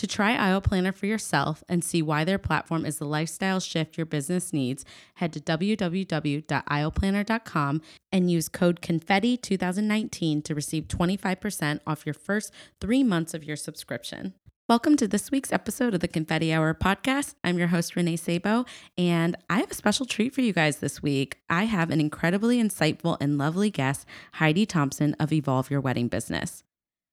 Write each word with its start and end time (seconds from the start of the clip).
To 0.00 0.06
try 0.06 0.32
IO 0.32 0.62
Planner 0.62 0.92
for 0.92 1.04
yourself 1.04 1.62
and 1.68 1.84
see 1.84 2.00
why 2.00 2.24
their 2.24 2.38
platform 2.38 2.86
is 2.86 2.96
the 2.96 3.04
lifestyle 3.04 3.60
shift 3.60 3.98
your 3.98 4.06
business 4.06 4.50
needs, 4.50 4.82
head 5.16 5.30
to 5.34 5.40
www.ioplanner.com 5.40 7.82
and 8.10 8.30
use 8.30 8.48
code 8.48 8.80
CONFETTI2019 8.80 10.42
to 10.44 10.54
receive 10.54 10.88
25% 10.88 11.80
off 11.86 12.06
your 12.06 12.14
first 12.14 12.50
three 12.80 13.04
months 13.04 13.34
of 13.34 13.44
your 13.44 13.56
subscription. 13.56 14.32
Welcome 14.70 14.96
to 14.96 15.06
this 15.06 15.30
week's 15.30 15.52
episode 15.52 15.92
of 15.92 16.00
the 16.00 16.08
Confetti 16.08 16.50
Hour 16.50 16.72
podcast. 16.72 17.34
I'm 17.44 17.58
your 17.58 17.68
host, 17.68 17.94
Renee 17.94 18.16
Sabo, 18.16 18.64
and 18.96 19.36
I 19.50 19.58
have 19.58 19.70
a 19.70 19.74
special 19.74 20.06
treat 20.06 20.34
for 20.34 20.40
you 20.40 20.54
guys 20.54 20.78
this 20.78 21.02
week. 21.02 21.40
I 21.50 21.64
have 21.64 21.90
an 21.90 22.00
incredibly 22.00 22.56
insightful 22.56 23.18
and 23.20 23.36
lovely 23.36 23.68
guest, 23.68 24.06
Heidi 24.32 24.64
Thompson 24.64 25.14
of 25.20 25.30
Evolve 25.30 25.70
Your 25.70 25.82
Wedding 25.82 26.08
Business. 26.08 26.64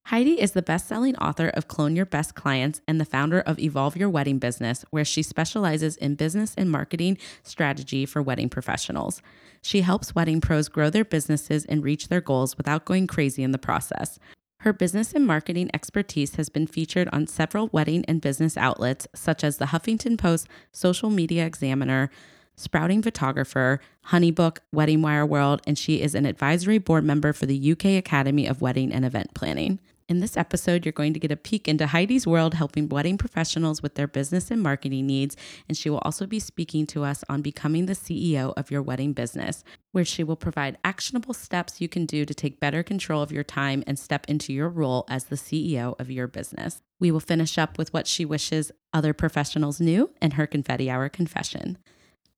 Heidi 0.07 0.39
is 0.39 0.53
the 0.53 0.61
best 0.61 0.87
selling 0.87 1.17
author 1.17 1.49
of 1.49 1.67
Clone 1.67 1.97
Your 1.97 2.05
Best 2.05 2.33
Clients 2.33 2.79
and 2.87 2.97
the 2.97 3.03
founder 3.03 3.41
of 3.41 3.59
Evolve 3.59 3.97
Your 3.97 4.09
Wedding 4.09 4.39
Business, 4.39 4.85
where 4.89 5.03
she 5.03 5.21
specializes 5.21 5.97
in 5.97 6.15
business 6.15 6.55
and 6.57 6.71
marketing 6.71 7.17
strategy 7.43 8.05
for 8.05 8.21
wedding 8.21 8.47
professionals. 8.47 9.21
She 9.61 9.81
helps 9.81 10.15
wedding 10.15 10.39
pros 10.39 10.69
grow 10.69 10.89
their 10.89 11.03
businesses 11.03 11.65
and 11.65 11.83
reach 11.83 12.07
their 12.07 12.21
goals 12.21 12.57
without 12.57 12.85
going 12.85 13.05
crazy 13.05 13.43
in 13.43 13.51
the 13.51 13.57
process. 13.57 14.17
Her 14.61 14.71
business 14.71 15.11
and 15.11 15.27
marketing 15.27 15.69
expertise 15.73 16.35
has 16.35 16.47
been 16.47 16.67
featured 16.67 17.09
on 17.11 17.27
several 17.27 17.67
wedding 17.73 18.05
and 18.07 18.21
business 18.21 18.55
outlets, 18.55 19.09
such 19.13 19.43
as 19.43 19.57
the 19.57 19.65
Huffington 19.65 20.17
Post, 20.17 20.47
Social 20.71 21.09
Media 21.09 21.45
Examiner, 21.45 22.09
Sprouting 22.55 23.01
Photographer, 23.01 23.81
Honeybook, 24.05 24.59
WeddingWire 24.73 25.27
World, 25.27 25.59
and 25.67 25.77
she 25.77 26.01
is 26.01 26.15
an 26.15 26.25
advisory 26.25 26.77
board 26.77 27.03
member 27.03 27.33
for 27.33 27.45
the 27.45 27.73
UK 27.73 27.97
Academy 27.97 28.47
of 28.47 28.61
Wedding 28.61 28.93
and 28.93 29.03
Event 29.03 29.33
Planning. 29.33 29.79
In 30.09 30.21
this 30.21 30.37
episode, 30.37 30.85
you're 30.85 30.93
going 30.93 31.13
to 31.13 31.19
get 31.19 31.33
a 31.33 31.35
peek 31.35 31.67
into 31.67 31.87
Heidi's 31.87 32.25
world 32.25 32.53
helping 32.53 32.87
wedding 32.87 33.17
professionals 33.17 33.83
with 33.83 33.95
their 33.95 34.07
business 34.07 34.49
and 34.49 34.63
marketing 34.63 35.05
needs, 35.05 35.35
and 35.67 35.77
she 35.77 35.89
will 35.89 35.97
also 35.97 36.25
be 36.25 36.39
speaking 36.39 36.87
to 36.87 37.03
us 37.03 37.25
on 37.27 37.41
becoming 37.41 37.87
the 37.87 37.93
CEO 37.93 38.53
of 38.55 38.71
your 38.71 38.81
wedding 38.81 39.11
business, 39.11 39.65
where 39.91 40.05
she 40.05 40.23
will 40.23 40.37
provide 40.37 40.77
actionable 40.85 41.33
steps 41.33 41.81
you 41.81 41.89
can 41.89 42.05
do 42.05 42.23
to 42.23 42.33
take 42.33 42.61
better 42.61 42.83
control 42.83 43.21
of 43.21 43.33
your 43.33 43.43
time 43.43 43.83
and 43.85 43.99
step 43.99 44.25
into 44.29 44.53
your 44.53 44.69
role 44.69 45.03
as 45.09 45.25
the 45.25 45.35
CEO 45.35 45.99
of 45.99 46.09
your 46.09 46.27
business. 46.27 46.81
We 47.01 47.11
will 47.11 47.19
finish 47.19 47.57
up 47.57 47.77
with 47.77 47.93
what 47.93 48.07
she 48.07 48.23
wishes 48.23 48.71
other 48.93 49.13
professionals 49.13 49.81
knew 49.81 50.11
and 50.21 50.33
her 50.33 50.47
confetti 50.47 50.89
hour 50.89 51.09
confession. 51.09 51.77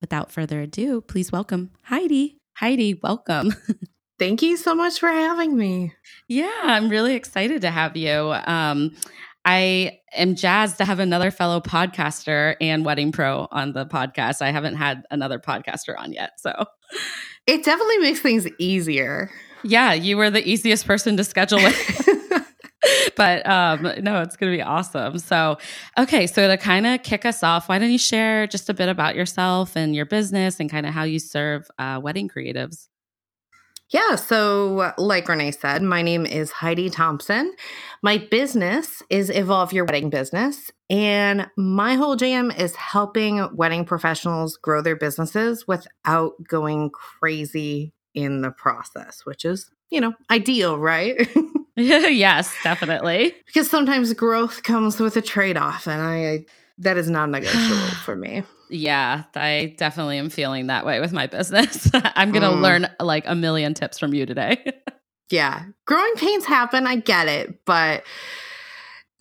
Without 0.01 0.31
further 0.31 0.61
ado, 0.61 1.01
please 1.01 1.31
welcome 1.31 1.69
Heidi. 1.83 2.37
Heidi, 2.55 2.95
welcome. 2.95 3.53
Thank 4.19 4.41
you 4.41 4.57
so 4.57 4.75
much 4.75 4.99
for 4.99 5.07
having 5.07 5.57
me. 5.57 5.93
Yeah, 6.27 6.51
I'm 6.63 6.89
really 6.89 7.15
excited 7.15 7.61
to 7.61 7.71
have 7.71 7.95
you. 7.95 8.33
Um, 8.45 8.95
I 9.45 9.99
am 10.13 10.35
jazzed 10.35 10.77
to 10.77 10.85
have 10.85 10.99
another 10.99 11.31
fellow 11.31 11.61
podcaster 11.61 12.55
and 12.59 12.83
wedding 12.83 13.11
pro 13.11 13.47
on 13.49 13.71
the 13.71 13.85
podcast. 13.85 14.41
I 14.41 14.51
haven't 14.51 14.75
had 14.75 15.03
another 15.09 15.39
podcaster 15.39 15.97
on 15.97 16.11
yet. 16.11 16.39
So 16.39 16.65
it 17.47 17.63
definitely 17.63 17.99
makes 17.99 18.19
things 18.19 18.47
easier. 18.59 19.31
Yeah, 19.63 19.93
you 19.93 20.17
were 20.17 20.29
the 20.29 20.47
easiest 20.47 20.85
person 20.85 21.15
to 21.17 21.23
schedule 21.23 21.59
with. 21.59 22.05
but 23.15 23.47
um, 23.47 23.83
no, 23.99 24.21
it's 24.21 24.35
going 24.35 24.51
to 24.51 24.57
be 24.57 24.61
awesome. 24.61 25.17
So, 25.19 25.57
okay, 25.97 26.27
so 26.27 26.47
to 26.47 26.57
kind 26.57 26.85
of 26.85 27.03
kick 27.03 27.25
us 27.25 27.43
off, 27.43 27.69
why 27.69 27.79
don't 27.79 27.91
you 27.91 27.97
share 27.97 28.47
just 28.47 28.69
a 28.69 28.73
bit 28.73 28.89
about 28.89 29.15
yourself 29.15 29.75
and 29.75 29.95
your 29.95 30.05
business 30.05 30.59
and 30.59 30.69
kind 30.69 30.85
of 30.85 30.93
how 30.93 31.03
you 31.03 31.19
serve 31.19 31.69
uh, 31.77 31.99
wedding 32.01 32.29
creatives? 32.29 32.88
Yeah, 33.91 34.15
so 34.15 34.93
like 34.99 35.27
Renee 35.27 35.49
said, 35.51 35.81
my 35.81 36.03
name 36.03 36.27
is 36.27 36.51
Heidi 36.51 36.91
Thompson. 36.91 37.55
My 38.03 38.19
business 38.19 39.01
is 39.09 39.31
Evolve 39.31 39.73
Your 39.73 39.85
Wedding 39.85 40.11
Business, 40.11 40.69
and 40.91 41.49
my 41.57 41.95
whole 41.95 42.15
jam 42.15 42.51
is 42.51 42.75
helping 42.75 43.49
wedding 43.55 43.85
professionals 43.85 44.57
grow 44.57 44.83
their 44.83 44.95
businesses 44.95 45.67
without 45.67 46.33
going 46.47 46.91
crazy 46.91 47.93
in 48.13 48.41
the 48.41 48.51
process, 48.51 49.25
which 49.25 49.43
is, 49.43 49.71
you 49.89 49.99
know, 49.99 50.13
ideal, 50.29 50.77
right? 50.77 51.27
yes, 51.79 52.53
definitely. 52.61 53.33
Because 53.45 53.69
sometimes 53.69 54.13
growth 54.13 54.63
comes 54.63 54.99
with 54.99 55.15
a 55.15 55.21
trade 55.21 55.55
off, 55.57 55.87
and 55.87 56.01
I 56.01 56.45
that 56.79 56.97
is 56.97 57.09
non 57.09 57.31
negotiable 57.31 57.77
for 58.03 58.15
me. 58.15 58.43
Yeah, 58.69 59.23
I 59.35 59.75
definitely 59.77 60.17
am 60.17 60.29
feeling 60.29 60.67
that 60.67 60.85
way 60.85 60.99
with 60.99 61.11
my 61.11 61.27
business. 61.27 61.89
I'm 61.93 62.31
going 62.31 62.43
to 62.43 62.49
mm. 62.49 62.61
learn 62.61 62.87
like 62.99 63.23
a 63.27 63.35
million 63.35 63.73
tips 63.73 63.97
from 63.97 64.13
you 64.13 64.25
today. 64.25 64.63
yeah, 65.31 65.63
growing 65.85 66.13
pains 66.15 66.45
happen. 66.45 66.85
I 66.85 66.97
get 66.97 67.27
it, 67.27 67.65
but 67.65 68.03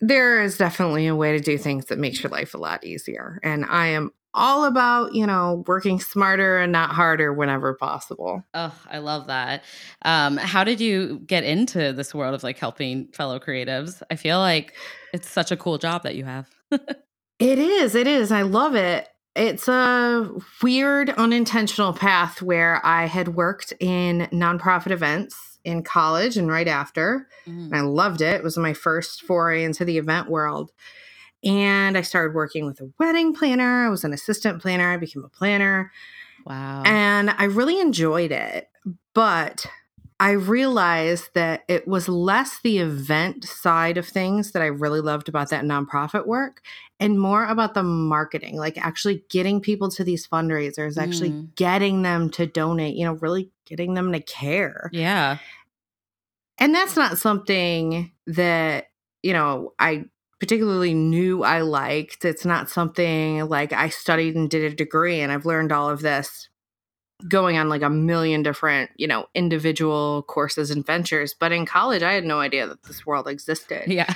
there 0.01 0.41
is 0.41 0.57
definitely 0.57 1.07
a 1.07 1.15
way 1.15 1.37
to 1.37 1.43
do 1.43 1.57
things 1.57 1.85
that 1.85 1.99
makes 1.99 2.23
your 2.23 2.31
life 2.31 2.53
a 2.53 2.57
lot 2.57 2.85
easier. 2.85 3.39
And 3.43 3.65
I 3.65 3.87
am 3.87 4.11
all 4.33 4.65
about, 4.65 5.15
you 5.15 5.25
know, 5.25 5.63
working 5.67 5.99
smarter 5.99 6.59
and 6.59 6.71
not 6.71 6.91
harder 6.91 7.33
whenever 7.33 7.73
possible. 7.73 8.43
Oh, 8.53 8.73
I 8.87 8.99
love 8.99 9.27
that. 9.27 9.63
Um, 10.03 10.37
how 10.37 10.63
did 10.63 10.79
you 10.79 11.19
get 11.25 11.43
into 11.43 11.91
this 11.93 12.13
world 12.13 12.35
of 12.35 12.43
like 12.43 12.59
helping 12.59 13.07
fellow 13.07 13.39
creatives? 13.39 14.03
I 14.11 14.15
feel 14.15 14.37
like 14.37 14.75
it's 15.13 15.27
such 15.27 15.51
a 15.51 15.57
cool 15.57 15.79
job 15.79 16.03
that 16.03 16.15
you 16.15 16.25
have. 16.25 16.47
It 17.39 17.57
is. 17.57 17.95
It 17.95 18.07
is. 18.07 18.31
I 18.31 18.41
love 18.41 18.75
it. 18.75 19.07
It's 19.35 19.67
a 19.67 20.29
weird, 20.61 21.11
unintentional 21.11 21.93
path 21.93 22.41
where 22.41 22.85
I 22.85 23.05
had 23.05 23.29
worked 23.29 23.73
in 23.79 24.27
nonprofit 24.33 24.91
events 24.91 25.59
in 25.63 25.83
college 25.83 26.35
and 26.35 26.49
right 26.49 26.67
after. 26.67 27.27
Mm. 27.47 27.67
And 27.67 27.75
I 27.75 27.81
loved 27.81 28.21
it. 28.21 28.35
It 28.35 28.43
was 28.43 28.57
my 28.57 28.73
first 28.73 29.21
foray 29.23 29.63
into 29.63 29.85
the 29.85 29.97
event 29.97 30.29
world. 30.29 30.71
And 31.43 31.97
I 31.97 32.01
started 32.01 32.35
working 32.35 32.65
with 32.65 32.81
a 32.81 32.91
wedding 32.99 33.33
planner. 33.33 33.85
I 33.85 33.89
was 33.89 34.03
an 34.03 34.11
assistant 34.11 34.61
planner. 34.61 34.91
I 34.91 34.97
became 34.97 35.23
a 35.23 35.29
planner. 35.29 35.91
Wow. 36.45 36.83
And 36.85 37.29
I 37.29 37.45
really 37.45 37.79
enjoyed 37.79 38.31
it. 38.31 38.69
But 39.13 39.65
I 40.19 40.31
realized 40.31 41.29
that 41.33 41.63
it 41.69 41.87
was 41.87 42.09
less 42.09 42.59
the 42.59 42.79
event 42.79 43.45
side 43.45 43.97
of 43.97 44.05
things 44.05 44.51
that 44.51 44.61
I 44.61 44.65
really 44.65 44.99
loved 44.99 45.29
about 45.29 45.49
that 45.51 45.63
nonprofit 45.63 46.27
work 46.27 46.61
and 46.99 47.19
more 47.19 47.45
about 47.45 47.73
the 47.73 47.83
marketing, 47.83 48.57
like 48.57 48.77
actually 48.77 49.23
getting 49.29 49.61
people 49.61 49.89
to 49.91 50.03
these 50.03 50.27
fundraisers, 50.27 50.97
actually 50.97 51.31
mm. 51.31 51.55
getting 51.55 52.01
them 52.01 52.29
to 52.31 52.45
donate, 52.45 52.95
you 52.95 53.05
know, 53.05 53.13
really 53.13 53.49
getting 53.65 53.93
them 53.93 54.11
to 54.11 54.19
care. 54.19 54.89
Yeah. 54.91 55.37
And 56.57 56.75
that's 56.75 56.97
not 56.97 57.17
something 57.17 58.11
that, 58.27 58.87
you 59.23 59.31
know, 59.31 59.73
I 59.79 60.05
particularly 60.39 60.93
knew 60.93 61.43
I 61.43 61.61
liked. 61.61 62.25
It's 62.25 62.45
not 62.45 62.69
something 62.69 63.47
like 63.47 63.71
I 63.71 63.89
studied 63.89 64.35
and 64.35 64.49
did 64.49 64.71
a 64.71 64.75
degree 64.75 65.21
and 65.21 65.31
I've 65.31 65.45
learned 65.45 65.71
all 65.71 65.89
of 65.89 66.01
this 66.01 66.49
going 67.27 67.57
on 67.57 67.69
like 67.69 67.81
a 67.81 67.89
million 67.89 68.43
different, 68.43 68.91
you 68.95 69.07
know, 69.07 69.27
individual 69.33 70.23
courses 70.23 70.71
and 70.71 70.85
ventures. 70.85 71.33
But 71.33 71.51
in 71.51 71.65
college, 71.65 72.03
I 72.03 72.13
had 72.13 72.25
no 72.25 72.39
idea 72.39 72.67
that 72.67 72.83
this 72.83 73.05
world 73.05 73.27
existed. 73.27 73.83
Yeah. 73.87 74.13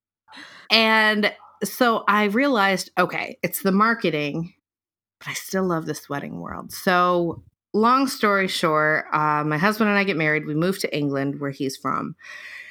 and 0.70 1.32
so 1.64 2.04
I 2.08 2.24
realized, 2.24 2.90
okay, 2.98 3.38
it's 3.42 3.62
the 3.62 3.72
marketing 3.72 4.54
but 5.24 5.30
I 5.30 5.34
still 5.34 5.64
love 5.64 5.86
this 5.86 6.08
wedding 6.08 6.40
world. 6.40 6.72
So, 6.72 7.42
long 7.72 8.06
story 8.06 8.48
short, 8.48 9.06
uh, 9.12 9.44
my 9.44 9.58
husband 9.58 9.90
and 9.90 9.98
I 9.98 10.04
get 10.04 10.16
married. 10.16 10.46
We 10.46 10.54
move 10.54 10.78
to 10.80 10.96
England, 10.96 11.40
where 11.40 11.50
he's 11.50 11.76
from. 11.76 12.16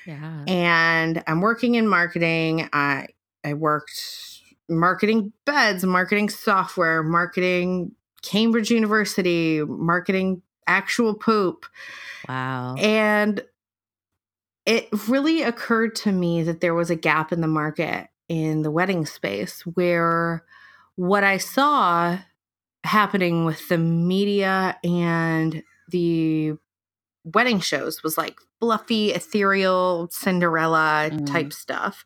Yeah. 0.06 0.44
And 0.48 1.24
I'm 1.28 1.42
working 1.42 1.76
in 1.76 1.88
marketing. 1.88 2.70
I 2.74 3.08
I 3.44 3.54
worked 3.54 4.42
marketing 4.70 5.34
beds, 5.46 5.84
marketing 5.84 6.30
software, 6.30 7.04
marketing 7.04 7.94
Cambridge 8.22 8.70
University, 8.70 9.62
marketing 9.62 10.42
actual 10.68 11.14
poop. 11.14 11.66
Wow. 12.28 12.76
And 12.78 13.44
it 14.66 14.88
really 15.10 15.44
occurred 15.44 15.96
to 15.96 16.12
me 16.12 16.44
that 16.44 16.62
there 16.62 16.74
was 16.74 16.90
a 16.90 16.96
gap 16.96 17.34
in 17.34 17.42
the 17.42 17.48
market 17.48 18.08
in 18.30 18.62
the 18.64 18.72
wedding 18.72 19.06
space 19.06 19.62
where 19.62 20.44
what 20.96 21.24
I 21.24 21.38
saw 21.38 22.18
happening 22.84 23.46
with 23.46 23.68
the 23.70 23.78
media 23.78 24.78
and 24.84 25.64
the 25.90 26.54
wedding 27.24 27.60
shows 27.60 28.04
was 28.04 28.18
like 28.18 28.38
fluffy, 28.60 29.12
ethereal, 29.12 30.08
Cinderella 30.12 31.10
Mm. 31.12 31.26
type 31.26 31.54
stuff. 31.54 32.06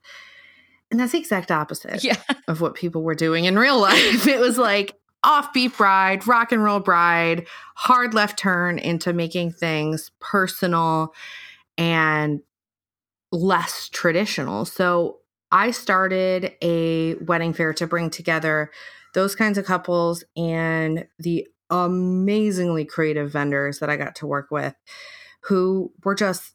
And 0.89 0.99
that's 0.99 1.11
the 1.11 1.17
exact 1.19 1.51
opposite 1.51 2.03
Yeah. 2.03 2.15
of 2.47 2.61
what 2.61 2.75
people 2.75 3.03
were 3.03 3.15
doing 3.15 3.45
in 3.45 3.57
real 3.59 3.79
life. 3.79 4.27
It 4.27 4.39
was 4.39 4.57
like 4.57 4.95
offbeat 5.25 5.75
bride, 5.75 6.27
rock 6.27 6.51
and 6.51 6.63
roll 6.63 6.79
bride, 6.79 7.47
hard 7.75 8.13
left 8.13 8.37
turn 8.39 8.79
into 8.79 9.11
making 9.13 9.51
things 9.51 10.11
personal 10.19 11.13
and 11.77 12.41
less 13.31 13.89
traditional. 13.89 14.63
So 14.65 15.17
I 15.57 15.71
started 15.71 16.53
a 16.61 17.15
wedding 17.15 17.51
fair 17.51 17.73
to 17.73 17.87
bring 17.87 18.11
together 18.11 18.69
those 19.15 19.33
kinds 19.33 19.57
of 19.57 19.65
couples 19.65 20.23
and 20.35 21.07
the 21.17 21.47
amazingly 21.71 22.85
creative 22.85 23.31
vendors 23.31 23.79
that 23.79 23.89
I 23.89 23.97
got 23.97 24.15
to 24.17 24.27
work 24.27 24.51
with 24.51 24.75
who 25.41 25.91
were 26.03 26.13
just 26.13 26.53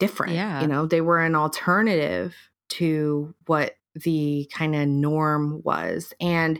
different. 0.00 0.32
Yeah. 0.32 0.62
You 0.62 0.66
know, 0.66 0.84
they 0.84 1.00
were 1.00 1.20
an 1.20 1.36
alternative 1.36 2.34
to 2.70 3.36
what 3.46 3.76
the 3.94 4.50
kind 4.52 4.74
of 4.74 4.88
norm 4.88 5.62
was. 5.62 6.12
And 6.20 6.58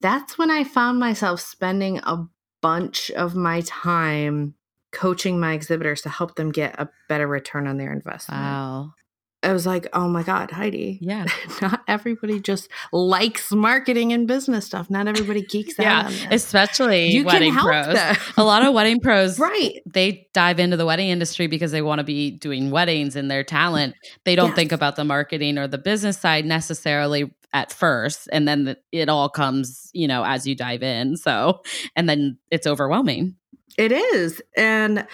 that's 0.00 0.36
when 0.36 0.50
I 0.50 0.64
found 0.64 0.98
myself 0.98 1.40
spending 1.40 1.98
a 1.98 2.26
bunch 2.60 3.12
of 3.12 3.36
my 3.36 3.60
time 3.60 4.56
coaching 4.90 5.38
my 5.38 5.52
exhibitors 5.52 6.02
to 6.02 6.08
help 6.08 6.34
them 6.34 6.50
get 6.50 6.74
a 6.76 6.90
better 7.08 7.28
return 7.28 7.68
on 7.68 7.76
their 7.76 7.92
investment. 7.92 8.40
Wow. 8.40 8.94
I 9.44 9.52
was 9.52 9.66
like, 9.66 9.86
oh 9.92 10.08
my 10.08 10.22
God, 10.22 10.50
Heidi. 10.50 10.98
Yeah. 11.00 11.26
Not 11.62 11.82
everybody 11.86 12.40
just 12.40 12.68
likes 12.92 13.52
marketing 13.52 14.12
and 14.12 14.26
business 14.26 14.66
stuff. 14.66 14.88
Not 14.90 15.06
everybody 15.06 15.42
geeks 15.42 15.74
Yeah. 15.78 15.98
out 16.00 16.04
on 16.06 16.12
this. 16.12 16.26
Especially 16.44 17.08
You 17.08 17.24
wedding 17.24 17.52
can 17.54 17.58
help 17.60 17.84
pros. 17.86 17.94
them. 17.94 18.16
A 18.36 18.44
lot 18.44 18.64
of 18.64 18.72
wedding 18.74 19.00
pros 19.00 19.38
Right. 19.38 19.80
they 19.86 20.28
dive 20.32 20.58
into 20.58 20.76
the 20.76 20.86
wedding 20.86 21.08
industry 21.10 21.46
because 21.46 21.70
they 21.72 21.82
want 21.82 21.98
to 21.98 22.04
be 22.04 22.30
doing 22.30 22.70
weddings 22.70 23.16
and 23.16 23.30
their 23.30 23.44
talent. 23.44 23.94
They 24.24 24.34
don't 24.34 24.48
Yes. 24.48 24.56
think 24.56 24.72
about 24.72 24.96
the 24.96 25.04
marketing 25.04 25.58
or 25.58 25.68
the 25.68 25.78
business 25.78 26.18
side 26.18 26.44
necessarily 26.46 27.30
at 27.52 27.72
first. 27.72 28.28
And 28.32 28.48
then 28.48 28.74
it 28.90 29.08
all 29.08 29.28
comes, 29.28 29.90
you 29.92 30.08
know, 30.08 30.24
as 30.24 30.46
you 30.46 30.54
dive 30.56 30.82
in. 30.82 31.16
So, 31.16 31.60
and 31.94 32.08
then 32.08 32.38
it's 32.50 32.66
overwhelming. 32.66 33.36
It 33.78 33.92
is. 33.92 34.40
And 34.56 35.06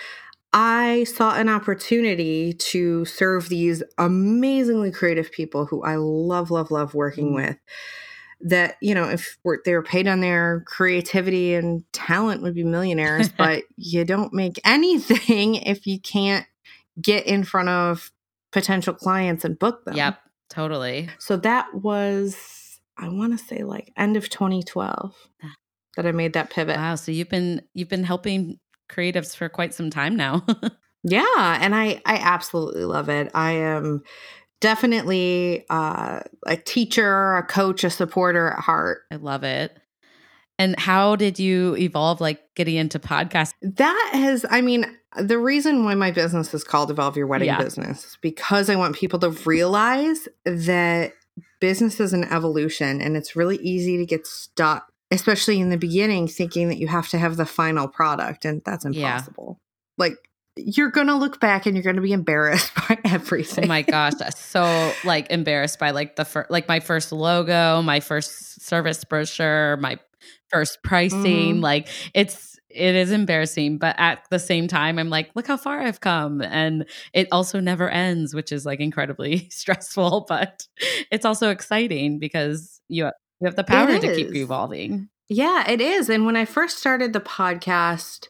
I 0.53 1.05
saw 1.05 1.35
an 1.37 1.49
opportunity 1.49 2.53
to 2.55 3.05
serve 3.05 3.49
these 3.49 3.83
amazingly 3.99 4.91
creative 4.91 5.31
people 5.31 5.67
who 5.67 5.83
I 5.83 5.97
love, 5.97 6.51
love, 6.51 6.71
love 6.71 6.95
working 6.95 7.31
Mm. 7.33 7.35
with. 7.35 7.57
That, 8.43 8.77
you 8.81 8.95
know, 8.95 9.09
if 9.09 9.37
we're, 9.45 9.59
they 9.65 9.75
were 9.75 9.83
paid 9.83 10.09
on 10.09 10.21
their 10.21 10.63
creativity 10.67 11.55
and 11.55 11.85
talent 11.93 12.43
would 12.43 12.55
be 12.55 12.65
millionaires, 12.65 13.29
but 13.39 13.65
you 13.77 14.05
don't 14.05 14.33
make 14.33 14.59
anything 14.65 15.55
if 15.67 15.87
you 15.87 16.01
can't 16.01 16.47
get 17.01 17.27
in 17.27 17.45
front 17.45 17.69
of 17.69 18.11
potential 18.51 18.95
clients 18.95 19.45
and 19.45 19.59
book 19.59 19.85
them. 19.85 19.95
Yep. 19.95 20.19
Totally. 20.49 21.09
So 21.19 21.37
that 21.37 21.73
was, 21.75 22.81
I 22.99 23.09
want 23.09 23.39
to 23.39 23.45
say 23.45 23.63
like 23.63 23.93
end 23.97 24.17
of 24.17 24.29
2012 24.31 25.15
Ah. 25.45 25.55
that 25.97 26.07
I 26.07 26.13
made 26.13 26.33
that 26.33 26.51
pivot. 26.51 26.77
Wow. 26.77 26.95
So 26.97 27.13
you've 27.13 27.29
been, 27.29 27.63
you've 27.75 27.89
been 27.91 28.05
helping 28.05 28.59
creatives 28.91 29.35
for 29.37 29.49
quite 29.49 29.75
some 29.75 29.91
time 29.91 30.17
now. 30.17 30.45
Yeah, 31.03 31.59
and 31.63 31.75
I 31.75 32.03
I 32.05 32.17
absolutely 32.17 32.85
love 32.85 33.09
it. 33.09 33.31
I 33.35 33.53
am 33.53 34.03
definitely 34.61 35.65
uh, 35.71 36.21
a 36.47 36.57
teacher, 36.57 37.37
a 37.37 37.43
coach, 37.43 37.85
a 37.85 37.91
supporter 37.91 38.49
at 38.49 38.59
heart. 38.59 39.03
I 39.11 39.17
love 39.17 39.43
it. 39.43 39.77
And 40.59 40.79
how 40.79 41.17
did 41.17 41.39
you 41.39 41.75
evolve 41.77 42.21
like 42.21 42.43
getting 42.55 42.77
into 42.77 42.99
podcasts? 42.99 43.55
That 43.63 44.11
has, 44.13 44.45
I 44.51 44.61
mean, 44.61 44.85
the 45.19 45.39
reason 45.39 45.85
why 45.85 45.95
my 45.95 46.11
business 46.11 46.53
is 46.53 46.65
called 46.65 46.91
Evolve 46.91 47.17
Your 47.17 47.27
Wedding 47.27 47.47
Yeah. 47.49 47.59
Business 47.59 48.05
is 48.05 48.19
because 48.21 48.69
I 48.69 48.77
want 48.77 48.95
people 48.95 49.19
to 49.21 49.31
realize 49.47 50.29
that 50.45 51.15
business 51.63 51.99
is 51.99 52.13
an 52.13 52.25
evolution 52.25 53.01
and 53.01 53.17
it's 53.17 53.35
really 53.35 53.57
easy 53.57 53.97
to 53.97 54.05
get 54.05 54.27
stuck, 54.27 54.90
especially 55.11 55.61
in 55.61 55.71
the 55.71 55.77
beginning, 55.79 56.29
thinking 56.29 56.69
that 56.69 56.79
you 56.79 56.89
have 56.89 57.09
to 57.09 57.19
have 57.19 57.37
the 57.37 57.47
final 57.47 57.89
product, 57.89 58.45
and 58.45 58.63
that's 58.65 58.85
Yeah. 58.85 58.91
impossible. 59.17 59.59
Like, 59.99 60.15
you're 60.57 60.91
going 60.91 61.07
to 61.07 61.15
look 61.15 61.41
back 61.41 61.65
and 61.67 61.75
you're 61.77 61.83
going 61.85 61.97
to 61.97 62.03
be 62.03 62.13
embarrassed 62.13 62.73
by 62.89 62.99
everything. 63.05 63.65
Oh 63.65 63.69
my 63.69 63.83
gosh, 63.83 64.15
so 64.35 64.93
like 65.05 65.31
embarrassed 65.31 65.79
by 65.79 65.91
like 65.93 66.17
the 66.17 66.25
first, 66.25 66.51
like 66.51 66.69
my 66.69 66.81
first 66.81 67.13
logo, 67.13 67.83
my 67.83 68.01
first 68.01 68.61
service 68.63 69.05
brochure, 69.05 69.77
my 69.79 69.99
first 70.51 70.83
pricing. 70.83 71.57
Mhm. 71.57 71.63
Like 71.63 71.89
it's 72.15 72.59
it 72.69 72.95
is 72.95 73.11
embarrassing, 73.11 73.79
but 73.79 73.97
at 73.99 74.25
the 74.31 74.39
same 74.39 74.69
time, 74.69 74.99
I'm 74.99 75.09
like, 75.11 75.31
look 75.35 75.47
how 75.47 75.57
far 75.57 75.81
I've 75.81 76.01
come, 76.01 76.41
and 76.41 76.85
it 77.13 77.27
also 77.33 77.59
never 77.59 77.89
ends, 77.89 78.33
which 78.35 78.53
is 78.53 78.65
like 78.67 78.81
incredibly 78.81 79.49
stressful, 79.51 80.27
but 80.29 80.67
it's 81.11 81.25
also 81.25 81.51
exciting 81.51 82.19
because 82.19 82.81
you 82.89 83.11
you 83.41 83.47
have 83.47 83.57
the 83.57 83.65
power 83.65 83.99
to 83.99 84.15
keep 84.15 84.35
evolving. 84.35 85.09
Yeah, 85.29 85.69
it 85.71 85.81
is. 85.81 86.09
And 86.09 86.27
when 86.27 86.37
I 86.37 86.45
first 86.45 86.79
started 86.79 87.13
the 87.13 87.21
podcast, 87.21 88.29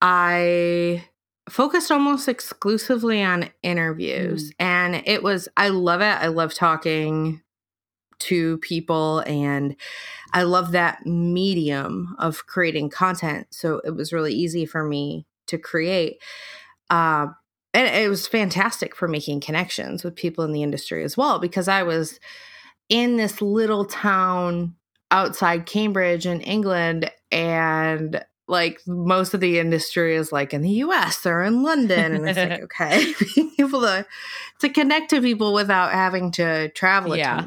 I 0.00 1.04
focused 1.48 1.90
almost 1.90 2.28
exclusively 2.28 3.22
on 3.22 3.50
interviews. 3.62 4.52
And 4.58 5.02
it 5.06 5.22
was, 5.22 5.48
I 5.56 5.68
love 5.68 6.00
it. 6.00 6.04
I 6.04 6.28
love 6.28 6.54
talking 6.54 7.42
to 8.20 8.58
people 8.58 9.20
and 9.20 9.76
I 10.32 10.44
love 10.44 10.72
that 10.72 11.04
medium 11.04 12.14
of 12.18 12.46
creating 12.46 12.90
content. 12.90 13.48
So 13.50 13.80
it 13.84 13.90
was 13.90 14.12
really 14.12 14.32
easy 14.32 14.64
for 14.64 14.84
me 14.84 15.26
to 15.48 15.58
create. 15.58 16.22
Uh, 16.88 17.28
and 17.74 17.88
it 17.88 18.08
was 18.08 18.26
fantastic 18.26 18.94
for 18.94 19.08
making 19.08 19.40
connections 19.40 20.04
with 20.04 20.14
people 20.14 20.44
in 20.44 20.52
the 20.52 20.62
industry 20.62 21.02
as 21.04 21.16
well 21.16 21.38
because 21.38 21.68
I 21.68 21.82
was 21.82 22.20
in 22.92 23.16
this 23.16 23.40
little 23.40 23.86
town 23.86 24.74
outside 25.10 25.64
Cambridge 25.64 26.26
in 26.26 26.42
England 26.42 27.10
and 27.30 28.22
like 28.48 28.80
most 28.86 29.32
of 29.32 29.40
the 29.40 29.58
industry 29.58 30.14
is 30.14 30.30
like 30.30 30.52
in 30.52 30.60
the 30.60 30.70
US 30.84 31.24
or 31.24 31.42
in 31.42 31.62
London 31.62 32.12
and 32.14 32.28
it's 32.28 32.38
like 32.38 32.62
okay 32.64 33.14
being 33.34 33.52
able 33.58 33.80
to 33.80 34.04
to 34.60 34.68
connect 34.68 35.08
to 35.10 35.22
people 35.22 35.54
without 35.54 35.92
having 35.92 36.30
to 36.32 36.68
travel 36.72 37.16
Yeah. 37.16 37.46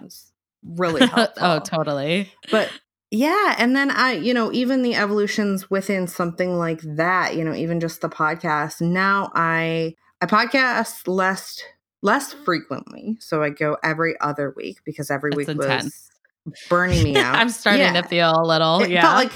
really 0.64 1.02
oh, 1.04 1.06
helpful. 1.08 1.44
oh, 1.46 1.60
totally. 1.60 2.32
But 2.50 2.72
yeah, 3.12 3.56
and 3.60 3.76
then 3.76 3.92
I, 3.92 4.14
you 4.14 4.34
know, 4.34 4.52
even 4.52 4.82
the 4.82 4.96
evolutions 4.96 5.70
within 5.70 6.08
something 6.08 6.58
like 6.58 6.82
that, 6.82 7.36
you 7.36 7.44
know, 7.44 7.54
even 7.54 7.80
just 7.80 8.02
the 8.02 8.10
podcast. 8.10 8.82
Now 8.82 9.32
I 9.36 9.94
I 10.22 10.26
podcast 10.26 11.08
less 11.08 11.62
less 12.06 12.32
frequently. 12.34 13.18
So 13.20 13.44
I 13.44 13.50
go 13.50 13.78
every 13.84 14.20
other 14.22 14.54
week 14.56 14.80
because 14.86 15.10
every 15.12 15.32
That's 15.32 15.38
week 15.38 15.50
intense. 15.50 16.10
was 16.46 16.54
burning 16.70 17.04
me 17.04 17.16
out. 17.18 17.36
I'm 17.36 17.50
starting 17.50 17.82
Yeah. 17.94 18.02
to 18.02 18.08
feel 18.08 18.32
a 18.40 18.46
little. 18.46 18.82
It 18.82 18.92
yeah. 18.92 19.14
like 19.16 19.32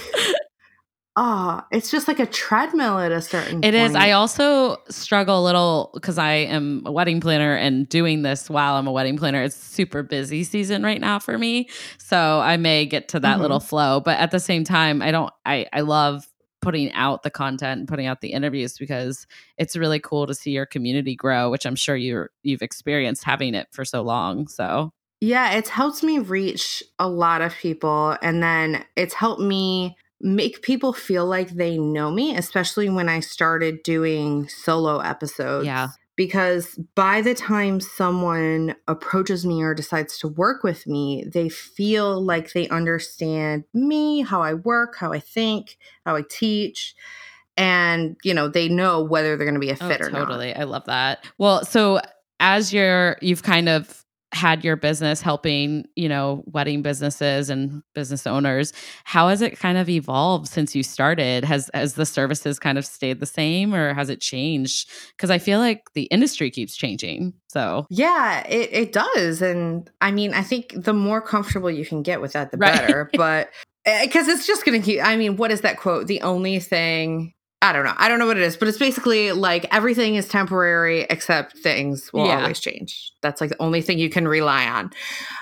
oh, 1.16 1.62
it's 1.72 1.92
just 1.92 2.08
like 2.08 2.20
a 2.20 2.26
treadmill 2.26 2.98
at 3.00 3.12
a 3.12 3.22
certain 3.22 3.62
It 3.64 3.74
is. 3.74 3.92
point. 3.92 4.02
I 4.04 4.12
also 4.12 4.78
struggle 4.90 5.42
a 5.42 5.44
little 5.44 5.90
because 5.94 6.18
I 6.18 6.32
am 6.34 6.84
a 6.86 6.92
wedding 6.94 7.20
planner 7.20 7.56
and 7.56 7.90
doing 7.90 8.22
this 8.22 8.50
while 8.50 8.76
I'm 8.76 8.88
a 8.88 8.92
wedding 8.92 9.18
planner. 9.18 9.42
It's 9.44 9.56
super 9.56 10.02
busy 10.02 10.44
season 10.46 10.82
right 10.84 11.02
now 11.02 11.20
for 11.20 11.38
me. 11.38 11.68
So 11.98 12.40
I 12.40 12.56
may 12.58 12.86
get 12.86 13.10
to 13.10 13.20
that 13.20 13.38
Mhm. 13.38 13.42
little 13.42 13.60
flow. 13.60 14.00
But 14.00 14.18
at 14.20 14.32
the 14.32 14.40
same 14.40 14.64
time, 14.64 15.02
I 15.02 15.12
don't 15.12 15.34
I, 15.46 15.66
I 15.74 15.82
love 15.82 16.26
putting 16.62 16.92
out 16.94 17.24
the 17.24 17.30
content 17.30 17.80
and 17.80 17.88
putting 17.88 18.06
out 18.06 18.22
the 18.22 18.34
interviews 18.34 18.78
because 18.78 19.26
it's 19.58 19.76
really 19.76 20.00
cool 20.00 20.28
to 20.28 20.34
see 20.34 20.52
your 20.52 20.66
community 20.66 21.16
grow, 21.16 21.50
which 21.50 21.66
I'm 21.66 21.76
sure 21.76 21.96
you're 21.96 22.32
you've 22.44 22.62
experienced 22.62 23.24
having 23.24 23.56
it 23.56 23.68
for 23.72 23.86
so 23.86 24.02
long. 24.02 24.48
So 24.48 24.92
Yeah, 25.22 25.54
it's 25.54 25.70
helped 25.70 26.04
me 26.04 26.20
reach 26.20 26.84
a 26.98 27.08
lot 27.10 27.42
of 27.42 27.56
people. 27.56 28.18
And 28.22 28.44
then 28.44 28.86
it's 28.96 29.14
helped 29.14 29.42
me 29.42 29.98
make 30.22 30.62
people 30.62 30.94
feel 30.94 31.26
like 31.26 31.52
they 31.52 31.78
know 31.78 32.12
me, 32.12 32.36
especially 32.36 32.90
when 32.90 33.08
I 33.08 33.22
started 33.22 33.84
doing 33.84 34.50
solo 34.50 35.00
episodes. 35.00 35.66
Yeah. 35.66 35.90
Because 36.20 36.78
by 36.96 37.22
the 37.22 37.34
time 37.34 37.80
someone 37.80 38.76
approaches 38.90 39.46
me 39.46 39.64
or 39.64 39.74
decides 39.74 40.18
to 40.18 40.28
work 40.28 40.64
with 40.64 40.86
me, 40.86 41.24
they 41.26 41.48
feel 41.48 42.22
like 42.22 42.52
they 42.52 42.68
understand 42.68 43.64
me, 43.74 44.20
how 44.20 44.42
I 44.42 44.54
work, 44.56 44.98
how 44.98 45.14
I 45.14 45.22
think, 45.22 45.78
how 46.06 46.18
I 46.18 46.26
teach. 46.30 46.94
And, 47.56 48.18
you 48.22 48.34
know, 48.34 48.50
they 48.50 48.68
know 48.68 49.02
whether 49.02 49.38
they're 49.38 49.46
going 49.46 49.54
to 49.54 49.62
be 49.62 49.70
a 49.70 49.78
Oh, 49.80 49.88
fit 49.88 50.02
or 50.02 50.10
not. 50.10 50.26
totally. 50.26 50.54
I 50.54 50.66
love 50.66 50.84
that. 50.88 51.26
Well, 51.38 51.64
so 51.64 52.02
as 52.42 52.74
you're, 52.74 53.16
you've 53.22 53.44
kind 53.44 53.70
of 53.70 53.99
had 54.32 54.64
your 54.64 54.76
business 54.76 55.22
helping, 55.22 55.86
you 55.96 56.08
know, 56.08 56.44
wedding 56.46 56.82
businesses 56.82 57.50
and 57.50 57.82
business 57.96 58.28
owners, 58.28 58.74
how 59.04 59.28
has 59.30 59.42
it 59.42 59.58
kind 59.58 59.78
of 59.78 59.90
evolved 59.90 60.48
since 60.48 60.76
you 60.76 60.84
started? 60.84 61.44
Has 61.44 61.70
has 61.74 61.96
the 61.96 62.06
services 62.06 62.60
kind 62.60 62.78
of 62.78 62.86
stayed 62.86 63.20
the 63.20 63.26
same 63.26 63.74
or 63.74 63.94
has 63.94 64.10
it 64.10 64.22
changed? 64.22 64.90
Because 65.18 65.32
I 65.32 65.40
feel 65.40 65.60
like 65.60 65.92
the 65.94 66.04
industry 66.04 66.52
keeps 66.52 66.76
changing. 66.76 67.34
So 67.48 67.88
Yeah, 67.90 68.46
it, 68.48 68.70
it 68.72 68.94
does. 68.94 69.42
And 69.42 69.90
I 70.00 70.12
mean, 70.12 70.34
I 70.34 70.44
think 70.44 70.74
the 70.76 70.94
more 70.94 71.22
comfortable 71.22 71.72
you 71.72 71.86
can 71.86 72.04
get 72.04 72.22
with 72.22 72.34
that, 72.34 72.52
the 72.52 72.58
Right. 72.58 72.72
better. 72.72 73.10
But 73.18 73.50
eh, 73.86 74.06
because 74.06 74.28
it's 74.28 74.46
just 74.46 74.64
going 74.64 74.80
to 74.80 74.86
keep, 74.86 75.02
I 75.04 75.16
mean, 75.18 75.38
what 75.38 75.52
is 75.52 75.62
that 75.62 75.78
quote? 75.78 76.08
The 76.08 76.22
only 76.22 76.60
thing, 76.60 77.34
I 77.62 77.74
don't 77.74 77.84
know. 77.84 77.94
I 77.98 78.08
don't 78.08 78.20
know 78.20 78.26
what 78.28 78.38
it 78.38 78.44
is, 78.44 78.56
but 78.56 78.68
it's 78.70 78.78
basically 78.78 79.34
like 79.34 79.66
everything 79.74 80.16
is 80.16 80.28
temporary 80.30 81.02
except 81.10 81.58
things 81.58 82.12
will 82.14 82.26
Yeah. 82.26 82.42
always 82.42 82.60
change. 82.60 83.12
That's 83.22 83.42
like 83.42 83.50
the 83.50 83.62
only 83.62 83.82
thing 83.82 84.00
you 84.00 84.10
can 84.10 84.28
rely 84.28 84.66
on. 84.66 84.92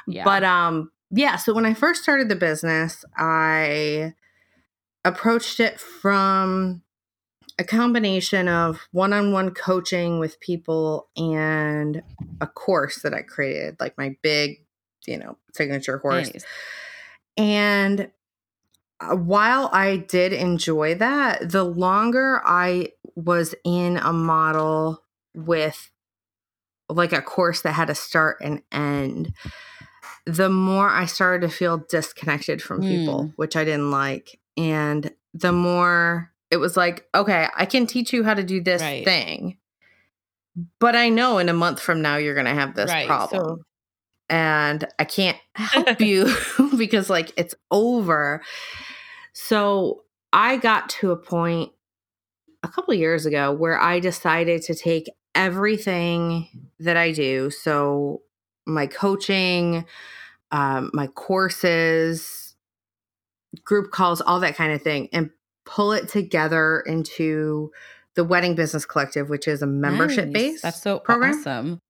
yeah. 0.07 0.24
But 0.24 0.43
um 0.43 0.91
yeah, 1.12 1.36
so 1.38 1.53
when 1.53 1.65
I 1.65 1.74
first 1.74 2.03
started 2.03 2.27
the 2.27 2.36
business, 2.36 3.05
I 3.15 4.13
approached 5.05 5.59
it 5.62 5.79
from 5.79 6.81
a 7.59 7.63
combination 7.63 8.47
of 8.50 8.88
one-on-one 8.91 9.51
coaching 9.51 10.19
with 10.19 10.39
people 10.41 11.07
and 11.15 12.03
a 12.41 12.47
course 12.47 13.01
that 13.03 13.13
I 13.13 13.21
created, 13.21 13.77
like 13.79 13.97
my 13.97 14.17
big, 14.21 14.65
you 15.05 15.17
know, 15.17 15.38
signature 15.55 15.97
course. 15.97 16.33
Nice. 16.33 16.45
And 17.38 18.12
Uh, 18.99 19.15
while 19.15 19.69
I 19.71 19.97
did 19.97 20.33
enjoy 20.33 20.95
that, 20.95 21.51
the 21.51 21.63
longer 21.63 22.41
I 22.45 22.93
was 23.15 23.53
in 23.63 23.97
a 23.97 24.13
model 24.13 25.03
with 25.35 25.91
like 26.89 27.13
a 27.13 27.21
course 27.21 27.61
that 27.61 27.73
had 27.73 27.89
a 27.89 27.95
start 27.95 28.37
and 28.41 28.61
end, 28.71 29.33
the 30.25 30.49
more 30.49 30.89
I 30.89 31.05
started 31.05 31.47
to 31.47 31.53
feel 31.53 31.85
disconnected 31.89 32.61
from 32.61 32.81
people, 32.81 33.23
hmm. 33.23 33.29
which 33.35 33.55
I 33.55 33.63
didn't 33.63 33.91
like. 33.91 34.39
And 34.55 35.11
the 35.33 35.51
more 35.51 36.31
it 36.49 36.57
was 36.57 36.77
like, 36.77 37.07
okay, 37.13 37.47
I 37.55 37.65
can 37.65 37.87
teach 37.87 38.13
you 38.13 38.23
how 38.23 38.33
to 38.33 38.43
do 38.43 38.61
this 38.61 38.81
Right. 38.81 39.05
thing, 39.05 39.57
but 40.79 40.95
I 40.95 41.09
know 41.09 41.37
in 41.37 41.49
a 41.49 41.53
month 41.53 41.79
from 41.79 42.01
now 42.01 42.17
you're 42.17 42.33
going 42.33 42.45
to 42.45 42.53
have 42.53 42.73
this 42.73 42.89
Right, 42.89 43.07
problem. 43.07 43.63
And 44.29 44.88
I 45.00 45.03
can't 45.05 45.38
help 45.55 46.01
you 46.01 46.34
because 46.77 47.10
like 47.10 47.31
it's 47.38 47.55
over. 47.72 48.41
So 49.34 50.03
I 50.34 50.57
got 50.57 50.89
to 50.89 51.12
a 51.12 51.17
point 51.17 51.72
a 52.63 52.67
couple 52.67 52.93
of 52.93 53.00
years 53.00 53.25
ago 53.25 53.51
where 53.51 53.79
I 53.79 54.00
decided 54.00 54.63
to 54.63 54.75
take 54.75 55.10
everything 55.36 56.48
that 56.79 56.98
I 56.98 57.12
do, 57.12 57.50
so 57.50 58.22
my 58.65 58.88
coaching, 58.88 59.86
um, 60.51 60.89
my 60.93 61.07
courses, 61.07 62.55
group 63.63 63.91
calls, 63.91 64.22
all 64.22 64.39
that 64.41 64.55
kind 64.55 64.74
of 64.74 64.81
thing, 64.81 65.10
and 65.13 65.29
pull 65.65 65.91
it 65.91 66.10
together 66.10 66.81
into 66.86 67.72
the 68.15 68.24
Wedding 68.24 68.55
Business 68.55 68.86
Collective, 68.86 69.29
which 69.29 69.48
is 69.48 69.62
a 69.62 69.67
membership 69.67 70.25
Nice. 70.25 70.34
based. 70.34 70.63
That's 70.63 70.81
so 70.81 71.00
program. 71.00 71.39
awesome. 71.39 71.81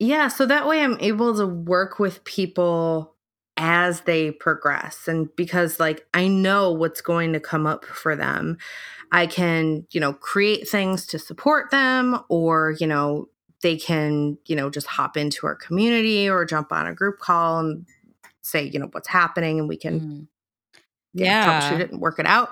Yeah, 0.00 0.28
so 0.28 0.46
that 0.46 0.66
way 0.66 0.82
I'm 0.82 0.96
able 1.00 1.36
to 1.36 1.46
work 1.46 1.98
with 2.00 2.24
people 2.24 3.14
as 3.58 4.02
they 4.02 4.30
progress 4.30 5.06
and 5.06 5.28
because 5.36 5.78
like 5.78 6.06
I 6.14 6.28
know 6.28 6.72
what's 6.72 7.02
going 7.02 7.34
to 7.34 7.40
come 7.40 7.66
up 7.66 7.84
for 7.84 8.16
them. 8.16 8.56
I 9.12 9.26
can, 9.26 9.86
you 9.92 10.00
know, 10.00 10.14
create 10.14 10.68
things 10.68 11.06
to 11.08 11.18
support 11.18 11.70
them 11.70 12.20
or, 12.30 12.76
you 12.80 12.86
know, 12.86 13.28
they 13.62 13.76
can, 13.76 14.38
you 14.46 14.56
know, 14.56 14.70
just 14.70 14.86
hop 14.86 15.16
into 15.18 15.46
our 15.46 15.56
community 15.56 16.28
or 16.30 16.46
jump 16.46 16.72
on 16.72 16.86
a 16.86 16.94
group 16.94 17.18
call 17.18 17.60
and 17.60 17.86
say, 18.42 18.64
you 18.64 18.78
know, 18.78 18.88
what's 18.92 19.08
happening 19.08 19.58
and 19.60 19.68
we 19.68 19.76
can 19.78 20.00
Mm. 20.00 20.28
you 21.14 21.26
know, 21.26 21.32
Yeah. 21.32 21.44
troubleshoot 21.44 21.80
it 21.80 21.90
and 21.90 22.00
work 22.00 22.18
it 22.18 22.26
out. 22.26 22.50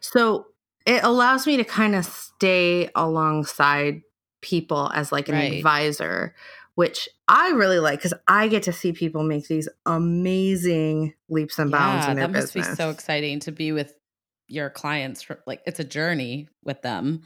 So 0.00 0.46
it 0.86 1.02
allows 1.04 1.46
me 1.46 1.56
to 1.58 1.64
kind 1.64 1.94
of 1.94 2.04
stay 2.06 2.90
alongside 2.94 4.02
people 4.42 4.90
as 4.94 5.12
like 5.12 5.28
an 5.28 5.34
Right. 5.34 5.56
advisor, 5.58 6.34
which 6.74 7.08
I 7.28 7.50
really 7.50 7.78
like 7.78 7.98
because 7.98 8.14
I 8.26 8.48
get 8.48 8.64
to 8.64 8.72
see 8.72 8.92
people 8.92 9.22
make 9.22 9.48
these 9.48 9.68
amazing 9.86 11.14
leaps 11.28 11.58
and 11.58 11.70
bounds 11.70 12.06
yeah, 12.06 12.10
in 12.10 12.16
their 12.16 12.26
that 12.26 12.32
must 12.32 12.54
business. 12.54 12.76
be 12.76 12.82
so 12.82 12.90
exciting 12.90 13.40
to 13.40 13.52
be 13.52 13.72
with 13.72 13.94
your 14.48 14.70
clients. 14.70 15.22
For, 15.22 15.40
like 15.46 15.60
it's 15.66 15.80
a 15.80 15.84
journey 15.84 16.48
with 16.64 16.82
them. 16.82 17.22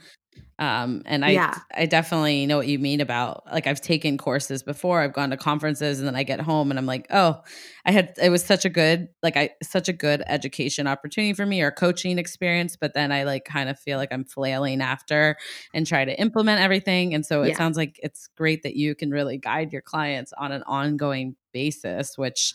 Um, 0.57 1.01
and 1.05 1.25
I, 1.25 1.31
Yeah. 1.33 1.59
I 1.75 1.85
definitely 1.85 2.45
know 2.45 2.55
what 2.55 2.67
you 2.67 2.79
mean 2.79 3.01
about 3.01 3.43
like 3.51 3.67
I've 3.67 3.81
taken 3.81 4.17
courses 4.17 4.63
before. 4.63 5.01
I've 5.01 5.11
gone 5.11 5.31
to 5.31 5.37
conferences, 5.37 5.99
and 5.99 6.07
then 6.07 6.15
I 6.15 6.23
get 6.23 6.39
home 6.39 6.71
and 6.71 6.79
I'm 6.79 6.85
like, 6.85 7.07
oh, 7.09 7.41
I 7.85 7.91
had 7.91 8.13
it 8.21 8.29
was 8.29 8.43
such 8.45 8.63
a 8.63 8.69
good 8.69 9.09
like 9.21 9.35
I 9.35 9.49
such 9.61 9.89
a 9.89 9.93
good 9.93 10.23
education 10.27 10.87
opportunity 10.87 11.33
for 11.33 11.45
me 11.45 11.61
or 11.61 11.71
coaching 11.71 12.17
experience. 12.17 12.77
But 12.77 12.93
then 12.93 13.11
I 13.11 13.23
like 13.23 13.43
kind 13.43 13.67
of 13.69 13.77
feel 13.77 13.97
like 13.97 14.13
I'm 14.13 14.23
flailing 14.23 14.81
after 14.81 15.35
and 15.73 15.85
try 15.85 16.05
to 16.05 16.17
implement 16.21 16.61
everything. 16.61 17.13
And 17.13 17.25
so 17.25 17.43
it 17.43 17.47
Yeah. 17.49 17.57
sounds 17.57 17.75
like 17.75 17.99
it's 18.01 18.27
great 18.37 18.63
that 18.63 18.77
you 18.77 18.95
can 18.95 19.11
really 19.11 19.37
guide 19.37 19.73
your 19.73 19.81
clients 19.81 20.31
on 20.37 20.53
an 20.53 20.63
ongoing 20.63 21.35
basis, 21.51 22.17
which 22.17 22.53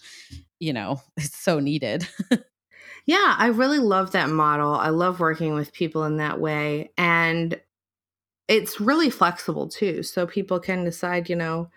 you 0.58 0.72
know 0.72 1.02
is 1.18 1.32
so 1.34 1.60
needed. 1.60 2.08
Yeah, 3.06 3.34
I 3.38 3.48
really 3.48 3.78
love 3.78 4.12
that 4.12 4.28
model. 4.28 4.74
I 4.74 4.90
love 4.90 5.20
working 5.20 5.54
with 5.54 5.72
people 5.72 6.04
in 6.04 6.18
that 6.18 6.40
way. 6.40 6.92
And 6.96 7.60
it's 8.50 8.80
really 8.80 9.10
flexible 9.10 9.68
too. 9.68 10.02
So 10.02 10.26
people 10.26 10.58
can 10.58 10.84
decide, 10.84 11.30
you 11.30 11.36
know, 11.36 11.70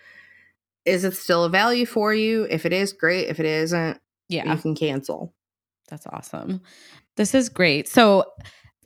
is 0.85 1.05
it 1.05 1.15
still 1.15 1.45
a 1.45 1.49
value 1.49 1.85
for 1.85 2.13
you? 2.13 2.47
If 2.49 2.65
it 2.65 2.73
is, 2.73 2.91
great. 2.91 3.29
If 3.29 3.39
it 3.39 3.45
isn't, 3.45 4.01
yeah. 4.27 4.51
you 4.51 4.59
can 4.59 4.75
cancel. 4.75 5.33
That's 5.89 6.07
awesome. 6.07 6.61
This 7.15 7.35
is 7.35 7.47
great. 7.47 7.87
So, 7.87 8.25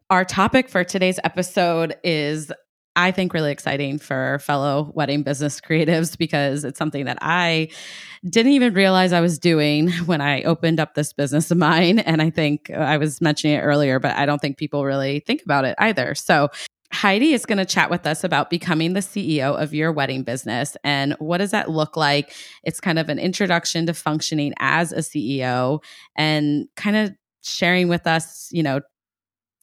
our 0.09 0.23
topic 0.23 0.69
for 0.69 0.85
today's 0.85 1.19
episode 1.25 1.95
is, 2.01 2.51
I 2.95 3.11
think, 3.11 3.33
really 3.33 3.51
exciting 3.51 3.99
for 3.99 4.39
fellow 4.39 4.91
wedding 4.93 5.23
business 5.23 5.59
creatives 5.67 6.17
because 6.17 6.63
it's 6.63 6.79
something 6.79 7.05
that 7.05 7.17
I 7.21 7.69
didn't 8.29 8.53
even 8.53 8.73
realize 8.73 9.13
I 9.13 9.21
was 9.21 9.39
doing 9.39 9.89
when 10.05 10.21
I 10.21 10.43
opened 10.43 10.79
up 10.79 10.93
this 10.93 11.13
business 11.13 11.51
of 11.51 11.57
mine. 11.57 11.99
And 11.99 12.21
I 12.21 12.29
think 12.29 12.69
uh, 12.69 12.77
I 12.77 12.97
was 12.97 13.21
mentioning 13.21 13.57
it 13.57 13.61
earlier, 13.61 13.99
but 13.99 14.15
I 14.15 14.25
don't 14.25 14.39
think 14.39 14.57
people 14.57 14.85
really 14.85 15.21
think 15.21 15.43
about 15.43 15.65
it 15.65 15.75
either. 15.77 16.15
So, 16.15 16.49
Heidi 16.93 17.33
is 17.33 17.45
going 17.45 17.57
to 17.57 17.65
chat 17.65 17.89
with 17.89 18.07
us 18.07 18.23
about 18.23 18.49
becoming 18.49 18.93
the 18.93 19.01
CEO 19.01 19.61
of 19.61 19.73
your 19.73 19.91
wedding 19.91 20.23
business 20.23 20.77
and 20.83 21.13
what 21.19 21.39
does 21.39 21.51
that 21.51 21.69
look 21.69 21.97
like? 21.97 22.33
It's 22.63 22.79
kind 22.79 22.97
of 22.97 23.09
an 23.09 23.19
introduction 23.19 23.85
to 23.87 23.93
functioning 23.93 24.53
as 24.59 24.93
a 24.93 24.97
CEO 24.99 25.83
and 26.15 26.67
kind 26.75 26.95
of 26.95 27.11
sharing 27.43 27.87
with 27.87 28.07
us, 28.07 28.49
you 28.51 28.63
know, 28.63 28.81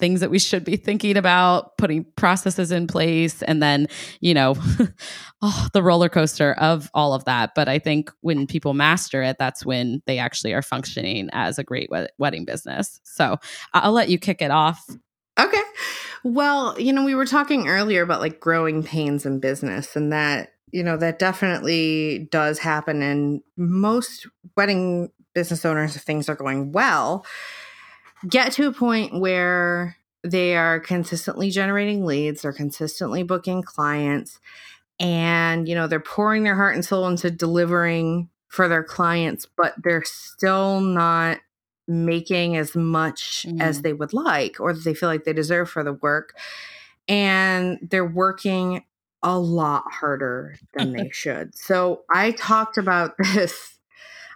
things 0.01 0.21
that 0.21 0.31
we 0.31 0.39
should 0.39 0.65
be 0.65 0.77
thinking 0.77 1.17
about, 1.17 1.79
putting 1.79 2.05
processes 2.17 2.73
in 2.73 2.87
place, 2.87 3.43
and 3.43 3.63
then, 3.63 3.87
you 4.21 4.35
know, 4.35 4.55
oh, 5.43 5.69
the 5.73 5.83
roller 5.83 6.09
coaster 6.09 6.53
of 6.55 6.91
all 6.95 7.15
of 7.15 7.25
that. 7.25 7.53
But 7.55 7.69
I 7.69 7.79
think 7.79 8.11
when 8.21 8.47
people 8.47 8.75
master 8.75 9.23
it, 9.23 9.37
that's 9.39 9.65
when 9.65 10.03
they 10.07 10.19
actually 10.19 10.53
are 10.53 10.63
functioning 10.63 11.29
as 11.33 11.59
a 11.59 11.65
great 11.65 11.91
wed- 11.91 12.11
wedding 12.19 12.45
business. 12.45 13.01
So 13.05 13.39
I'll 13.73 13.93
let 13.93 14.09
you 14.09 14.19
kick 14.19 14.43
it 14.43 14.51
off. 14.51 14.85
Okay. 15.39 15.63
Well, 16.23 16.79
you 16.81 16.93
know, 16.93 17.05
we 17.05 17.15
were 17.15 17.27
talking 17.27 17.69
earlier 17.69 18.03
about 18.03 18.21
like 18.21 18.41
growing 18.41 18.83
pains 18.83 19.27
in 19.27 19.41
business, 19.41 19.97
and 19.97 20.13
that, 20.13 20.55
you 20.71 20.83
know, 20.83 20.97
that 20.97 21.19
definitely 21.19 22.29
does 22.31 22.59
happen. 22.61 23.03
And 23.03 23.43
most 23.57 24.27
wedding 24.57 25.11
business 25.35 25.65
owners, 25.65 25.97
if 25.97 26.03
things 26.03 26.29
are 26.29 26.37
going 26.37 26.73
well, 26.73 27.27
get 28.29 28.53
to 28.53 28.69
a 28.69 28.73
point 28.73 29.19
where 29.21 29.97
they 30.23 30.57
are 30.57 30.81
consistently 30.81 31.51
generating 31.51 32.07
leads, 32.07 32.43
they're 32.43 32.53
consistently 32.53 33.23
booking 33.23 33.63
clients, 33.63 34.41
and, 35.01 35.69
you 35.69 35.75
know, 35.75 35.89
they're 35.89 36.01
pouring 36.01 36.45
their 36.45 36.55
heart 36.55 36.75
and 36.75 36.85
soul 36.85 37.09
into 37.09 37.31
delivering 37.31 38.31
for 38.49 38.69
their 38.69 38.85
clients, 38.85 39.47
but 39.57 39.75
they're 39.83 40.05
still 40.05 40.81
not 40.81 41.39
making 41.87 42.57
as 42.57 42.75
much 42.75 43.47
as 43.61 43.79
Mm. 43.79 43.83
they 43.83 43.93
would 43.93 44.13
like 44.13 44.59
or 44.61 44.73
that 44.73 44.85
they 44.85 44.95
feel 44.95 45.09
like 45.09 45.25
they 45.25 45.33
deserve 45.33 45.69
for 45.71 45.85
the 45.85 45.93
work. 45.95 46.35
And 47.09 47.79
they're 47.83 48.07
working 48.07 48.85
a 49.23 49.39
lot 49.39 49.85
harder 49.91 50.57
than 50.75 50.93
they 50.93 51.09
should. 51.13 51.55
So 51.55 52.03
I 52.13 52.33
talked 52.33 52.79
about 52.79 53.13
this. 53.19 53.79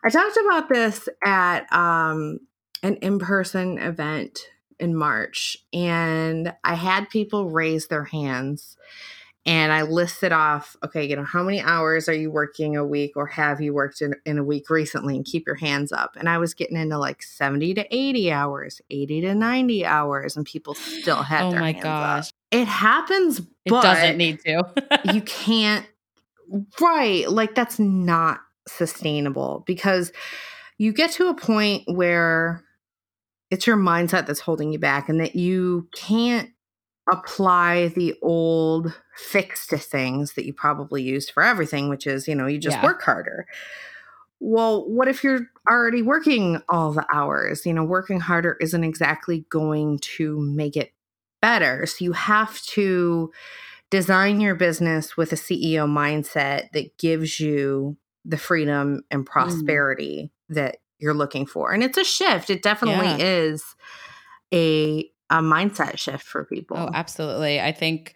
I 0.05 0.11
talked 0.11 0.37
about 0.45 0.69
this 0.69 1.09
at 1.25 1.71
um, 1.73 2.41
an 2.83 2.97
in 2.97 3.19
person 3.19 3.79
event 3.79 4.39
in 4.79 4.95
March, 4.95 5.57
and 5.73 6.55
I 6.63 6.75
had 6.75 7.11
people 7.11 7.51
raise 7.51 7.89
their 7.89 8.05
hands. 8.05 8.77
And 9.49 9.73
I 9.73 9.81
listed 9.81 10.31
off, 10.31 10.77
okay, 10.85 11.09
you 11.09 11.17
know, 11.17 11.25
how 11.25 11.43
many 11.43 11.63
hours 11.63 12.07
are 12.07 12.15
you 12.15 12.31
working 12.31 12.77
a 12.77 12.85
week 12.85 13.13
or 13.17 13.27
have 13.29 13.63
you 13.63 13.73
worked 13.73 14.03
in, 14.03 14.15
in 14.27 14.37
a 14.37 14.45
week 14.45 14.69
recently 14.69 15.17
and 15.17 15.25
keep 15.25 15.47
your 15.47 15.57
hands 15.57 15.91
up. 15.91 16.17
And 16.19 16.29
I 16.29 16.37
was 16.37 16.53
getting 16.53 16.77
into 16.77 16.99
like 16.99 17.23
70 17.23 17.73
to 17.73 17.87
80 17.91 18.31
hours, 18.31 18.83
80 18.91 19.23
to 19.23 19.35
90 19.35 19.87
hours, 19.87 20.37
and 20.37 20.45
people 20.45 20.75
still 20.75 21.23
had 21.23 21.45
oh 21.45 21.51
their 21.53 21.61
my 21.61 21.73
hands 21.73 21.83
gosh. 21.83 22.29
up. 22.29 22.35
It 22.51 22.69
happens, 22.69 23.41
It 23.65 23.71
doesn't 23.71 24.19
need 24.19 24.41
to. 24.41 24.65
you 25.15 25.23
can't, 25.27 25.87
right? 26.79 27.27
Like 27.27 27.55
that's 27.55 27.79
not 27.79 28.41
sustainable 28.67 29.65
because 29.67 30.13
you 30.77 30.93
get 30.93 31.13
to 31.13 31.29
a 31.29 31.35
point 31.35 31.85
where 31.87 32.63
it's 33.51 33.67
your 33.67 33.79
mindset 33.79 34.27
that's 34.27 34.41
holding 34.41 34.73
you 34.75 34.79
back 34.79 35.09
and 35.09 35.21
that 35.21 35.37
you 35.37 35.89
can't 35.95 36.51
apply 37.11 37.89
the 37.89 38.15
old 38.23 38.93
fix 39.17 39.67
to 39.69 39.79
things 39.79 40.35
that 40.35 40.45
you 40.45 40.53
probably 40.53 41.03
used 41.03 41.31
for 41.31 41.43
everything, 41.43 41.89
which 41.89 42.07
is, 42.07 42.29
you 42.29 42.35
know, 42.35 42.47
you 42.47 42.59
just 42.59 42.77
Yeah. 42.77 42.85
work 42.85 43.03
harder. 43.03 43.47
Well, 44.41 44.89
what 44.89 45.09
if 45.09 45.25
you're 45.25 45.49
already 45.69 46.03
working 46.03 46.63
all 46.69 46.93
the 46.93 47.07
hours? 47.13 47.67
You 47.67 47.73
know, 47.73 47.85
working 47.85 48.21
harder 48.21 48.57
isn't 48.61 48.85
exactly 48.85 49.47
going 49.51 49.99
to 50.17 50.39
make 50.39 50.77
it 50.77 50.93
better. 51.41 51.87
So 51.87 52.05
you 52.05 52.13
have 52.13 52.61
to 52.63 53.33
design 53.91 54.41
your 54.41 54.55
business 54.55 55.17
with 55.17 55.33
a 55.33 55.37
CEO 55.37 55.87
mindset 55.87 56.71
that 56.73 56.97
gives 56.99 57.41
you 57.41 57.97
the 58.25 58.37
freedom 58.37 59.03
and 59.11 59.25
mm. 59.25 59.27
prosperity 59.27 60.31
that 60.51 60.79
you're 60.99 61.15
looking 61.15 61.47
for. 61.47 61.73
And 61.73 61.83
it's 61.83 61.99
a 61.99 62.05
shift. 62.05 62.51
It 62.51 62.63
definitely 62.63 63.07
Yeah. 63.07 63.17
is 63.19 63.65
a 64.53 65.11
a 65.31 65.37
mindset 65.41 65.99
shift 65.99 66.25
for 66.25 66.45
people. 66.45 66.77
Oh, 66.77 66.91
absolutely. 66.93 67.61
I 67.61 67.73
think, 67.73 68.15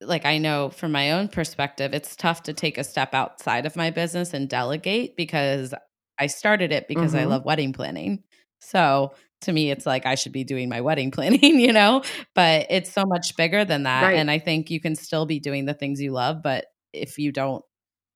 like, 0.00 0.26
I 0.26 0.38
know 0.38 0.70
from 0.70 0.92
my 0.92 1.12
own 1.12 1.28
perspective, 1.28 1.94
it's 1.94 2.16
tough 2.16 2.44
to 2.44 2.52
take 2.54 2.78
a 2.78 2.84
step 2.84 3.14
outside 3.14 3.66
of 3.66 3.76
my 3.76 3.90
business 3.90 4.34
and 4.34 4.48
delegate 4.48 5.16
because 5.16 5.74
I 6.18 6.26
started 6.28 6.72
it 6.72 6.88
because 6.88 7.14
I 7.14 7.24
Mhm. 7.24 7.26
love 7.26 7.44
wedding 7.44 7.72
planning. 7.72 8.24
So 8.60 9.14
to 9.42 9.52
me, 9.52 9.70
it's 9.70 9.86
like 9.86 10.06
I 10.06 10.14
should 10.16 10.32
be 10.32 10.44
doing 10.44 10.68
my 10.68 10.80
wedding 10.80 11.10
planning, 11.12 11.60
you 11.60 11.72
know? 11.72 12.02
But 12.34 12.66
it's 12.70 12.92
so 12.92 13.04
much 13.06 13.36
bigger 13.36 13.64
than 13.64 13.84
that. 13.84 14.10
Right. 14.10 14.14
And 14.14 14.30
I 14.30 14.38
think 14.38 14.70
you 14.70 14.80
can 14.80 14.96
still 14.96 15.26
be 15.26 15.40
doing 15.40 15.66
the 15.66 15.74
things 15.74 16.00
you 16.00 16.12
love, 16.12 16.42
but 16.42 16.66
if 16.92 17.18
you 17.18 17.32
don't 17.32 17.64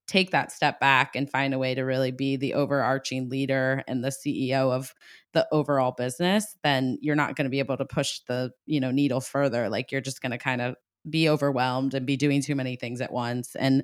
take 0.07 0.31
that 0.31 0.51
step 0.51 0.79
back 0.79 1.15
and 1.15 1.29
find 1.29 1.53
a 1.53 1.59
way 1.59 1.75
to 1.75 1.81
really 1.83 2.11
be 2.11 2.37
the 2.37 2.53
overarching 2.53 3.27
leader 3.29 3.83
and 3.87 4.03
the 4.03 4.11
CEO 4.11 4.71
of 4.71 4.93
the 5.37 5.47
overall 5.51 5.91
business, 5.91 6.57
then 6.63 6.97
you're 6.99 7.15
not 7.15 7.35
going 7.35 7.45
to 7.45 7.51
be 7.51 7.59
able 7.59 7.77
to 7.77 7.85
push 7.85 8.21
the, 8.27 8.49
you 8.65 8.79
know, 8.79 8.89
needle 8.89 9.21
further. 9.21 9.69
Like 9.69 9.91
you're 9.91 10.01
just 10.01 10.19
going 10.19 10.31
to 10.31 10.39
kind 10.39 10.61
of 10.61 10.75
be 11.07 11.29
overwhelmed 11.29 11.93
and 11.93 12.07
be 12.07 12.17
doing 12.17 12.41
too 12.41 12.55
many 12.55 12.75
things 12.75 13.01
at 13.01 13.13
once. 13.13 13.55
And 13.55 13.83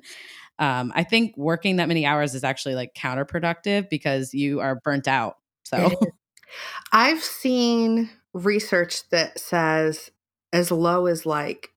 um, 0.58 0.92
I 0.96 1.04
think 1.04 1.36
working 1.36 1.76
that 1.76 1.86
many 1.86 2.04
hours 2.04 2.34
is 2.34 2.42
actually 2.42 2.74
like 2.74 2.92
counterproductive 2.94 3.88
because 3.88 4.34
you 4.34 4.58
are 4.58 4.80
burnt 4.82 5.06
out. 5.06 5.36
So 5.62 5.90
I've 6.92 7.22
seen 7.22 8.10
research 8.32 9.08
that 9.10 9.38
says 9.38 10.10
as 10.52 10.72
low 10.72 11.06
as 11.06 11.24
like 11.24 11.70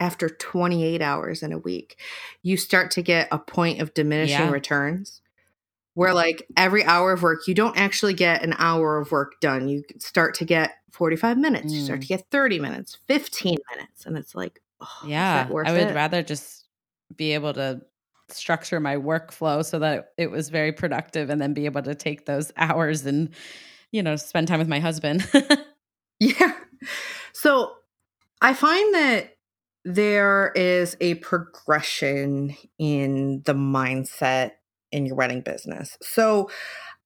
after 0.00 0.28
28 0.28 1.00
hours 1.00 1.42
in 1.42 1.52
a 1.52 1.58
week, 1.58 1.98
you 2.42 2.58
start 2.58 2.90
to 2.92 3.02
get 3.02 3.28
a 3.32 3.38
point 3.38 3.80
of 3.80 3.94
diminishing 3.94 4.44
Yeah. 4.44 4.50
returns 4.50 5.22
where 5.98 6.14
like 6.14 6.46
every 6.56 6.84
hour 6.84 7.12
of 7.12 7.22
work, 7.22 7.48
you 7.48 7.54
don't 7.54 7.76
actually 7.76 8.14
get 8.14 8.44
an 8.44 8.54
hour 8.58 8.98
of 8.98 9.10
work 9.10 9.40
done. 9.40 9.68
You 9.68 9.82
start 9.98 10.34
to 10.36 10.44
get 10.44 10.74
45 10.92 11.36
minutes, 11.38 11.72
you 11.74 11.80
start 11.84 11.98
Mm. 11.98 12.02
to 12.02 12.08
get 12.08 12.30
30 12.30 12.60
minutes, 12.60 12.98
15 13.08 13.56
minutes. 13.74 14.06
And 14.06 14.16
it's 14.16 14.32
like, 14.34 14.60
oh, 14.80 14.86
is 15.02 15.08
yeah, 15.10 15.42
that 15.44 15.52
worth 15.52 15.66
I 15.66 15.72
would 15.72 15.88
it? 15.88 15.94
rather 15.96 16.22
just 16.22 16.66
be 17.16 17.32
able 17.34 17.52
to 17.54 17.80
structure 18.28 18.78
my 18.78 18.94
workflow 18.94 19.64
so 19.64 19.80
that 19.80 20.10
it 20.16 20.30
was 20.30 20.50
very 20.50 20.70
productive 20.70 21.30
and 21.30 21.40
then 21.40 21.52
be 21.52 21.64
able 21.64 21.82
to 21.82 21.96
take 21.96 22.26
those 22.26 22.52
hours 22.56 23.04
and, 23.04 23.30
you 23.90 24.00
know, 24.02 24.14
spend 24.14 24.46
time 24.46 24.60
with 24.60 24.68
my 24.68 24.78
husband. 24.80 25.28
Yeah. 26.20 26.52
So 27.32 27.72
I 28.40 28.54
find 28.54 28.94
that 28.94 29.36
there 29.84 30.52
is 30.54 30.96
a 31.00 31.14
progression 31.14 32.56
in 32.78 33.42
the 33.46 33.54
mindset 33.54 34.52
in 34.92 35.06
your 35.06 35.16
wedding 35.16 35.40
business. 35.40 35.96
So 36.00 36.50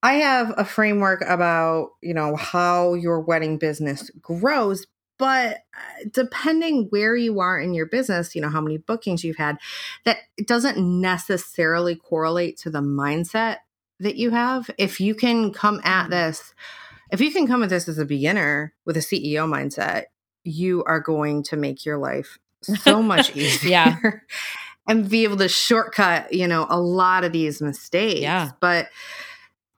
I 0.01 0.15
have 0.15 0.53
a 0.57 0.65
framework 0.65 1.21
about, 1.21 1.89
you 2.01 2.13
know, 2.13 2.35
how 2.35 2.93
your 2.93 3.19
wedding 3.21 3.57
business 3.57 4.09
grows, 4.21 4.85
but 5.17 5.57
uh, 5.75 6.09
depending 6.11 6.87
where 6.89 7.15
you 7.15 7.39
are 7.39 7.59
in 7.59 7.73
your 7.73 7.85
business, 7.85 8.35
you 8.35 8.41
know, 8.41 8.49
how 8.49 8.61
many 8.61 8.77
bookings 8.77 9.23
you've 9.23 9.37
had, 9.37 9.57
that 10.05 10.17
it 10.37 10.47
doesn't 10.47 10.77
necessarily 10.77 11.95
correlate 11.95 12.57
to 12.57 12.69
the 12.69 12.81
mindset 12.81 13.57
that 13.99 14.15
you 14.15 14.31
have. 14.31 14.69
If 14.77 14.99
you 14.99 15.15
can 15.15 15.51
come 15.53 15.79
at 15.83 16.09
this 16.09 16.53
if 17.13 17.21
you 17.21 17.31
can 17.31 17.45
come 17.45 17.61
at 17.61 17.69
this 17.69 17.87
as 17.87 17.99
a 17.99 18.05
beginner 18.05 18.73
with 18.85 18.97
a 18.97 19.01
CEO 19.01 19.47
mindset, 19.47 20.05
you 20.43 20.83
are 20.85 20.99
going 20.99 21.43
to 21.43 21.55
make 21.55 21.85
your 21.85 21.99
life 21.99 22.39
so 22.63 23.03
much 23.03 23.35
easier. 23.35 23.69
Yeah. 23.69 23.99
and 24.87 25.09
be 25.09 25.23
able 25.23 25.37
to 25.37 25.47
shortcut, 25.47 26.33
you 26.33 26.47
know, 26.47 26.67
a 26.69 26.79
lot 26.79 27.23
of 27.23 27.31
these 27.31 27.61
mistakes. 27.61 28.21
Yeah. 28.21 28.51
But 28.59 28.87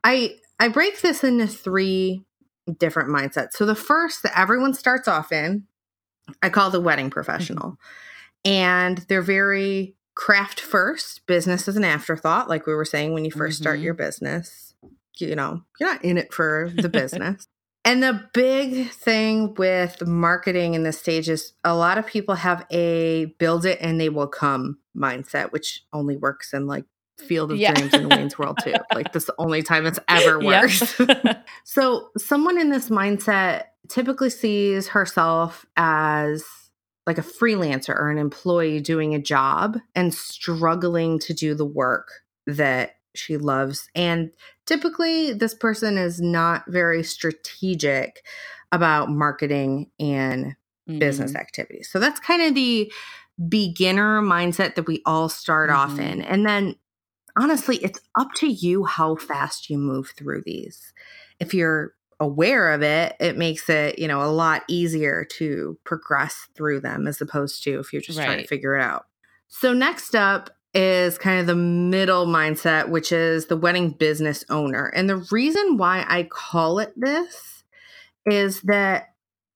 I 0.04 0.38
I 0.60 0.70
break 0.70 1.02
this 1.02 1.24
into 1.24 1.48
three 1.48 2.24
different 2.80 3.10
mindsets. 3.10 3.54
So 3.54 3.66
the 3.66 3.76
first 3.76 4.24
that 4.24 4.38
everyone 4.40 4.74
starts 4.74 5.08
off 5.08 5.32
in, 5.32 5.66
I 6.42 6.50
call 6.50 6.72
the 6.72 6.82
wedding 6.82 7.10
professional. 7.10 7.78
And 8.44 9.00
they're 9.10 9.22
very 9.22 9.96
craft 10.16 10.60
first, 10.62 11.26
business 11.28 11.68
is 11.68 11.76
an 11.76 11.84
afterthought, 11.84 12.48
like 12.48 12.66
we 12.66 12.74
were 12.74 12.86
saying 12.86 13.14
when 13.14 13.26
you 13.26 13.32
1st 13.32 13.58
start 13.58 13.80
Mhm. 13.80 13.84
your 13.84 13.94
business. 13.94 14.74
You 15.18 15.36
know, 15.36 15.62
you're 15.80 15.90
not 15.92 16.04
in 16.04 16.18
it 16.18 16.34
for 16.34 16.72
the 16.76 16.90
business. 17.02 17.48
And 17.84 18.02
the 18.02 18.28
big 18.34 18.90
thing 18.92 19.54
with 19.56 20.08
marketing 20.08 20.74
in 20.74 20.84
this 20.84 20.98
stage 20.98 21.30
is 21.30 21.54
a 21.64 21.76
lot 21.76 21.98
of 21.98 22.08
people 22.08 22.36
have 22.36 22.66
a 22.72 23.26
build 23.38 23.66
it 23.66 23.78
and 23.82 24.00
they 24.00 24.10
will 24.10 24.28
come 24.28 24.80
mindset, 24.96 25.52
which 25.52 25.84
only 25.94 26.18
works 26.18 26.54
in 26.54 26.68
like 26.68 26.86
Field 27.18 27.52
of 27.52 27.58
Yeah. 27.58 27.74
Dreams 27.74 27.94
and 27.94 28.10
Wayne's 28.12 28.38
World 28.38 28.60
2. 28.64 28.74
Like 28.94 29.14
this 29.14 29.24
is 29.24 29.28
the 29.28 29.36
only 29.38 29.64
time 29.64 29.86
it's 29.86 30.00
ever 30.08 30.40
worked. 30.40 31.00
so 31.64 32.10
someone 32.18 32.60
in 32.60 32.70
this 32.70 32.90
mindset 32.90 33.66
typically 33.88 34.30
sees 34.30 34.90
herself 34.90 35.66
as 35.78 36.44
like 37.08 37.18
a 37.18 37.22
freelancer 37.24 37.90
or 37.90 38.10
an 38.10 38.18
employee 38.18 38.80
doing 38.82 39.14
a 39.16 39.20
job 39.22 39.78
and 39.94 40.14
struggling 40.14 41.20
to 41.20 41.34
do 41.34 41.54
the 41.54 41.66
work 41.66 42.10
that 42.48 42.96
she 43.14 43.38
loves. 43.38 43.88
And 43.96 44.32
typically, 44.66 45.32
this 45.32 45.54
person 45.54 45.98
is 45.98 46.20
not 46.20 46.64
very 46.68 47.04
strategic 47.04 48.24
about 48.72 49.10
marketing 49.10 49.90
and 50.00 50.56
business 51.00 51.32
Mhm. 51.32 51.40
activities. 51.40 51.90
So 51.90 52.00
that's 52.00 52.20
kind 52.20 52.42
of 52.42 52.56
the 52.56 52.92
beginner 53.50 54.22
mindset 54.22 54.76
that 54.76 54.88
we 54.88 55.02
all 55.06 55.30
start 55.30 55.70
off 55.70 55.94
Mhm. 55.94 56.12
in. 56.12 56.22
And 56.22 56.46
then 56.46 56.76
honestly, 57.38 57.78
it's 57.78 58.00
up 58.16 58.34
to 58.36 58.48
you 58.48 58.86
how 58.86 59.16
fast 59.16 59.70
you 59.70 59.78
move 59.78 60.14
through 60.18 60.44
these. 60.46 60.94
If 61.40 61.54
you're 61.54 61.94
aware 62.20 62.72
of 62.72 62.82
it, 62.82 63.16
it 63.20 63.38
makes 63.38 63.70
it, 63.70 64.00
you 64.00 64.08
know, 64.08 64.24
a 64.24 64.32
lot 64.32 64.64
easier 64.70 65.26
to 65.26 65.78
progress 65.84 66.48
through 66.56 66.80
them 66.80 67.08
as 67.08 67.20
opposed 67.20 67.62
to 67.64 67.80
if 67.80 67.92
you're 67.92 68.02
just 68.02 68.18
trying 68.18 68.42
to 68.42 68.48
figure 68.48 68.76
it 68.76 68.82
out. 68.82 69.08
So 69.50 69.74
next 69.74 70.16
up 70.16 70.50
is 70.74 71.18
kind 71.18 71.40
of 71.40 71.48
the 71.48 71.56
middle 71.56 72.26
mindset, 72.26 72.90
which 72.90 73.12
is 73.12 73.48
the 73.48 73.58
wedding 73.58 73.90
business 73.92 74.46
owner. 74.50 74.88
And 74.88 75.10
the 75.10 75.26
reason 75.30 75.78
why 75.78 76.06
I 76.08 76.24
call 76.24 76.80
it 76.80 76.94
this 76.96 77.64
is 78.26 78.62
that 78.62 79.14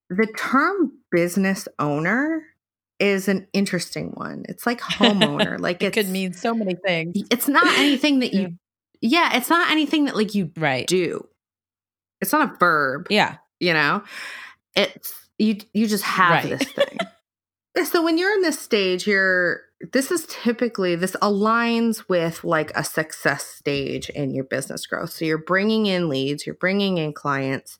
the 0.09 0.27
term 0.27 0.93
business 1.11 1.67
owner 1.77 2.43
is 2.99 3.27
an 3.27 3.47
interesting 3.53 4.09
one. 4.11 4.43
It's 4.49 4.65
like 4.65 4.79
homeowner. 4.99 5.59
Like 5.59 5.81
it 5.83 5.93
could 5.93 6.09
mean 6.09 6.33
so 6.33 6.53
many 6.53 6.75
things. 6.75 7.15
it's 7.31 7.47
not 7.47 7.67
anything 7.77 8.19
that 8.19 8.33
you 8.33 8.55
yeah, 9.01 9.37
it's 9.37 9.49
not 9.49 9.71
anything 9.71 10.05
that 10.05 10.15
like 10.15 10.35
you 10.35 10.51
Right. 10.57 10.85
do. 10.85 11.25
It's 12.21 12.33
not 12.33 12.53
a 12.53 12.57
verb, 12.57 13.07
Yeah. 13.09 13.37
you 13.59 13.71
know? 13.73 14.03
It's 14.75 15.13
you 15.37 15.57
you 15.73 15.87
just 15.87 16.03
have 16.03 16.43
Right. 16.43 16.59
this 16.59 16.67
thing. 16.69 16.97
so 17.85 18.03
when 18.03 18.17
you're 18.17 18.33
in 18.33 18.41
this 18.41 18.59
stage, 18.59 19.07
you're 19.07 19.61
this 19.93 20.11
is 20.11 20.25
typically 20.29 20.95
this 20.97 21.15
aligns 21.21 22.09
with 22.09 22.43
like 22.43 22.71
a 22.75 22.83
success 22.83 23.45
stage 23.45 24.09
in 24.09 24.31
your 24.31 24.43
business 24.43 24.85
growth. 24.85 25.11
So 25.11 25.23
you're 25.23 25.37
bringing 25.37 25.85
in 25.85 26.09
leads, 26.09 26.45
you're 26.45 26.55
bringing 26.55 26.97
in 26.97 27.13
clients. 27.13 27.77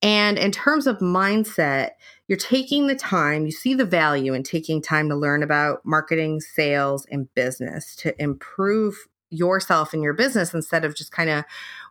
And 0.00 0.38
in 0.38 0.50
terms 0.52 0.86
of 0.86 0.98
mindset, 1.00 1.90
you're 2.28 2.38
taking 2.38 2.86
the 2.86 2.94
time, 2.94 3.46
you 3.46 3.52
see 3.52 3.74
the 3.74 3.84
value 3.86 4.34
in 4.34 4.42
taking 4.42 4.80
time 4.82 5.08
to 5.08 5.16
learn 5.16 5.42
about 5.42 5.84
marketing, 5.84 6.40
sales, 6.40 7.06
and 7.10 7.32
business 7.34 7.96
to 7.96 8.20
improve 8.22 9.08
yourself 9.30 9.92
and 9.92 10.02
your 10.02 10.14
business 10.14 10.54
instead 10.54 10.84
of 10.84 10.94
just 10.94 11.10
kind 11.10 11.30
of 11.30 11.44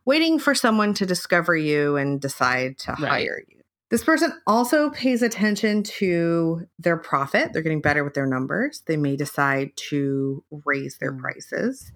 waiting 0.06 0.40
for 0.40 0.56
someone 0.56 0.94
to 0.94 1.06
discover 1.06 1.56
you 1.56 1.98
and 1.98 2.22
decide 2.22 2.78
to 2.80 2.92
Right. 2.92 3.10
hire 3.10 3.44
you. 3.48 3.62
This 3.90 4.04
person 4.04 4.34
also 4.46 4.90
pays 4.90 5.22
attention 5.22 5.82
to 5.84 6.68
their 6.78 6.98
profit. 6.98 7.54
They're 7.54 7.62
getting 7.62 7.82
better 7.82 8.04
with 8.04 8.16
their 8.16 8.26
numbers. 8.28 8.84
They 8.86 8.98
may 8.98 9.16
decide 9.16 9.72
to 9.90 10.44
raise 10.66 10.98
their 10.98 11.14
Mm. 11.14 11.20
prices. 11.20 11.92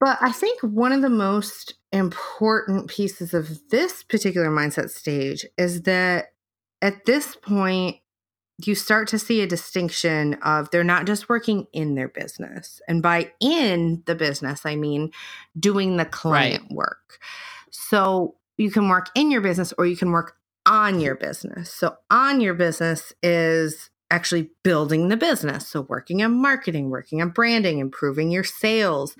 But 0.00 0.18
I 0.20 0.32
think 0.32 0.60
one 0.60 0.92
of 0.92 1.00
the 1.00 1.08
most 1.08 1.74
important 1.92 2.88
pieces 2.88 3.32
of 3.32 3.68
this 3.70 4.02
particular 4.02 4.48
mindset 4.48 4.90
stage 4.90 5.46
is 5.56 5.82
that 5.82 6.33
at 6.84 7.06
this 7.06 7.34
point, 7.34 7.96
you 8.62 8.74
start 8.74 9.08
to 9.08 9.18
see 9.18 9.40
a 9.40 9.46
distinction 9.46 10.34
of 10.34 10.70
they're 10.70 10.84
not 10.84 11.06
just 11.06 11.30
working 11.30 11.66
in 11.72 11.94
their 11.94 12.08
business. 12.08 12.80
And 12.86 13.02
by 13.02 13.32
in 13.40 14.02
the 14.04 14.14
business, 14.14 14.66
I 14.66 14.76
mean 14.76 15.10
doing 15.58 15.96
the 15.96 16.04
client 16.04 16.70
work. 16.70 17.18
So 17.70 18.36
you 18.58 18.70
can 18.70 18.88
work 18.90 19.08
in 19.16 19.30
your 19.30 19.40
business 19.40 19.72
or 19.78 19.86
you 19.86 19.96
can 19.96 20.12
work 20.12 20.36
on 20.66 21.00
your 21.00 21.14
business. 21.14 21.72
So 21.72 21.96
on 22.10 22.42
your 22.42 22.54
business 22.54 23.14
is 23.22 23.90
actually 24.10 24.50
building 24.62 25.08
the 25.08 25.16
business. 25.16 25.66
So 25.66 25.80
working 25.80 26.22
on 26.22 26.40
marketing, 26.40 26.90
working 26.90 27.22
on 27.22 27.30
branding, 27.30 27.78
improving 27.78 28.30
your 28.30 28.44
sales, 28.44 29.16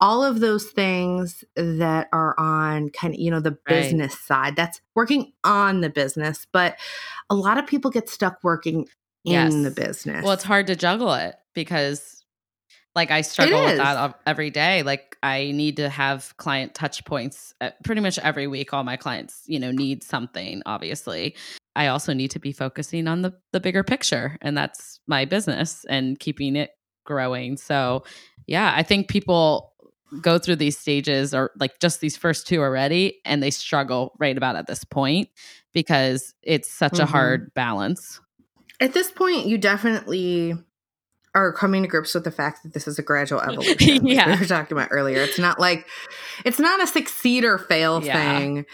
all 0.00 0.24
of 0.24 0.40
those 0.40 0.66
things 0.66 1.44
that 1.56 2.08
are 2.12 2.34
on 2.38 2.88
kind 2.90 3.14
of, 3.14 3.20
you 3.20 3.30
know, 3.30 3.40
the 3.40 3.50
Right. 3.50 3.58
business 3.68 4.18
side. 4.18 4.56
That's 4.56 4.80
working 4.94 5.32
on 5.44 5.80
the 5.82 5.90
business. 5.90 6.46
But 6.52 6.76
a 7.28 7.34
lot 7.34 7.58
of 7.58 7.66
people 7.66 7.90
get 7.90 8.08
stuck 8.08 8.38
working 8.42 8.86
in 9.24 9.32
Yes. 9.32 9.62
the 9.62 9.70
business. 9.70 10.24
Well, 10.24 10.32
it's 10.32 10.44
hard 10.44 10.66
to 10.68 10.76
juggle 10.76 11.12
it 11.14 11.36
because 11.54 12.24
like 12.96 13.10
I 13.10 13.20
struggle 13.20 13.62
with 13.64 13.76
that 13.76 14.14
every 14.26 14.50
day. 14.50 14.82
Like 14.82 15.16
I 15.22 15.52
need 15.52 15.76
to 15.76 15.88
have 15.88 16.34
client 16.38 16.74
touch 16.74 17.04
points 17.04 17.54
uh, 17.60 17.70
pretty 17.84 18.00
much 18.00 18.18
every 18.18 18.46
week. 18.46 18.72
All 18.72 18.82
my 18.84 18.96
clients, 18.96 19.42
you 19.46 19.58
know, 19.60 19.70
need 19.70 20.02
something, 20.02 20.62
obviously. 20.66 21.36
I 21.76 21.86
also 21.86 22.12
need 22.12 22.32
to 22.32 22.40
be 22.40 22.52
focusing 22.52 23.06
on 23.06 23.22
the 23.22 23.32
the 23.52 23.60
bigger 23.60 23.84
picture 23.84 24.36
and 24.42 24.56
that's 24.56 24.98
my 25.06 25.24
business 25.24 25.84
and 25.88 26.18
keeping 26.18 26.56
it 26.56 26.70
growing. 27.04 27.56
So, 27.56 28.04
yeah, 28.46 28.72
I 28.74 28.82
think 28.82 29.08
people 29.08 29.72
go 30.22 30.38
through 30.38 30.56
these 30.56 30.76
stages 30.78 31.32
or 31.34 31.50
like 31.58 31.78
just 31.80 32.00
these 32.00 32.16
first 32.16 32.46
two 32.46 32.60
already 32.60 33.20
and 33.24 33.42
they 33.42 33.50
struggle 33.50 34.14
right 34.18 34.36
about 34.36 34.56
at 34.56 34.66
this 34.66 34.84
point 34.84 35.28
because 35.72 36.34
it's 36.42 36.72
such 36.72 36.98
a 36.98 37.04
Mhm. 37.04 37.08
hard 37.08 37.54
balance. 37.54 38.20
At 38.80 38.92
this 38.92 39.10
point, 39.10 39.46
you 39.46 39.56
definitely 39.58 40.54
are 41.34 41.52
coming 41.52 41.82
to 41.82 41.88
grips 41.88 42.12
with 42.14 42.24
the 42.24 42.30
fact 42.32 42.62
that 42.64 42.74
this 42.74 42.88
is 42.88 42.98
a 42.98 43.02
gradual 43.02 43.40
evolution. 43.42 44.02
like 44.04 44.14
Yeah. 44.14 44.32
we 44.32 44.36
were 44.40 44.46
talking 44.46 44.76
about 44.76 44.88
earlier. 44.90 45.22
It's 45.22 45.38
not 45.38 45.60
like 45.60 45.86
it's 46.44 46.58
not 46.58 46.82
a 46.82 46.86
succeed 46.86 47.44
or 47.44 47.56
fail 47.58 48.02
Yeah. 48.02 48.14
thing. 48.38 48.66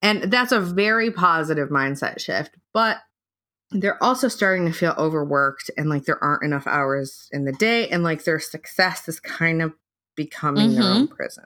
And 0.00 0.30
that's 0.32 0.52
a 0.52 0.60
very 0.60 1.10
positive 1.10 1.68
mindset 1.68 2.20
shift. 2.20 2.56
But 2.72 2.98
they're 3.70 4.02
also 4.02 4.28
starting 4.28 4.64
to 4.64 4.72
feel 4.72 4.94
overworked 4.96 5.70
and 5.76 5.90
like 5.90 6.04
there 6.04 6.22
aren't 6.24 6.44
enough 6.44 6.66
hours 6.66 7.28
in 7.32 7.44
the 7.44 7.52
day 7.52 7.88
and 7.88 8.02
like 8.02 8.24
their 8.24 8.40
success 8.40 9.06
is 9.08 9.20
kind 9.20 9.60
of 9.60 9.74
becoming 10.18 10.74
their 10.74 10.82
own 10.82 11.06
mm-hmm. 11.06 11.14
prison. 11.14 11.44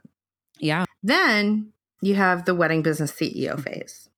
Yeah. 0.59 0.87
Then 1.03 1.73
you 2.01 2.15
have 2.15 2.47
the 2.47 2.55
wedding 2.55 2.83
business 2.83 3.13
CEO 3.13 3.63
phase. 3.63 4.09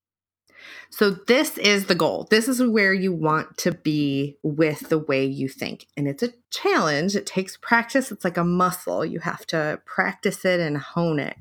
So, 0.90 1.10
this 1.10 1.58
is 1.58 1.86
the 1.86 1.96
goal. 1.96 2.28
This 2.30 2.46
is 2.46 2.62
where 2.62 2.94
you 2.94 3.12
want 3.12 3.58
to 3.58 3.72
be 3.72 4.38
with 4.44 4.88
the 4.90 4.98
way 4.98 5.26
you 5.26 5.48
think. 5.48 5.86
And 5.96 6.06
it's 6.06 6.22
a 6.22 6.32
challenge. 6.50 7.16
It 7.16 7.26
takes 7.26 7.56
practice. 7.56 8.12
It's 8.12 8.24
like 8.24 8.36
a 8.36 8.44
muscle. 8.44 9.04
You 9.04 9.18
have 9.18 9.44
to 9.48 9.80
practice 9.84 10.44
it 10.44 10.60
and 10.60 10.78
hone 10.78 11.18
it. 11.18 11.36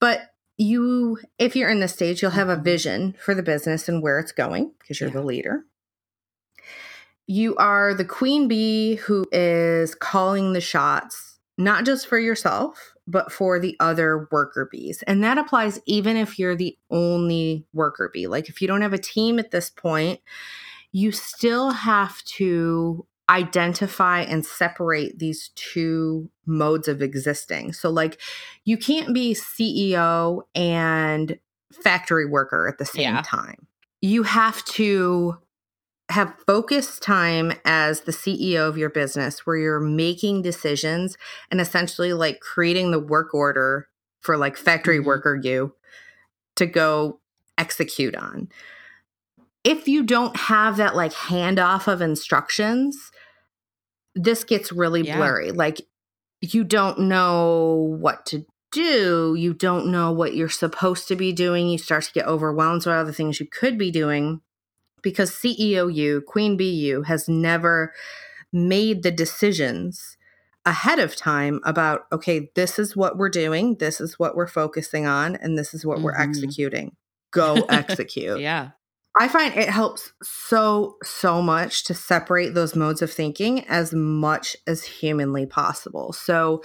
But 0.00 0.32
you, 0.56 1.18
if 1.38 1.54
you're 1.54 1.68
in 1.68 1.80
this 1.80 1.92
stage, 1.92 2.22
you'll 2.22 2.30
have 2.30 2.48
a 2.48 2.54
mm-hmm. 2.54 2.64
vision 2.64 3.14
for 3.22 3.34
the 3.34 3.42
business 3.42 3.86
and 3.86 4.02
where 4.02 4.18
it's 4.18 4.32
going 4.32 4.72
because 4.78 4.98
you're 4.98 5.10
Yeah. 5.10 5.16
the 5.16 5.22
leader. 5.22 5.64
You 7.26 7.56
are 7.56 7.94
the 7.94 8.04
queen 8.04 8.48
bee 8.48 8.96
who 8.96 9.26
is 9.32 9.94
calling 9.94 10.52
the 10.52 10.60
shots, 10.60 11.33
not 11.56 11.84
just 11.84 12.06
for 12.06 12.18
yourself, 12.18 12.94
but 13.06 13.30
for 13.30 13.58
the 13.60 13.76
other 13.80 14.28
worker 14.32 14.68
bees. 14.70 15.02
And 15.06 15.22
that 15.22 15.38
applies 15.38 15.80
even 15.86 16.16
if 16.16 16.38
you're 16.38 16.56
the 16.56 16.76
only 16.90 17.66
worker 17.72 18.10
bee. 18.12 18.26
Like 18.26 18.48
if 18.48 18.60
you 18.60 18.68
don't 18.68 18.82
have 18.82 18.92
a 18.92 18.98
team 18.98 19.38
at 19.38 19.50
this 19.50 19.70
point, 19.70 20.20
you 20.92 21.12
still 21.12 21.70
have 21.70 22.22
to 22.24 23.06
identify 23.28 24.20
and 24.20 24.44
separate 24.44 25.18
these 25.18 25.50
two 25.54 26.30
modes 26.46 26.88
of 26.88 27.00
existing. 27.02 27.72
So, 27.72 27.90
like, 27.90 28.20
you 28.64 28.76
can't 28.76 29.14
be 29.14 29.34
CEO 29.34 30.42
and 30.54 31.38
factory 31.82 32.26
worker 32.26 32.68
at 32.68 32.78
the 32.78 32.84
same 32.84 33.14
Yeah. 33.14 33.22
time. 33.24 33.66
You 34.02 34.22
have 34.24 34.64
to 34.66 35.38
have 36.10 36.34
focused 36.46 37.02
time 37.02 37.52
as 37.64 38.02
the 38.02 38.12
CEO 38.12 38.68
of 38.68 38.76
your 38.76 38.90
business 38.90 39.46
where 39.46 39.56
you're 39.56 39.80
making 39.80 40.42
decisions 40.42 41.16
and 41.50 41.60
essentially 41.60 42.12
like 42.12 42.40
creating 42.40 42.90
the 42.90 43.00
work 43.00 43.32
order 43.32 43.88
for 44.20 44.36
like 44.36 44.56
factory 44.56 44.98
Mhm. 45.00 45.04
worker 45.04 45.40
you 45.42 45.74
to 46.56 46.66
go 46.66 47.20
execute 47.56 48.14
on. 48.14 48.48
If 49.64 49.88
you 49.88 50.02
don't 50.02 50.36
have 50.36 50.76
that 50.76 50.94
like 50.94 51.12
handoff 51.12 51.88
of 51.88 52.02
instructions, 52.02 53.10
this 54.14 54.44
gets 54.44 54.70
really 54.72 55.02
Yeah. 55.02 55.16
blurry. 55.16 55.52
Like 55.52 55.80
you 56.40 56.64
don't 56.64 56.98
know 57.00 57.96
what 57.98 58.26
to 58.26 58.44
do, 58.70 59.34
you 59.38 59.54
don't 59.54 59.86
know 59.86 60.12
what 60.12 60.34
you're 60.34 60.48
supposed 60.50 61.08
to 61.08 61.16
be 61.16 61.32
doing. 61.32 61.68
You 61.68 61.78
start 61.78 62.04
to 62.04 62.12
get 62.12 62.26
overwhelmed 62.26 62.84
by 62.84 62.98
other 62.98 63.12
things 63.12 63.40
you 63.40 63.46
could 63.46 63.78
be 63.78 63.90
doing 63.90 64.42
because 65.04 65.30
CEO 65.30 65.94
you, 65.94 66.22
Queen 66.26 66.58
you, 66.58 67.02
has 67.02 67.28
never 67.28 67.92
made 68.52 69.04
the 69.04 69.12
decisions 69.12 70.16
ahead 70.66 70.98
of 70.98 71.14
time 71.14 71.60
about, 71.64 72.06
okay, 72.10 72.50
this 72.56 72.78
is 72.78 72.96
what 72.96 73.18
we're 73.18 73.28
doing, 73.28 73.76
this 73.76 74.00
is 74.00 74.18
what 74.18 74.34
we're 74.34 74.48
focusing 74.48 75.06
on, 75.06 75.36
and 75.36 75.58
this 75.58 75.74
is 75.74 75.84
what 75.84 76.00
we're 76.00 76.14
Mhm. 76.14 76.28
executing. 76.28 76.96
Go 77.30 77.66
execute. 77.68 78.40
Yeah. 78.40 78.70
I 79.20 79.28
find 79.28 79.54
it 79.54 79.68
helps 79.68 80.12
so, 80.22 80.96
so 81.04 81.40
much 81.40 81.84
to 81.84 81.94
separate 81.94 82.54
those 82.54 82.74
modes 82.74 83.02
of 83.02 83.12
thinking 83.12 83.64
as 83.68 83.92
much 83.92 84.56
as 84.66 84.82
humanly 84.84 85.46
possible. 85.46 86.12
So, 86.12 86.64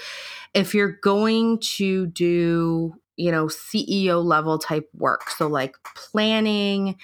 if 0.56 0.74
you're 0.74 0.98
going 1.04 1.60
to 1.78 2.08
do, 2.08 2.96
you 3.18 3.32
know, 3.32 3.48
CEO 3.48 4.24
level 4.24 4.58
type 4.58 4.90
work, 4.96 5.30
so 5.30 5.48
like 5.48 5.76
planning, 5.96 6.96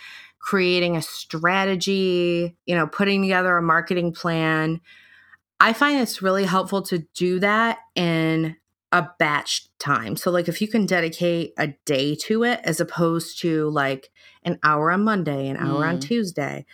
creating 0.45 0.95
a 0.95 1.01
strategy, 1.01 2.55
you 2.67 2.75
know, 2.75 2.85
putting 2.85 3.23
together 3.23 3.57
a 3.57 3.63
marketing 3.63 4.13
plan, 4.13 4.79
I 5.59 5.73
find 5.73 5.99
it's 5.99 6.21
really 6.21 6.45
helpful 6.45 6.83
to 6.83 6.99
do 7.15 7.39
that 7.39 7.79
in 7.95 8.55
a 8.91 9.09
batch 9.17 9.67
time. 9.79 10.15
So, 10.15 10.29
like, 10.29 10.47
if 10.47 10.61
you 10.61 10.67
can 10.67 10.85
dedicate 10.85 11.53
a 11.57 11.69
day 11.85 12.15
to 12.27 12.43
it 12.43 12.59
as 12.63 12.79
opposed 12.79 13.39
to 13.41 13.69
like 13.71 14.11
an 14.43 14.59
hour 14.61 14.91
on 14.91 15.03
Monday, 15.03 15.47
an 15.47 15.57
hour 15.57 15.83
on 15.83 15.97
Mm. 15.97 16.01
Tuesday, 16.01 16.65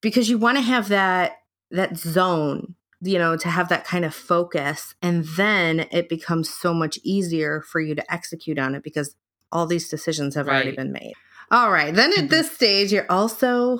because 0.00 0.30
you 0.30 0.38
want 0.38 0.56
to 0.56 0.62
have 0.62 0.88
that 0.88 1.32
that 1.70 1.98
zone, 1.98 2.76
you 3.02 3.18
know, 3.18 3.36
to 3.36 3.48
have 3.48 3.68
that 3.68 3.84
kind 3.84 4.06
of 4.06 4.14
focus, 4.14 4.94
and 5.02 5.24
then 5.36 5.86
it 5.92 6.08
becomes 6.08 6.48
so 6.48 6.72
much 6.72 6.98
easier 7.02 7.60
for 7.60 7.80
you 7.80 7.94
to 7.94 8.12
execute 8.12 8.58
on 8.58 8.74
it 8.74 8.82
because 8.82 9.16
all 9.52 9.66
these 9.66 9.90
decisions 9.90 10.34
have 10.34 10.48
already 10.48 10.72
been 10.72 10.92
made. 10.92 11.12
All 11.54 11.70
right, 11.70 11.94
then 11.94 12.10
at 12.18 12.24
Mhm. 12.24 12.30
this 12.30 12.50
stage, 12.50 12.92
you're 12.92 13.06
also 13.10 13.78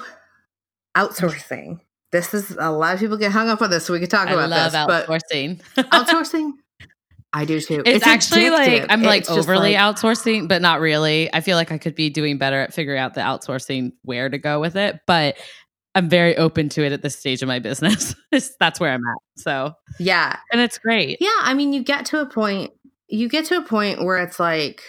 outsourcing. 0.97 1.81
This 2.13 2.33
is 2.33 2.57
a 2.59 2.71
lot 2.71 2.95
of 2.95 3.01
people 3.01 3.17
get 3.17 3.33
hung 3.33 3.49
up 3.49 3.61
on 3.63 3.71
this, 3.71 3.85
so 3.85 3.93
we 3.93 3.99
could 4.01 4.11
talk 4.11 4.29
I 4.29 4.33
about 4.35 4.49
love 4.51 4.73
this, 4.73 4.85
but 4.87 5.07
outsourcing. 5.09 5.61
outsourcing 5.77 6.53
I 7.33 7.45
do 7.45 7.61
too. 7.61 7.83
it's, 7.85 8.07
actually 8.07 8.51
like. 8.51 8.87
I'm 8.91 9.03
like 9.03 9.23
It's 9.23 9.31
overly 9.31 9.73
like- 9.75 9.97
outsourcing, 9.97 10.47
but 10.47 10.63
not 10.63 10.79
really. 10.81 11.29
I 11.35 11.41
feel 11.41 11.57
like 11.57 11.73
I 11.73 11.79
could 11.79 11.97
be 11.97 12.09
doing 12.11 12.39
better 12.39 12.61
at 12.61 12.73
figuring 12.73 13.01
out 13.01 13.15
the 13.15 13.23
outsourcing 13.23 13.91
where 14.03 14.29
to 14.29 14.39
go 14.39 14.61
with 14.61 14.77
it, 14.77 15.01
but 15.09 15.37
I'm 15.97 16.09
very 16.09 16.37
open 16.37 16.69
to 16.71 16.85
it 16.85 16.93
at 16.93 17.03
this 17.03 17.19
stage 17.19 17.43
of 17.43 17.49
my 17.49 17.59
business. 17.59 18.15
That's 18.61 18.79
where 18.79 18.93
I'm 18.93 19.03
at. 19.05 19.19
So, 19.43 19.75
Yeah. 19.99 20.37
and 20.53 20.61
it's 20.61 20.79
great. 20.79 21.19
Yeah. 21.21 21.29
I 21.43 21.55
mean, 21.55 21.73
you 21.73 21.83
get 21.83 22.07
to 22.07 22.21
a 22.21 22.27
point, 22.27 22.71
you 23.09 23.29
get 23.29 23.47
to 23.47 23.57
a 23.57 23.63
point 23.63 24.05
where 24.05 24.19
it's 24.19 24.39
like, 24.39 24.83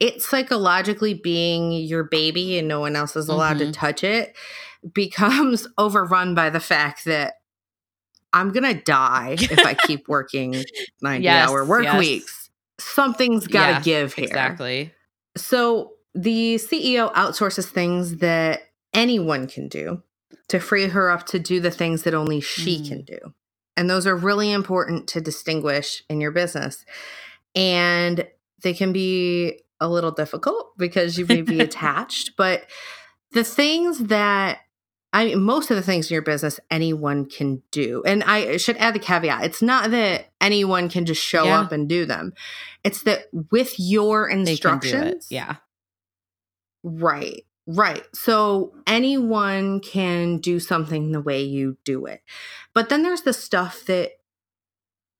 it's 0.00 0.28
psychologically 0.28 1.14
being 1.14 1.72
your 1.72 2.04
baby 2.04 2.58
and 2.58 2.68
no 2.68 2.80
one 2.80 2.94
else 2.96 3.16
is 3.16 3.28
allowed 3.28 3.58
to 3.58 3.66
Mhm. 3.66 3.72
touch 3.72 4.04
it 4.04 4.36
becomes 4.94 5.66
overrun 5.78 6.34
by 6.34 6.50
the 6.50 6.60
fact 6.60 7.04
that 7.04 7.34
I'm 8.32 8.50
going 8.52 8.64
to 8.76 8.80
die 8.82 9.36
if 9.40 9.58
I 9.64 9.74
keep 9.74 10.06
working 10.08 10.64
90 11.00 11.24
Yes, 11.24 11.48
hour 11.48 11.64
work 11.64 11.84
yes. 11.84 11.98
weeks. 11.98 12.50
Something's 12.78 13.46
got 13.46 13.66
to 13.66 13.72
Yeah, 13.72 13.80
give 13.80 14.14
here. 14.14 14.24
Exactly. 14.26 14.92
So 15.36 15.92
the 16.14 16.56
CEO 16.56 17.12
outsources 17.14 17.66
things 17.66 18.16
that 18.18 18.62
anyone 18.92 19.46
can 19.48 19.68
do 19.68 20.02
to 20.48 20.60
free 20.60 20.86
her 20.88 21.10
up 21.10 21.26
to 21.26 21.38
do 21.38 21.58
the 21.60 21.70
things 21.70 22.02
that 22.02 22.14
only 22.14 22.40
she 22.40 22.78
Mm. 22.78 22.88
can 22.88 23.02
do. 23.02 23.18
And 23.76 23.88
those 23.88 24.06
are 24.06 24.16
really 24.16 24.50
important 24.52 25.08
to 25.08 25.20
distinguish 25.20 26.02
in 26.08 26.20
your 26.20 26.30
business. 26.32 26.84
And 27.54 28.26
they 28.62 28.74
can 28.74 28.92
be 28.92 29.60
a 29.80 29.88
little 29.88 30.10
difficult 30.10 30.76
because 30.78 31.18
you 31.18 31.26
may 31.26 31.42
be 31.42 31.60
attached, 31.68 32.32
but 32.36 32.66
the 33.32 33.44
things 33.44 33.98
that 34.04 34.58
I 35.10 35.24
mean, 35.24 35.42
most 35.42 35.70
of 35.70 35.76
the 35.76 35.82
things 35.82 36.10
in 36.10 36.14
your 36.14 36.22
business 36.22 36.60
anyone 36.70 37.24
can 37.26 37.62
do. 37.70 38.02
And 38.04 38.22
I 38.24 38.58
should 38.58 38.76
add 38.76 38.94
the 38.94 38.98
caveat 38.98 39.42
it's 39.44 39.62
not 39.62 39.90
that 39.92 40.32
anyone 40.40 40.88
can 40.90 41.06
just 41.06 41.22
show 41.22 41.44
Yeah. 41.44 41.60
up 41.60 41.72
and 41.72 41.88
do 41.88 42.04
them, 42.04 42.34
it's 42.84 43.02
that 43.04 43.26
with 43.50 43.74
your 43.78 44.28
They 44.28 44.34
can 44.34 44.44
do 44.44 44.48
it. 44.48 44.50
instructions. 44.52 45.26
Yeah. 45.30 45.56
Right. 46.82 47.44
Right. 47.66 48.04
So 48.14 48.74
anyone 48.86 49.80
can 49.80 50.38
do 50.38 50.58
something 50.60 51.12
the 51.12 51.20
way 51.20 51.42
you 51.42 51.76
do 51.84 52.06
it. 52.06 52.22
But 52.74 52.88
then 52.88 53.02
there's 53.02 53.22
the 53.22 53.32
stuff 53.32 53.84
that 53.86 54.12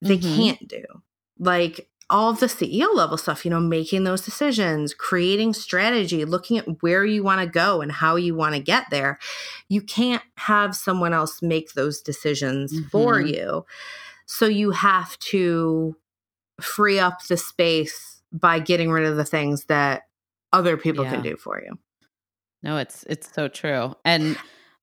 they 0.01 0.17
Mhm. 0.17 0.35
can't 0.35 0.67
do. 0.67 0.83
Like 1.37 1.88
all 2.09 2.31
of 2.31 2.39
the 2.39 2.47
CEO 2.47 2.93
level 2.93 3.17
stuff, 3.17 3.45
you 3.45 3.51
know, 3.51 3.59
making 3.59 4.03
those 4.03 4.21
decisions, 4.21 4.93
creating 4.93 5.53
strategy, 5.53 6.25
looking 6.25 6.57
at 6.57 6.81
where 6.81 7.05
you 7.05 7.23
want 7.23 7.41
to 7.41 7.47
go 7.47 7.81
and 7.81 7.91
how 7.91 8.15
you 8.15 8.35
want 8.35 8.55
to 8.55 8.61
get 8.61 8.89
there. 8.89 9.19
You 9.67 9.81
can't 9.81 10.23
have 10.37 10.75
someone 10.75 11.13
else 11.13 11.41
make 11.41 11.73
those 11.73 12.01
decisions 12.01 12.73
for 12.91 13.21
Mhm. 13.21 13.33
you. 13.33 13.65
So 14.25 14.47
you 14.47 14.71
have 14.71 15.17
to 15.19 15.95
free 16.59 16.99
up 16.99 17.25
the 17.27 17.37
space 17.37 18.21
by 18.31 18.59
getting 18.59 18.91
rid 18.91 19.05
of 19.05 19.15
the 19.15 19.25
things 19.25 19.65
that 19.65 20.03
other 20.51 20.77
people 20.77 21.05
can 21.05 21.21
do 21.21 21.35
for 21.35 21.61
you. 21.61 21.77
No, 22.61 22.77
it's 22.77 23.03
it's 23.03 23.31
so 23.33 23.47
true. 23.47 23.95
And 24.03 24.37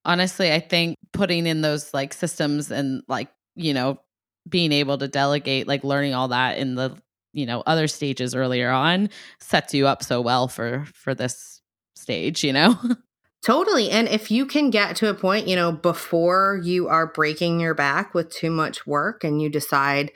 honestly, 0.04 0.52
I 0.52 0.60
think 0.60 0.96
putting 1.12 1.46
in 1.46 1.60
those 1.60 1.92
like 1.92 2.14
systems 2.14 2.70
and 2.70 3.02
like, 3.08 3.28
you 3.54 3.74
know, 3.74 4.00
being 4.48 4.72
able 4.72 4.96
to 4.98 5.08
delegate, 5.08 5.66
like 5.66 5.84
learning 5.84 6.14
all 6.14 6.28
that 6.28 6.58
in 6.58 6.76
the, 6.76 6.96
you 7.37 7.44
know, 7.46 7.62
other 7.66 7.87
stages 7.87 8.35
earlier 8.35 8.70
on 8.70 9.11
sets 9.38 9.75
you 9.75 9.87
up 9.87 10.03
so 10.03 10.20
well 10.20 10.49
for 10.49 10.87
for 10.94 11.14
this 11.14 11.61
stage, 11.94 12.42
you 12.42 12.53
know? 12.53 12.77
Totally. 13.44 13.90
And 13.90 14.09
if 14.09 14.31
you 14.31 14.44
can 14.46 14.70
get 14.70 14.96
to 14.96 15.09
a 15.09 15.14
point, 15.14 15.46
you 15.46 15.55
know, 15.55 15.70
before 15.70 16.61
you 16.64 16.88
are 16.88 17.07
breaking 17.07 17.61
your 17.61 17.75
back 17.75 18.12
with 18.12 18.31
too 18.31 18.51
much 18.51 18.87
work 18.87 19.22
and 19.22 19.40
you 19.40 19.49
decide, 19.49 20.11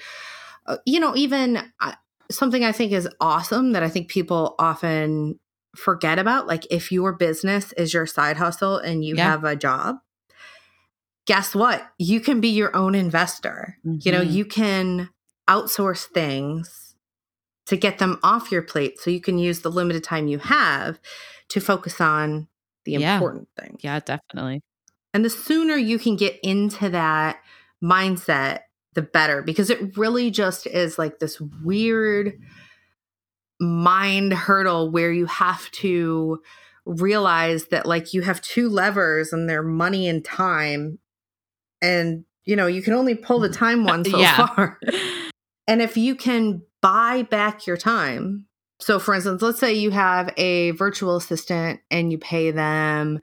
uh, 0.67 0.79
you 0.85 0.99
know, 0.99 1.15
even 1.15 1.59
uh, 1.81 1.93
something 2.31 2.65
I 2.65 2.73
think 2.73 2.91
is 2.91 3.09
awesome 3.21 3.73
that 3.73 3.85
I 3.85 3.89
think 3.89 4.09
people 4.09 4.57
often 4.59 5.39
forget 5.77 6.19
about, 6.19 6.49
like 6.49 6.67
if 6.71 6.91
your 6.91 7.13
business 7.13 7.73
is 7.75 7.95
your 7.95 8.07
side 8.07 8.39
hustle 8.39 8.79
and 8.79 9.05
you 9.05 9.15
Yeah. 9.15 9.31
have 9.31 9.45
a 9.45 9.55
job, 9.55 9.97
guess 11.27 11.55
what? 11.55 11.87
You 11.99 12.21
can 12.21 12.41
be 12.41 12.49
your 12.49 12.75
own 12.75 12.97
investor. 12.97 13.77
You 13.85 14.11
know, 14.11 14.23
Mhm. 14.25 14.33
you 14.33 14.45
can 14.45 15.11
outsource 15.49 16.07
things 16.07 16.90
to 17.71 17.77
get 17.77 17.99
them 17.99 18.19
off 18.25 18.51
your 18.51 18.63
plate 18.63 18.99
so 18.99 19.11
you 19.11 19.21
can 19.21 19.39
use 19.39 19.61
the 19.61 19.71
limited 19.71 20.03
time 20.03 20.27
you 20.27 20.41
have 20.41 20.99
to 21.49 21.61
focus 21.61 22.01
on 22.01 22.49
the 22.85 22.95
Yeah. 22.95 23.15
important 23.15 23.47
things. 23.57 23.79
yeah, 23.85 24.01
definitely. 24.01 24.61
And 25.15 25.25
the 25.25 25.31
sooner 25.31 25.77
you 25.77 25.97
can 25.97 26.17
get 26.17 26.37
into 26.43 26.89
that 26.89 27.41
mindset, 27.81 28.63
the 28.95 29.03
better, 29.03 29.41
because 29.41 29.71
it 29.71 29.97
really 29.97 30.33
just 30.33 30.67
is 30.67 30.99
like 30.99 31.21
this 31.21 31.41
weird 31.41 32.41
mind 33.61 34.33
hurdle 34.33 34.91
where 34.91 35.13
you 35.13 35.27
have 35.27 35.71
to 35.71 36.43
realize 36.85 37.67
that 37.67 37.87
like 37.87 38.13
you 38.13 38.23
have 38.23 38.41
two 38.41 38.69
levers 38.69 39.33
and 39.33 39.49
they're 39.49 39.63
money 39.63 40.09
and 40.09 40.25
time. 40.25 40.99
And, 41.81 42.25
you 42.45 42.57
know, 42.57 42.67
you 42.67 42.83
can 42.83 42.95
only 42.95 43.15
pull 43.15 43.39
the 43.39 43.49
mm. 43.49 43.57
time 43.57 43.87
uh, 43.87 43.91
one 43.91 44.05
so 44.05 44.19
Yeah. 44.19 44.49
far. 44.49 44.81
And 45.69 45.81
if 45.81 45.97
you 45.97 46.17
can 46.17 46.63
buy 46.81 47.23
back 47.23 47.67
your 47.67 47.77
time, 47.77 48.47
so 48.81 48.99
for 48.99 49.15
instance, 49.15 49.43
let's 49.43 49.61
say 49.61 49.75
you 49.75 49.91
have 49.91 50.33
a 50.37 50.71
virtual 50.73 51.17
assistant 51.17 51.81
and 51.91 52.11
you 52.11 52.19
pay 52.19 52.51
them 52.51 53.21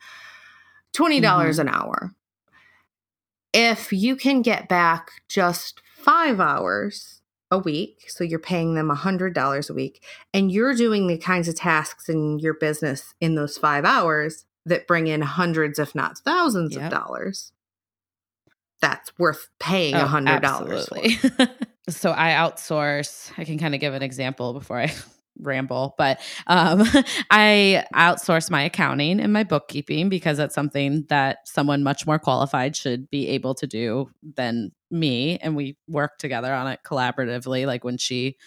$20 0.95 1.21
mm-hmm. 1.21 1.61
an 1.61 1.67
hour. 1.67 2.13
If 3.53 3.91
you 3.91 4.15
can 4.15 4.43
get 4.43 4.69
back 4.69 5.09
just 5.27 5.81
five 5.95 6.39
hours 6.39 7.21
a 7.49 7.57
week, 7.57 8.03
so 8.07 8.23
you're 8.23 8.39
paying 8.39 8.75
them 8.75 8.89
$100 8.89 9.69
a 9.69 9.73
week, 9.73 10.03
and 10.33 10.51
you're 10.51 10.75
doing 10.75 11.07
the 11.07 11.17
kinds 11.17 11.47
of 11.47 11.55
tasks 11.55 12.07
in 12.07 12.37
your 12.39 12.53
business 12.53 13.15
in 13.19 13.35
those 13.35 13.57
five 13.57 13.83
hours 13.83 14.45
that 14.65 14.85
bring 14.85 15.07
in 15.07 15.21
hundreds, 15.21 15.79
if 15.79 15.95
not 15.95 16.19
thousands 16.19 16.75
Yep. 16.75 16.83
of 16.83 16.91
dollars, 16.91 17.51
that's 18.81 19.17
worth 19.17 19.49
paying 19.59 19.95
Oh, 19.95 20.05
$100 20.05 20.87
for. 21.37 21.47
so 21.89 22.11
I 22.11 22.31
outsource. 22.31 23.31
I 23.37 23.43
can 23.43 23.57
kind 23.57 23.73
of 23.73 23.81
give 23.81 23.93
an 23.93 24.01
example 24.01 24.53
before 24.53 24.79
I 24.79 24.93
ramble, 25.39 25.95
but 25.97 26.19
um, 26.47 26.83
I 27.31 27.85
outsource 27.93 28.49
my 28.49 28.63
accounting 28.63 29.19
and 29.19 29.31
my 29.31 29.43
bookkeeping 29.43 30.09
because 30.09 30.37
that's 30.37 30.55
something 30.55 31.05
that 31.09 31.39
someone 31.45 31.83
much 31.83 32.05
more 32.05 32.19
qualified 32.19 32.75
should 32.75 33.09
be 33.09 33.27
able 33.29 33.55
to 33.55 33.67
do 33.67 34.09
than 34.35 34.71
me. 34.91 35.37
And 35.37 35.55
we 35.55 35.77
work 35.87 36.17
together 36.17 36.53
on 36.53 36.67
it 36.67 36.79
collaboratively. 36.85 37.65
Like 37.65 37.83
when 37.83 37.97
she 37.97 38.37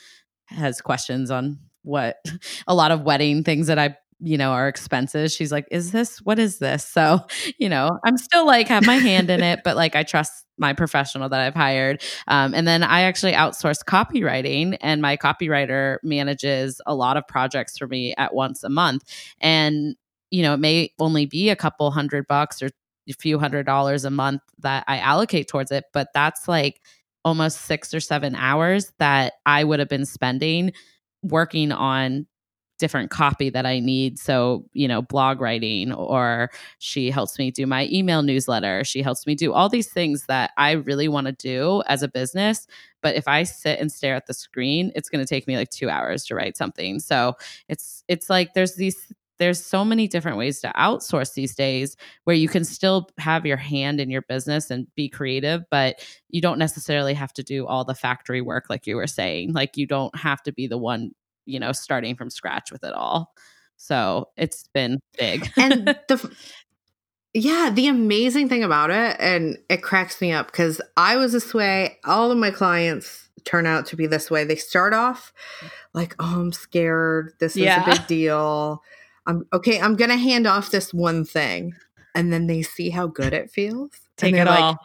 has 0.46 0.80
questions 0.80 1.30
on 1.30 1.58
what 1.82 2.16
a 2.66 2.74
lot 2.74 2.90
of 2.90 3.02
wedding 3.02 3.44
things 3.44 3.68
that 3.68 3.78
I 3.78 3.96
you 4.22 4.36
know 4.36 4.50
our 4.52 4.68
expenses 4.68 5.34
she's 5.34 5.50
like 5.50 5.66
is 5.70 5.92
this 5.92 6.18
what 6.18 6.38
is 6.38 6.58
this? 6.58 6.84
So 6.84 7.20
you 7.58 7.68
know 7.68 7.98
i'm 8.04 8.16
still 8.16 8.46
like 8.46 8.68
have 8.68 8.86
my 8.86 8.96
hand 8.96 9.30
in 9.30 9.42
it 9.42 9.60
but 9.64 9.76
like 9.76 9.96
i 9.96 10.02
trust 10.02 10.44
my 10.58 10.72
professional 10.72 11.28
that 11.28 11.40
i've 11.40 11.54
hired 11.54 12.02
um, 12.28 12.54
and 12.54 12.66
then 12.66 12.82
i 12.82 13.02
actually 13.02 13.32
outsource 13.32 13.82
copywriting 13.84 14.76
and 14.80 15.00
my 15.00 15.16
copywriter 15.16 15.98
manages 16.02 16.80
a 16.86 16.94
lot 16.94 17.16
of 17.16 17.26
projects 17.26 17.78
for 17.78 17.86
me 17.86 18.14
at 18.16 18.34
once 18.34 18.62
a 18.62 18.68
month 18.68 19.04
and 19.40 19.96
you 20.30 20.42
know 20.42 20.54
it 20.54 20.60
may 20.60 20.92
only 20.98 21.26
be 21.26 21.50
a 21.50 21.56
couple 21.56 21.90
hundred 21.90 22.26
bucks 22.26 22.62
or 22.62 22.68
a 23.08 23.12
few 23.14 23.38
hundred 23.38 23.64
dollars 23.66 24.04
a 24.04 24.10
month 24.10 24.42
that 24.58 24.84
i 24.86 24.98
allocate 24.98 25.48
towards 25.48 25.70
it 25.70 25.84
but 25.92 26.08
that's 26.14 26.46
like 26.46 26.80
almost 27.24 27.62
six 27.62 27.92
or 27.92 28.00
seven 28.00 28.34
hours 28.34 28.92
that 28.98 29.34
i 29.46 29.64
would 29.64 29.78
have 29.78 29.88
been 29.88 30.06
spending 30.06 30.72
working 31.22 31.72
on 31.72 32.26
different 32.80 33.10
copy 33.10 33.50
that 33.50 33.66
I 33.66 33.78
need. 33.78 34.18
So, 34.18 34.64
you 34.72 34.88
know, 34.88 35.02
blog 35.02 35.40
writing, 35.40 35.92
or 35.92 36.50
she 36.78 37.10
helps 37.10 37.38
me 37.38 37.52
do 37.52 37.66
my 37.66 37.88
email 37.92 38.22
newsletter. 38.22 38.82
She 38.82 39.02
helps 39.02 39.26
me 39.26 39.36
do 39.36 39.52
all 39.52 39.68
these 39.68 39.92
things 39.92 40.26
that 40.26 40.50
I 40.56 40.72
really 40.72 41.06
want 41.06 41.28
to 41.28 41.32
do 41.32 41.84
as 41.86 42.02
a 42.02 42.08
business. 42.08 42.66
But 43.02 43.14
if 43.14 43.28
I 43.28 43.44
sit 43.44 43.78
and 43.78 43.92
stare 43.92 44.16
at 44.16 44.26
the 44.26 44.34
screen, 44.34 44.90
it's 44.96 45.08
going 45.08 45.24
to 45.24 45.28
take 45.28 45.46
me 45.46 45.56
like 45.56 45.70
two 45.70 45.88
hours 45.88 46.24
to 46.26 46.34
write 46.34 46.56
something. 46.56 46.98
So 46.98 47.34
it's, 47.68 48.02
it's 48.08 48.28
like 48.28 48.54
there's 48.54 48.74
these, 48.74 49.12
there's 49.38 49.64
so 49.64 49.86
many 49.86 50.06
different 50.06 50.36
ways 50.36 50.60
to 50.60 50.72
outsource 50.76 51.32
these 51.32 51.54
days 51.54 51.96
where 52.24 52.36
you 52.36 52.46
can 52.46 52.62
still 52.62 53.08
have 53.18 53.46
your 53.46 53.56
hand 53.56 53.98
in 53.98 54.10
your 54.10 54.20
business 54.22 54.70
and 54.70 54.86
be 54.94 55.08
creative, 55.08 55.62
but 55.70 56.06
you 56.28 56.42
don't 56.42 56.58
necessarily 56.58 57.14
have 57.14 57.32
to 57.32 57.42
do 57.42 57.66
all 57.66 57.82
the 57.82 57.94
factory 57.94 58.42
work, 58.42 58.66
like 58.68 58.86
you 58.86 58.96
were 58.96 59.06
saying. 59.06 59.54
Like 59.54 59.78
you 59.78 59.86
don't 59.86 60.14
have 60.14 60.42
to 60.42 60.52
be 60.52 60.66
the 60.66 60.76
one 60.76 61.12
you 61.50 61.60
know, 61.60 61.72
starting 61.72 62.16
from 62.16 62.30
scratch 62.30 62.70
with 62.70 62.84
it 62.84 62.94
all. 62.94 63.32
So 63.76 64.28
it's 64.36 64.64
been 64.74 65.00
big. 65.18 65.50
and 65.56 65.86
the 66.08 66.36
yeah 67.32 67.70
the 67.72 67.86
amazing 67.86 68.48
thing 68.48 68.64
about 68.64 68.90
it 68.90 69.16
and 69.20 69.56
it 69.68 69.82
cracks 69.82 70.20
me 70.20 70.32
up 70.32 70.46
because 70.46 70.80
i 70.96 71.16
was 71.16 71.30
this 71.30 71.54
way 71.54 71.96
all 72.04 72.32
of 72.32 72.36
my 72.36 72.50
clients 72.50 73.28
turn 73.44 73.66
out 73.66 73.86
to 73.86 73.94
be 73.94 74.04
this 74.06 74.30
way 74.30 74.42
they 74.42 74.56
start 74.56 74.92
off 74.92 75.32
like 75.94 76.14
oh 76.18 76.40
i'm 76.40 76.52
scared 76.52 77.32
this 77.38 77.56
is 77.56 77.62
a 77.64 77.84
big 77.86 78.04
deal 78.08 78.82
i'm 79.26 79.46
okay 79.52 79.80
i'm 79.80 79.94
gonna 79.94 80.16
hand 80.16 80.44
off 80.44 80.72
this 80.72 80.92
one 80.92 81.24
thing 81.24 81.72
and 82.16 82.32
then 82.32 82.48
they 82.48 82.62
see 82.62 82.90
how 82.90 83.06
good 83.06 83.32
it 83.32 83.48
feels 83.48 83.92
Take 84.16 84.34
it 84.34 84.44
like 84.44 84.60
all. 84.60 84.78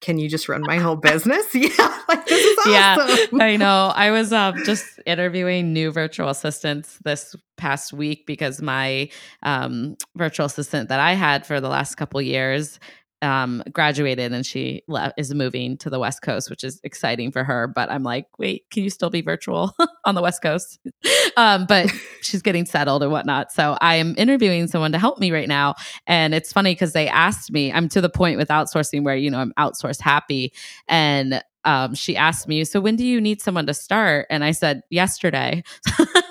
Can 0.00 0.18
you 0.18 0.28
just 0.28 0.48
run 0.48 0.62
my 0.62 0.78
whole 0.78 0.96
business 0.96 1.46
yeah 1.54 1.96
like 2.08 2.26
this 2.26 2.44
is 2.44 2.58
awesome. 2.58 3.38
Yeah, 3.38 3.44
I 3.44 3.56
know. 3.56 3.92
I 3.94 4.10
was 4.10 4.32
um, 4.32 4.54
just 4.64 5.00
interviewing 5.06 5.72
new 5.72 5.90
virtual 5.90 6.28
assistants 6.28 6.98
this 7.04 7.34
past 7.56 7.92
week 7.92 8.26
because 8.26 8.62
my 8.62 9.08
um, 9.42 9.96
virtual 10.16 10.46
assistant 10.46 10.88
that 10.88 11.00
I 11.00 11.14
had 11.14 11.46
for 11.46 11.60
the 11.60 11.68
last 11.68 11.96
couple 11.96 12.20
years 12.22 12.78
um, 13.22 13.62
graduated 13.72 14.32
and 14.32 14.44
she 14.44 14.82
le- 14.88 15.12
is 15.16 15.32
moving 15.32 15.76
to 15.78 15.90
the 15.90 15.98
West 15.98 16.22
Coast, 16.22 16.50
which 16.50 16.62
is 16.62 16.80
exciting 16.84 17.32
for 17.32 17.44
her. 17.44 17.66
But 17.66 17.90
I'm 17.90 18.02
like, 18.02 18.26
wait, 18.38 18.64
can 18.70 18.82
you 18.82 18.90
still 18.90 19.10
be 19.10 19.22
virtual 19.22 19.74
on 20.04 20.14
the 20.14 20.22
West 20.22 20.42
Coast? 20.42 20.78
um, 21.36 21.66
but 21.66 21.90
she's 22.20 22.42
getting 22.42 22.66
settled 22.66 23.02
and 23.02 23.10
whatnot. 23.10 23.52
So 23.52 23.76
I 23.80 23.96
am 23.96 24.14
interviewing 24.18 24.66
someone 24.66 24.92
to 24.92 24.98
help 24.98 25.18
me 25.18 25.30
right 25.32 25.48
now. 25.48 25.74
And 26.06 26.34
it's 26.34 26.52
funny 26.52 26.72
because 26.72 26.92
they 26.92 27.08
asked 27.08 27.50
me, 27.50 27.72
I'm 27.72 27.88
to 27.90 28.00
the 28.00 28.10
point 28.10 28.38
with 28.38 28.48
outsourcing 28.48 29.04
where, 29.04 29.16
you 29.16 29.30
know, 29.30 29.38
I'm 29.38 29.52
outsourced 29.58 30.00
happy. 30.00 30.52
And 30.88 31.42
um, 31.64 31.94
she 31.94 32.16
asked 32.16 32.48
me, 32.48 32.64
So 32.64 32.80
when 32.80 32.96
do 32.96 33.04
you 33.04 33.20
need 33.20 33.42
someone 33.42 33.66
to 33.66 33.74
start? 33.74 34.26
And 34.30 34.44
I 34.44 34.52
said, 34.52 34.82
Yesterday. 34.88 35.64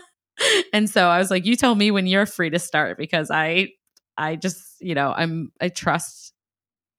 and 0.74 0.90
so 0.90 1.08
I 1.08 1.20
was 1.20 1.30
like, 1.30 1.46
You 1.46 1.56
tell 1.56 1.76
me 1.76 1.92
when 1.92 2.08
you're 2.08 2.26
free 2.26 2.50
to 2.50 2.60
start 2.60 2.98
because 2.98 3.30
I, 3.30 3.70
I 4.18 4.38
just, 4.38 4.62
you 4.80 4.96
know, 4.96 5.14
I'm, 5.16 5.52
I 5.60 5.68
trust, 5.70 6.34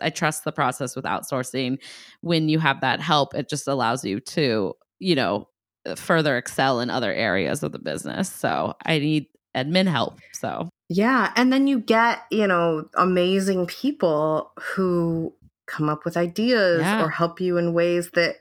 I 0.00 0.10
trust 0.10 0.44
the 0.44 0.52
process 0.52 0.94
with 0.96 1.04
outsourcing. 1.04 1.78
When 2.20 2.48
you 2.48 2.58
have 2.58 2.80
that 2.80 3.00
help, 3.00 3.34
it 3.34 3.48
just 3.48 3.66
allows 3.68 4.04
you 4.04 4.20
to, 4.20 4.74
you 4.98 5.14
know, 5.14 5.48
uh, 5.86 5.94
further 5.94 6.36
excel 6.36 6.80
in 6.80 6.90
other 6.90 7.12
areas 7.12 7.62
of 7.62 7.72
the 7.72 7.78
business. 7.78 8.30
So 8.30 8.74
I 8.84 8.98
need 8.98 9.26
admin 9.56 9.86
help. 9.86 10.18
So 10.32 10.68
yeah. 10.88 11.32
And 11.36 11.52
then 11.52 11.66
you 11.66 11.80
get, 11.80 12.20
you 12.30 12.46
know, 12.46 12.88
amazing 12.94 13.66
people 13.66 14.52
who 14.60 15.32
come 15.66 15.88
up 15.88 16.04
with 16.04 16.16
ideas 16.16 16.82
Yeah. 16.82 17.02
or 17.04 17.08
help 17.08 17.40
you 17.40 17.56
in 17.56 17.72
ways 17.72 18.10
that 18.12 18.36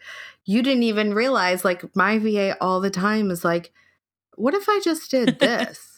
you 0.46 0.62
didn't 0.62 0.84
even 0.84 1.14
realize. 1.14 1.66
Like 1.66 1.96
my 1.96 2.20
VA 2.20 2.56
all 2.62 2.82
the 2.82 2.92
time 2.92 3.32
is 3.32 3.44
like, 3.44 3.72
what 4.36 4.54
if 4.54 4.68
I 4.70 4.80
just 4.84 5.10
did 5.10 5.40
this? 5.40 5.95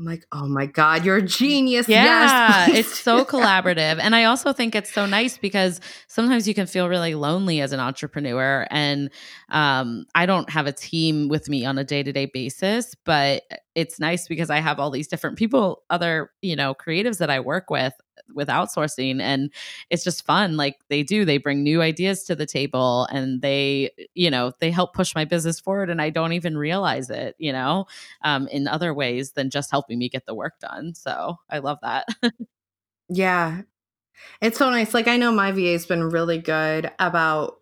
I'm 0.00 0.06
like, 0.06 0.24
oh 0.32 0.46
my 0.46 0.64
God, 0.64 1.04
you're 1.04 1.18
a 1.18 1.22
genius. 1.22 1.86
Yeah, 1.86 2.68
yes. 2.68 2.68
it's 2.78 2.98
so 2.98 3.22
collaborative. 3.22 3.98
And 4.00 4.16
I 4.16 4.24
also 4.24 4.54
think 4.54 4.74
it's 4.74 4.90
so 4.90 5.04
nice 5.04 5.36
because 5.36 5.78
sometimes 6.08 6.48
you 6.48 6.54
can 6.54 6.66
feel 6.66 6.88
really 6.88 7.14
lonely 7.14 7.60
as 7.60 7.72
an 7.72 7.80
entrepreneur. 7.80 8.66
And 8.70 9.10
um, 9.50 10.06
I 10.14 10.24
don't 10.24 10.48
have 10.48 10.66
a 10.66 10.72
team 10.72 11.28
with 11.28 11.50
me 11.50 11.66
on 11.66 11.76
a 11.76 11.84
day 11.84 12.02
to 12.02 12.12
day 12.12 12.24
basis, 12.24 12.94
but 13.04 13.42
it's 13.74 14.00
nice 14.00 14.26
because 14.26 14.48
I 14.48 14.60
have 14.60 14.80
all 14.80 14.90
these 14.90 15.06
different 15.06 15.36
people, 15.36 15.82
other, 15.90 16.30
you 16.40 16.56
know, 16.56 16.74
creatives 16.74 17.18
that 17.18 17.28
I 17.28 17.40
work 17.40 17.68
with 17.68 17.92
with 18.34 18.48
outsourcing 18.48 19.20
and 19.20 19.50
it's 19.90 20.04
just 20.04 20.24
fun 20.24 20.56
like 20.56 20.76
they 20.88 21.02
do 21.02 21.24
they 21.24 21.38
bring 21.38 21.62
new 21.62 21.80
ideas 21.82 22.24
to 22.24 22.34
the 22.34 22.46
table 22.46 23.06
and 23.12 23.42
they 23.42 23.90
you 24.14 24.30
know 24.30 24.52
they 24.60 24.70
help 24.70 24.94
push 24.94 25.14
my 25.14 25.24
business 25.24 25.58
forward 25.60 25.90
and 25.90 26.00
i 26.02 26.10
don't 26.10 26.32
even 26.32 26.56
realize 26.56 27.10
it 27.10 27.34
you 27.38 27.52
know 27.52 27.86
um, 28.22 28.46
in 28.48 28.68
other 28.68 28.92
ways 28.94 29.32
than 29.32 29.50
just 29.50 29.70
helping 29.70 29.98
me 29.98 30.08
get 30.08 30.26
the 30.26 30.34
work 30.34 30.58
done. 30.60 30.94
So 30.94 31.38
I 31.48 31.58
love 31.58 31.78
that. 31.82 32.06
Yeah. 33.08 33.62
It's 34.40 34.58
so 34.58 34.70
nice. 34.70 34.94
Like 34.94 35.08
I 35.08 35.16
know 35.16 35.32
my 35.32 35.50
VA's 35.52 35.86
been 35.86 36.04
really 36.04 36.38
good 36.38 36.90
about 36.98 37.60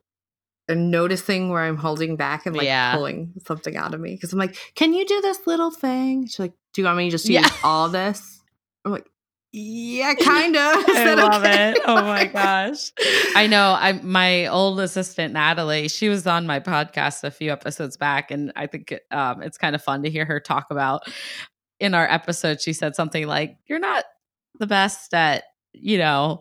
noticing 0.69 1.49
where 1.49 1.63
I'm 1.63 1.77
holding 1.77 2.17
back 2.17 2.45
and 2.47 2.55
like 2.55 2.67
Yeah. 2.67 2.95
pulling 2.95 3.33
something 3.47 3.77
out 3.77 3.95
of 3.95 4.01
me. 4.01 4.19
Cause 4.19 4.33
I'm 4.33 4.39
like, 4.39 4.57
can 4.75 4.93
you 4.93 5.07
do 5.07 5.21
this 5.23 5.47
little 5.47 5.71
thing? 5.71 6.27
She's 6.27 6.39
like, 6.39 6.53
do 6.75 6.83
you 6.83 6.87
want 6.87 6.99
me 6.99 7.05
to 7.07 7.11
just 7.11 7.25
use 7.25 7.35
Yeah. 7.43 7.49
all 7.65 7.89
this? 7.89 8.43
I'm 8.85 8.93
like, 8.93 9.09
yeah, 9.53 10.15
kind 10.21 10.57
of. 10.57 10.85
I 10.89 11.15
love 11.15 11.45
it. 11.45 11.79
Oh 11.89 12.03
my 12.03 12.27
gosh. 12.27 12.93
I 13.35 13.47
know. 13.47 13.75
I 13.79 13.93
my 13.93 14.47
old 14.47 14.79
assistant 14.81 15.33
Natalie, 15.33 15.89
she 15.89 16.09
was 16.09 16.27
on 16.27 16.47
my 16.47 16.61
podcast 16.61 17.25
a 17.25 17.31
few 17.31 17.51
episodes 17.51 17.97
back, 17.97 18.31
and 18.31 18.53
I 18.57 18.67
think 18.67 18.95
um, 19.11 19.43
it's 19.43 19.57
kind 19.57 19.75
of 19.75 19.83
fun 19.83 20.03
to 20.03 20.11
hear 20.11 20.25
her 20.27 20.39
talk 20.39 20.67
about. 20.71 21.03
In 21.81 21.95
our 21.95 22.11
episode, 22.11 22.61
she 22.61 22.73
said 22.73 22.95
something 22.95 23.27
like, 23.27 23.57
"You're 23.67 23.79
not 23.79 24.05
the 24.59 24.67
best 24.67 25.15
at." 25.15 25.45
You 25.75 25.99
know, 25.99 26.41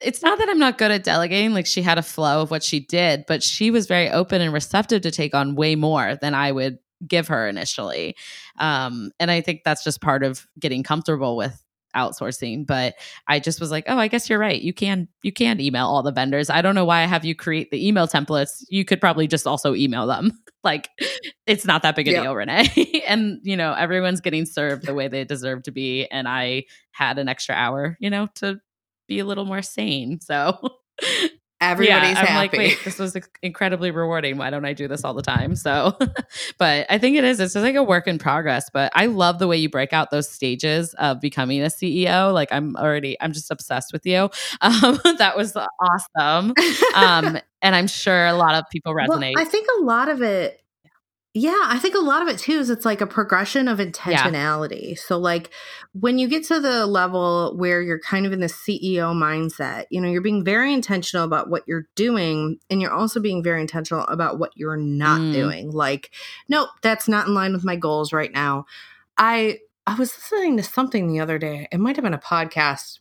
it's 0.00 0.22
not 0.22 0.38
that 0.38 0.48
I'm 0.48 0.58
not 0.58 0.78
good 0.78 0.90
at 0.90 1.04
delegating. 1.04 1.52
Like 1.52 1.66
she 1.66 1.82
had 1.82 1.98
a 1.98 2.02
flow 2.02 2.42
of 2.42 2.50
what 2.50 2.62
she 2.62 2.80
did, 2.80 3.24
but 3.26 3.42
she 3.42 3.70
was 3.70 3.86
very 3.86 4.08
open 4.10 4.40
and 4.40 4.52
receptive 4.52 5.02
to 5.02 5.10
take 5.10 5.34
on 5.34 5.54
way 5.54 5.74
more 5.74 6.16
than 6.16 6.34
I 6.34 6.50
would 6.50 6.78
give 7.06 7.28
her 7.28 7.46
initially. 7.48 8.16
Um, 8.58 9.10
and 9.20 9.30
I 9.30 9.40
think 9.40 9.62
that's 9.64 9.84
just 9.84 10.00
part 10.00 10.22
of 10.22 10.46
getting 10.58 10.82
comfortable 10.82 11.36
with 11.36 11.62
outsourcing 11.96 12.66
but 12.66 12.94
i 13.28 13.38
just 13.38 13.60
was 13.60 13.70
like 13.70 13.84
oh 13.88 13.98
i 13.98 14.08
guess 14.08 14.28
you're 14.30 14.38
right. 14.38 14.62
You 14.62 14.72
can 14.72 15.08
you 15.22 15.32
can 15.32 15.60
email 15.60 15.86
all 15.86 16.02
the 16.02 16.12
vendors. 16.12 16.50
I 16.50 16.62
don't 16.62 16.74
know 16.74 16.84
why 16.84 17.02
i 17.02 17.06
have 17.06 17.24
you 17.24 17.34
create 17.34 17.70
the 17.70 17.86
email 17.86 18.06
templates. 18.06 18.64
You 18.68 18.84
could 18.84 19.00
probably 19.00 19.26
just 19.26 19.46
also 19.46 19.74
email 19.74 20.06
them. 20.06 20.32
Like 20.62 20.90
it's 21.46 21.64
not 21.64 21.80
that 21.82 21.96
big 21.96 22.06
a 22.06 22.10
Yep. 22.12 22.22
deal 22.22 22.34
renee. 22.34 23.02
And 23.08 23.38
you 23.42 23.56
know 23.56 23.72
everyone's 23.72 24.20
getting 24.20 24.44
served 24.44 24.84
the 24.86 24.92
way 24.94 25.08
they 25.08 25.24
deserve 25.24 25.62
to 25.62 25.70
be 25.72 26.06
and 26.08 26.28
i 26.28 26.64
had 26.92 27.18
an 27.18 27.28
extra 27.28 27.54
hour 27.54 27.96
you 27.98 28.10
know 28.10 28.28
to 28.36 28.60
be 29.08 29.20
a 29.20 29.24
little 29.24 29.46
more 29.46 29.62
sane. 29.62 30.20
So 30.20 30.58
Everybody's 31.60 32.12
yeah, 32.12 32.20
I'm 32.20 32.26
happy. 32.26 32.34
like, 32.36 32.52
wait, 32.52 32.78
this 32.84 32.98
was 32.98 33.16
incredibly 33.42 33.90
rewarding. 33.90 34.38
Why 34.38 34.48
don't 34.48 34.64
I 34.64 34.72
do 34.72 34.88
this 34.88 35.04
all 35.04 35.12
the 35.12 35.22
time? 35.22 35.54
So, 35.56 35.94
but 36.58 36.86
I 36.88 36.98
think 36.98 37.16
it 37.16 37.24
is. 37.24 37.38
It's 37.38 37.52
just 37.52 37.62
like 37.62 37.74
a 37.74 37.82
work 37.82 38.06
in 38.06 38.18
progress. 38.18 38.70
But 38.72 38.90
I 38.94 39.06
love 39.06 39.38
the 39.38 39.46
way 39.46 39.58
you 39.58 39.68
break 39.68 39.92
out 39.92 40.10
those 40.10 40.28
stages 40.28 40.94
of 40.94 41.20
becoming 41.20 41.60
a 41.60 41.66
CEO. 41.66 42.32
Like 42.32 42.48
I'm 42.50 42.76
already, 42.76 43.16
I'm 43.20 43.32
just 43.32 43.50
obsessed 43.50 43.92
with 43.92 44.06
you. 44.06 44.30
Um, 44.62 45.00
that 45.18 45.36
was 45.36 45.56
awesome. 45.56 46.54
Um, 46.94 47.38
and 47.62 47.74
I'm 47.74 47.86
sure 47.86 48.26
a 48.26 48.34
lot 48.34 48.54
of 48.54 48.64
people 48.70 48.94
Well, 48.94 49.08
resonate. 49.08 49.34
I 49.36 49.44
think 49.44 49.66
a 49.80 49.82
lot 49.82 50.08
of 50.08 50.22
it, 50.22 50.59
yeah, 51.32 51.60
I 51.64 51.78
think 51.78 51.94
a 51.94 51.98
lot 52.00 52.22
of 52.22 52.28
it 52.28 52.38
too 52.38 52.54
is 52.58 52.70
it's 52.70 52.84
like 52.84 53.00
a 53.00 53.06
progression 53.06 53.68
of 53.68 53.78
intentionality. 53.78 54.98
So, 54.98 55.16
like, 55.16 55.50
when 55.92 56.18
you 56.18 56.26
get 56.26 56.44
to 56.46 56.58
the 56.58 56.86
level 56.86 57.54
where 57.56 57.80
you're 57.80 58.00
kind 58.00 58.26
of 58.26 58.32
in 58.32 58.40
the 58.40 58.48
CEO 58.48 59.14
mindset, 59.14 59.84
you 59.90 60.00
know, 60.00 60.08
you're 60.08 60.22
being 60.22 60.44
very 60.44 60.74
intentional 60.74 61.24
about 61.24 61.48
what 61.48 61.62
you're 61.68 61.86
doing, 61.94 62.58
and 62.68 62.80
you're 62.82 62.92
also 62.92 63.20
being 63.20 63.44
very 63.44 63.60
intentional 63.60 64.04
about 64.06 64.38
what 64.40 64.50
you're 64.56 64.76
not 64.76 65.20
Mm. 65.20 65.32
doing. 65.32 65.70
Like, 65.70 66.10
nope, 66.48 66.70
that's 66.82 67.06
not 67.06 67.28
in 67.28 67.34
line 67.34 67.52
with 67.52 67.64
my 67.64 67.76
goals 67.76 68.12
right 68.12 68.32
now. 68.32 68.64
I 69.16 69.60
I 69.86 69.94
was 69.94 70.12
listening 70.16 70.56
to 70.56 70.62
something 70.62 71.06
the 71.08 71.20
other 71.20 71.38
day. 71.38 71.68
It 71.72 71.78
might 71.78 71.96
have 71.96 72.04
been 72.04 72.14
a 72.14 72.18
podcast, 72.18 72.98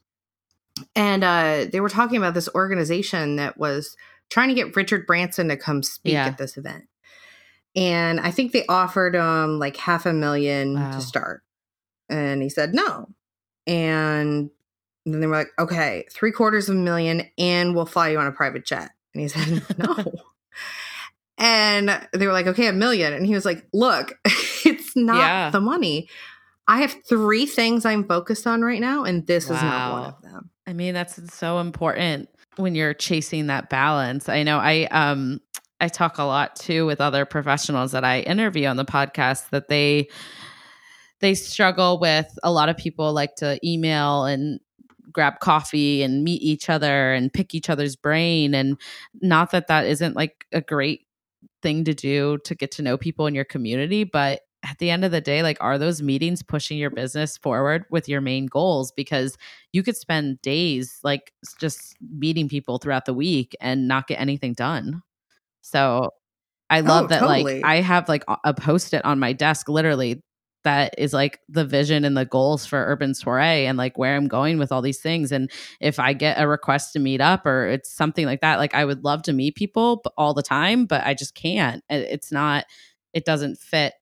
and 0.95 1.23
uh, 1.23 1.65
they 1.71 1.79
were 1.81 1.89
talking 1.89 2.17
about 2.17 2.33
this 2.35 2.49
organization 2.55 3.37
that 3.37 3.57
was 3.57 3.95
trying 4.29 4.49
to 4.49 4.53
get 4.55 4.75
Richard 4.75 5.07
Branson 5.07 5.47
to 5.49 5.57
come 5.57 5.81
speak 5.83 6.13
Yeah. 6.13 6.27
at 6.27 6.37
this 6.37 6.57
event. 6.57 6.85
And 7.75 8.19
I 8.19 8.31
think 8.31 8.51
they 8.51 8.65
offered 8.67 9.15
him 9.15 9.59
like 9.59 9.77
half 9.77 10.05
a 10.05 10.13
million 10.13 10.73
Wow. 10.75 10.91
to 10.91 11.01
start. 11.01 11.43
And 12.09 12.41
he 12.41 12.49
said 12.49 12.73
no. 12.73 13.09
And 13.67 14.49
then 15.05 15.19
they 15.21 15.27
were 15.27 15.35
like, 15.35 15.49
okay, 15.59 16.05
three 16.11 16.31
quarters 16.31 16.69
of 16.69 16.75
a 16.75 16.79
million, 16.79 17.23
and 17.37 17.75
we'll 17.75 17.85
fly 17.85 18.09
you 18.09 18.19
on 18.19 18.27
a 18.27 18.31
private 18.31 18.65
jet. 18.65 18.89
And 19.13 19.21
he 19.21 19.27
said, 19.29 19.63
no. 19.77 19.95
and 21.37 22.07
they 22.13 22.27
were 22.27 22.33
like, 22.33 22.47
okay, 22.47 22.67
a 22.67 22.73
million. 22.73 23.13
And 23.13 23.25
he 23.25 23.33
was 23.33 23.45
like, 23.45 23.65
look, 23.73 24.17
it's 24.65 24.95
not 24.95 25.17
Yeah. 25.17 25.49
the 25.51 25.61
money. 25.61 26.09
I 26.67 26.81
have 26.81 26.95
three 27.07 27.45
things 27.45 27.85
I'm 27.85 28.03
focused 28.07 28.45
on 28.45 28.61
right 28.61 28.81
now, 28.81 29.03
and 29.03 29.25
this 29.25 29.45
is 29.45 29.61
not 29.63 29.91
one 29.91 30.03
of 30.05 30.21
them. 30.21 30.49
I 30.67 30.73
mean, 30.73 30.93
that's 30.93 31.33
so 31.33 31.59
important 31.59 32.29
when 32.57 32.75
you're 32.75 32.93
chasing 32.93 33.47
that 33.47 33.69
balance. 33.69 34.29
I 34.29 34.43
know 34.43 34.59
I 34.59 34.83
um 34.91 35.41
I 35.81 35.87
talk 35.87 36.17
a 36.17 36.23
lot 36.23 36.55
too 36.55 36.85
with 36.85 37.01
other 37.01 37.25
professionals 37.25 37.91
that 37.93 38.03
I 38.03 38.21
interview 38.21 38.67
on 38.67 38.77
the 38.77 38.85
podcast 38.85 39.49
that 39.51 39.67
they 39.67 40.09
they 41.21 41.33
struggle 41.33 41.99
with 41.99 42.27
a 42.43 42.51
lot 42.51 42.69
of 42.69 42.77
people 42.77 43.11
like 43.13 43.35
to 43.35 43.59
email 43.67 44.25
and 44.25 44.59
grab 45.11 45.39
coffee 45.39 46.01
and 46.03 46.23
meet 46.23 46.41
each 46.41 46.69
other 46.69 47.13
and 47.13 47.33
pick 47.33 47.53
each 47.53 47.69
other's 47.69 47.95
brain. 47.95 48.53
And 48.53 48.77
not 49.21 49.51
that 49.51 49.67
that 49.67 49.85
isn't 49.85 50.15
like 50.15 50.45
a 50.51 50.61
great 50.61 51.01
thing 51.61 51.83
to 51.83 51.93
do 51.93 52.37
to 52.45 52.55
get 52.55 52.71
to 52.71 52.81
know 52.81 52.97
people 52.97 53.27
in 53.27 53.35
your 53.35 53.43
community 53.43 54.05
but 54.05 54.41
at 54.63 54.77
the 54.77 54.89
end 54.89 55.03
of 55.03 55.11
the 55.11 55.21
day 55.21 55.43
like 55.43 55.57
are 55.61 55.77
those 55.77 56.01
meetings 56.01 56.41
pushing 56.41 56.77
your 56.77 56.89
business 56.89 57.37
forward 57.37 57.85
with 57.89 58.07
your 58.09 58.21
main 58.21 58.45
goals? 58.45 58.91
Because 58.91 59.37
you 59.71 59.83
could 59.83 59.95
spend 59.97 60.41
days 60.41 60.99
like 61.03 61.33
just 61.59 61.95
meeting 62.17 62.49
people 62.49 62.77
throughout 62.77 63.05
the 63.05 63.13
week 63.13 63.55
and 63.61 63.87
not 63.87 64.07
get 64.07 64.19
anything 64.19 64.53
done 64.53 65.01
so 65.69 66.09
i 66.69 66.79
oh, 66.79 66.83
love 66.83 67.05
Oh, 67.05 67.07
that 67.07 67.19
totally. 67.19 67.61
like 67.61 67.65
i 67.65 67.81
have 67.81 68.07
like 68.09 68.23
a- 68.27 68.37
a 68.45 68.53
post-it 68.53 69.03
on 69.05 69.19
my 69.19 69.33
desk 69.33 69.69
literally 69.69 70.21
that 70.65 70.93
is 70.97 71.13
like 71.13 71.39
the 71.47 71.63
vision 71.63 72.03
and 72.03 72.17
the 72.17 72.25
goals 72.25 72.65
for 72.65 72.77
urban 72.85 73.13
soiree 73.13 73.65
and 73.65 73.77
like 73.77 73.97
where 73.97 74.15
i'm 74.17 74.27
going 74.27 74.57
with 74.59 74.73
all 74.73 74.81
these 74.81 74.99
things. 74.99 75.31
And 75.31 75.49
if 75.79 75.99
i 75.99 76.11
get 76.11 76.39
a 76.39 76.47
request 76.49 76.91
to 76.93 76.99
meet 76.99 77.21
up 77.21 77.45
or 77.45 77.67
it's 77.67 77.93
something 77.93 78.25
like 78.25 78.41
that 78.41 78.59
like 78.59 78.75
i 78.75 78.83
would 78.83 79.05
love 79.05 79.21
to 79.23 79.33
meet 79.33 79.55
people 79.55 80.03
all 80.17 80.33
the 80.33 80.43
time 80.43 80.85
but 80.85 81.05
i 81.05 81.13
just 81.13 81.33
can't. 81.33 81.81
It's 81.89 82.29
not 82.31 82.65
it 83.13 83.23
doesn't 83.23 83.57
fit 83.57 83.93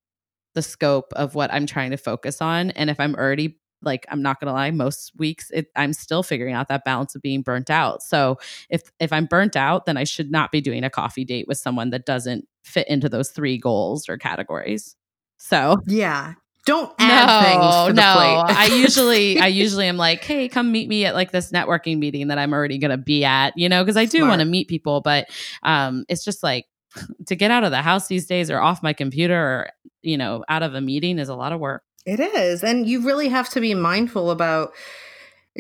the 0.56 0.64
scope 0.64 1.14
of 1.14 1.36
what 1.36 1.54
i'm 1.54 1.68
trying 1.68 1.92
to 1.92 1.98
focus 1.98 2.42
on. 2.42 2.72
And 2.72 2.90
if 2.90 3.00
i'm 3.00 3.14
already 3.14 3.60
like 3.82 4.06
i'm 4.10 4.22
not 4.22 4.40
gonna 4.40 4.54
lie 4.54 4.72
most 4.72 5.12
weeks 5.18 5.50
it, 5.52 5.68
i'm 5.76 5.94
still 5.94 6.24
figuring 6.24 6.54
out 6.54 6.68
that 6.68 6.84
balance 6.84 7.16
of 7.16 7.22
being 7.22 7.42
burnt 7.42 7.70
out 7.70 8.02
so 8.02 8.38
if 8.70 8.92
if 9.00 9.14
i'm 9.14 9.26
burnt 9.26 9.56
out 9.56 9.86
then 9.86 9.98
i 9.98 10.04
should 10.04 10.32
not 10.32 10.52
be 10.52 10.62
doing 10.62 10.84
a 10.84 10.90
coffee 10.90 11.26
date 11.26 11.48
with 11.48 11.58
someone 11.58 11.90
that 11.90 12.06
doesn't 12.06 12.48
fit 12.64 12.88
into 12.88 13.08
those 13.08 13.30
three 13.30 13.58
goals 13.58 14.10
or 14.10 14.18
categories 14.18 14.96
so 15.38 15.78
Yeah. 15.88 16.34
Don't 16.66 16.94
add 17.00 17.46
things 17.46 17.88
to 17.88 17.94
the 17.94 18.02
no. 18.02 18.44
plate. 18.44 18.58
I 18.58 18.66
usually, 18.76 19.40
I 19.40 19.48
usually 19.64 19.88
am 19.88 19.96
like, 19.96 20.22
hey, 20.22 20.50
come 20.50 20.70
meet 20.70 20.90
me 20.90 21.06
at 21.06 21.16
like 21.16 21.32
this 21.32 21.50
networking 21.50 21.98
meeting 21.98 22.28
that 22.28 22.38
I'm 22.38 22.52
already 22.52 22.78
gonna 22.78 22.98
be 22.98 23.24
at, 23.24 23.54
you 23.56 23.70
know, 23.70 23.82
because 23.82 23.96
I 23.96 24.04
do 24.04 24.28
want 24.28 24.40
to 24.40 24.46
meet 24.46 24.68
people, 24.68 25.00
but 25.00 25.30
um, 25.64 26.04
it's 26.10 26.26
just 26.26 26.44
like 26.44 26.66
to 27.28 27.38
get 27.38 27.52
out 27.52 27.64
of 27.64 27.72
the 27.72 27.82
house 27.82 28.10
these 28.10 28.26
days 28.26 28.52
or 28.52 28.60
off 28.60 28.84
my 28.84 28.92
computer 28.92 29.42
or 29.42 29.70
you 30.02 30.18
know 30.18 30.44
out 30.50 30.62
of 30.62 30.76
a 30.76 30.82
meeting 30.82 31.20
is 31.20 31.30
a 31.30 31.36
lot 31.36 31.54
of 31.54 31.62
work. 31.62 31.84
It 32.08 32.20
is. 32.22 32.64
And 32.64 32.88
you 32.88 33.02
really 33.06 33.28
have 33.28 33.50
to 33.50 33.60
be 33.60 33.74
mindful 33.76 34.32
about 34.32 34.74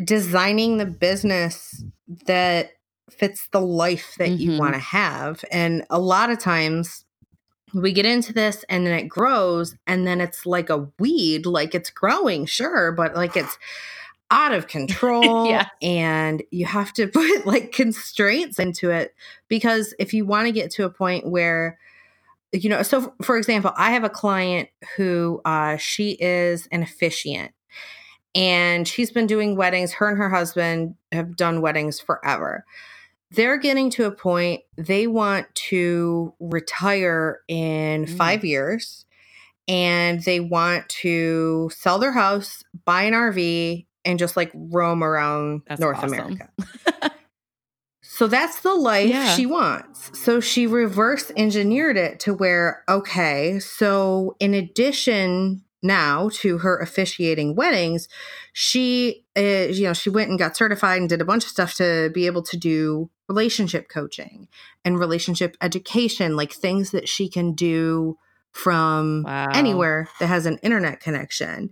designing 0.03 0.77
the 0.77 0.85
business 0.85 1.83
that 2.25 2.71
fits 3.11 3.49
the 3.51 3.59
life 3.61 4.15
that 4.17 4.29
you 4.39 4.51
Mhm. 4.51 4.57
want 4.59 4.73
to 4.75 4.79
have. 4.79 5.43
And 5.51 5.85
a 5.89 5.99
lot 5.99 6.29
of 6.29 6.39
times 6.39 7.03
we 7.73 7.91
get 7.91 8.05
into 8.05 8.31
this 8.31 8.63
and 8.69 8.87
then 8.87 8.97
it 8.97 9.09
grows 9.09 9.75
and 9.85 10.07
then 10.07 10.21
it's 10.21 10.45
like 10.45 10.69
a 10.69 10.87
weed, 10.99 11.45
like 11.45 11.75
it's 11.75 11.89
growing, 11.89 12.45
sure, 12.45 12.93
but 12.93 13.13
like 13.13 13.35
it's 13.35 13.57
out 14.31 14.53
of 14.53 14.67
control 14.77 15.47
Yes. 15.47 15.69
and 15.81 16.43
you 16.51 16.65
have 16.65 16.93
to 16.93 17.07
put 17.13 17.45
like 17.45 17.73
constraints 17.73 18.57
into 18.57 18.89
it 18.89 19.13
because 19.49 19.93
if 19.99 20.13
you 20.13 20.25
want 20.25 20.47
to 20.47 20.53
get 20.53 20.71
to 20.71 20.85
a 20.85 20.89
point 20.89 21.27
where 21.27 21.77
you 22.53 22.69
know, 22.69 22.81
so 22.81 23.13
for 23.21 23.37
example, 23.37 23.71
I 23.75 23.91
have 23.91 24.03
a 24.03 24.09
client 24.09 24.69
who 24.95 25.41
uh, 25.45 25.77
she 25.77 26.11
is 26.11 26.67
an 26.71 26.83
officiant 26.83 27.51
and 28.33 28.87
she's 28.87 29.11
been 29.11 29.27
doing 29.27 29.55
weddings. 29.55 29.93
Her 29.93 30.09
and 30.09 30.17
her 30.17 30.29
husband 30.29 30.95
have 31.11 31.35
done 31.35 31.61
weddings 31.61 31.99
forever. 31.99 32.65
They're 33.31 33.57
getting 33.57 33.89
to 33.91 34.05
a 34.05 34.11
point 34.11 34.61
they 34.77 35.07
want 35.07 35.53
to 35.55 36.33
retire 36.39 37.41
in 37.47 38.05
mm. 38.05 38.17
five 38.17 38.45
years 38.45 39.05
and 39.67 40.23
they 40.23 40.39
want 40.39 40.87
to 40.87 41.69
sell 41.73 41.99
their 41.99 42.13
house, 42.13 42.63
buy 42.85 43.03
an 43.03 43.13
RV, 43.13 43.85
and 44.05 44.17
just 44.17 44.37
like 44.37 44.51
roam 44.53 45.03
around 45.03 45.63
That's 45.67 45.81
North 45.81 45.97
awesome. 45.97 46.13
America. 46.13 46.49
So 48.17 48.25
that's 48.25 48.61
the 48.61 48.73
life 48.73 49.11
yeah. 49.11 49.35
she 49.35 49.45
wants. 49.45 50.09
So 50.19 50.39
she 50.39 50.65
reverse 50.65 51.31
engineered 51.37 51.97
it 51.97 52.19
to 52.21 52.33
where, 52.33 52.83
okay, 52.89 53.59
so 53.59 54.35
in 54.39 54.55
addition 54.55 55.61
now 55.83 56.31
to 56.33 56.57
her 56.57 56.79
officiating 56.79 57.55
weddings, 57.55 58.09
she, 58.53 59.23
uh, 59.37 59.69
you 59.69 59.83
know, 59.83 59.93
she 59.93 60.09
went 60.09 60.31
and 60.31 60.39
got 60.39 60.57
certified 60.57 60.99
and 60.99 61.07
did 61.07 61.21
a 61.21 61.25
bunch 61.25 61.43
of 61.43 61.51
stuff 61.51 61.75
to 61.75 62.09
be 62.11 62.25
able 62.25 62.41
to 62.41 62.57
do 62.57 63.11
relationship 63.29 63.87
coaching 63.87 64.47
and 64.83 64.97
relationship 64.97 65.55
education, 65.61 66.35
like 66.35 66.51
things 66.51 66.89
that 66.89 67.07
she 67.07 67.29
can 67.29 67.53
do 67.53 68.17
from 68.51 69.25
wow. 69.27 69.49
anywhere 69.53 70.09
that 70.19 70.25
has 70.25 70.47
an 70.47 70.57
internet 70.63 70.99
connection. 70.99 71.69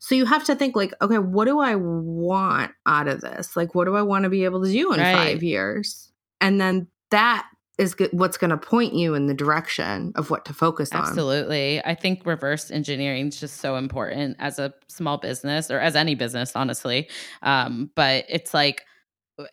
So 0.00 0.14
you 0.14 0.26
have 0.26 0.44
to 0.44 0.54
think 0.54 0.76
like, 0.76 0.94
okay, 1.02 1.18
what 1.18 1.46
do 1.46 1.58
I 1.58 1.74
want 1.74 2.72
out 2.86 3.08
of 3.08 3.20
this? 3.20 3.56
Like, 3.56 3.74
what 3.74 3.86
do 3.86 3.96
I 3.96 4.02
want 4.02 4.24
to 4.24 4.28
be 4.28 4.44
able 4.44 4.62
to 4.64 4.70
do 4.70 4.92
in 4.92 5.00
right. 5.00 5.14
five 5.14 5.42
years? 5.42 6.12
And 6.40 6.60
then 6.60 6.86
that 7.10 7.46
is 7.78 7.94
what's 8.12 8.36
going 8.36 8.50
to 8.50 8.56
point 8.58 8.94
you 8.94 9.14
in 9.14 9.26
the 9.26 9.34
direction 9.34 10.12
of 10.16 10.30
what 10.30 10.44
to 10.44 10.52
focus 10.52 10.92
on. 10.92 11.00
Absolutely. 11.00 11.80
I 11.84 11.94
think 11.94 12.26
reverse 12.26 12.70
engineering 12.70 13.28
is 13.28 13.38
just 13.38 13.58
so 13.58 13.76
important 13.76 14.36
as 14.40 14.58
a 14.58 14.74
small 14.88 15.16
business 15.16 15.70
or 15.70 15.78
as 15.78 15.94
any 15.94 16.16
business, 16.16 16.56
honestly. 16.56 17.08
Um, 17.42 17.90
but 17.94 18.24
it's 18.28 18.52
like, 18.52 18.82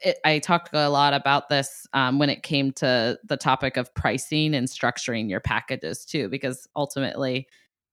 it, 0.02 0.18
I 0.26 0.40
talked 0.40 0.70
a 0.74 0.90
lot 0.90 1.14
about 1.14 1.50
this 1.50 1.86
um, 1.94 2.18
when 2.18 2.32
it 2.32 2.42
came 2.42 2.72
to 2.74 3.20
the 3.24 3.38
topic 3.38 3.78
of 3.78 3.94
pricing 3.94 4.56
and 4.56 4.68
structuring 4.68 5.30
your 5.30 5.40
packages 5.40 6.04
too, 6.04 6.28
because 6.28 6.68
ultimately, 6.76 7.48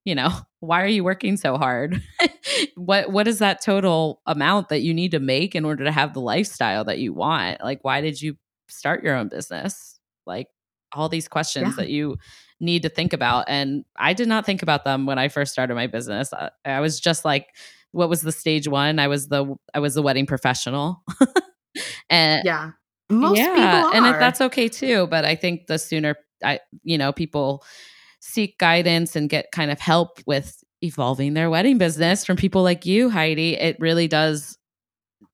you 0.04 0.14
know 0.14 0.30
why 0.60 0.82
are 0.82 0.88
you 0.88 1.04
working 1.04 1.36
so 1.36 1.56
hard? 1.56 2.02
What 2.74 3.10
what 3.10 3.28
is 3.28 3.38
that 3.38 3.62
total 3.62 4.20
amount 4.26 4.68
that 4.68 4.80
you 4.80 4.92
need 4.92 5.12
to 5.12 5.20
make 5.20 5.54
in 5.54 5.64
order 5.64 5.84
to 5.84 5.92
have 5.92 6.12
the 6.12 6.20
lifestyle 6.20 6.84
that 6.84 6.98
you 6.98 7.12
want? 7.12 7.62
Like 7.62 7.78
why 7.82 8.00
did 8.00 8.20
you 8.20 8.36
start 8.68 9.04
your 9.04 9.14
own 9.14 9.28
business? 9.28 9.98
Like 10.26 10.48
all 10.92 11.08
these 11.08 11.28
questions 11.28 11.68
yeah. 11.70 11.74
that 11.76 11.88
you 11.88 12.16
need 12.60 12.82
to 12.82 12.88
think 12.88 13.12
about 13.12 13.44
and 13.48 13.84
i 13.96 14.12
did 14.12 14.28
not 14.28 14.44
think 14.44 14.62
about 14.62 14.84
them 14.84 15.06
when 15.06 15.18
i 15.18 15.28
first 15.28 15.52
started 15.52 15.74
my 15.74 15.86
business. 15.86 16.32
I, 16.32 16.50
I 16.64 16.80
was 16.80 17.00
just 17.00 17.24
like 17.24 17.48
what 17.92 18.08
was 18.08 18.22
the 18.22 18.32
stage 18.32 18.66
one? 18.66 18.98
I 18.98 19.08
was 19.08 19.28
the 19.28 19.54
i 19.72 19.78
was 19.78 19.94
the 19.94 20.02
wedding 20.02 20.26
professional. 20.26 21.02
And 22.10 22.42
yeah. 22.44 22.72
Most 23.08 23.38
yeah 23.38 23.90
and 23.94 24.06
if 24.06 24.18
that's 24.18 24.40
okay 24.40 24.68
too 24.68 25.06
but 25.06 25.24
i 25.24 25.34
think 25.34 25.66
the 25.66 25.78
sooner 25.78 26.16
i 26.44 26.60
you 26.82 26.98
know 26.98 27.12
people 27.12 27.64
seek 28.22 28.56
guidance 28.58 29.16
and 29.16 29.28
get 29.28 29.50
kind 29.52 29.70
of 29.72 29.80
help 29.80 30.20
with 30.26 30.62
evolving 30.80 31.34
their 31.34 31.50
wedding 31.50 31.76
business 31.76 32.24
from 32.24 32.36
people 32.36 32.62
like 32.62 32.86
you, 32.86 33.10
Heidi, 33.10 33.54
it 33.54 33.76
really 33.80 34.08
does 34.08 34.56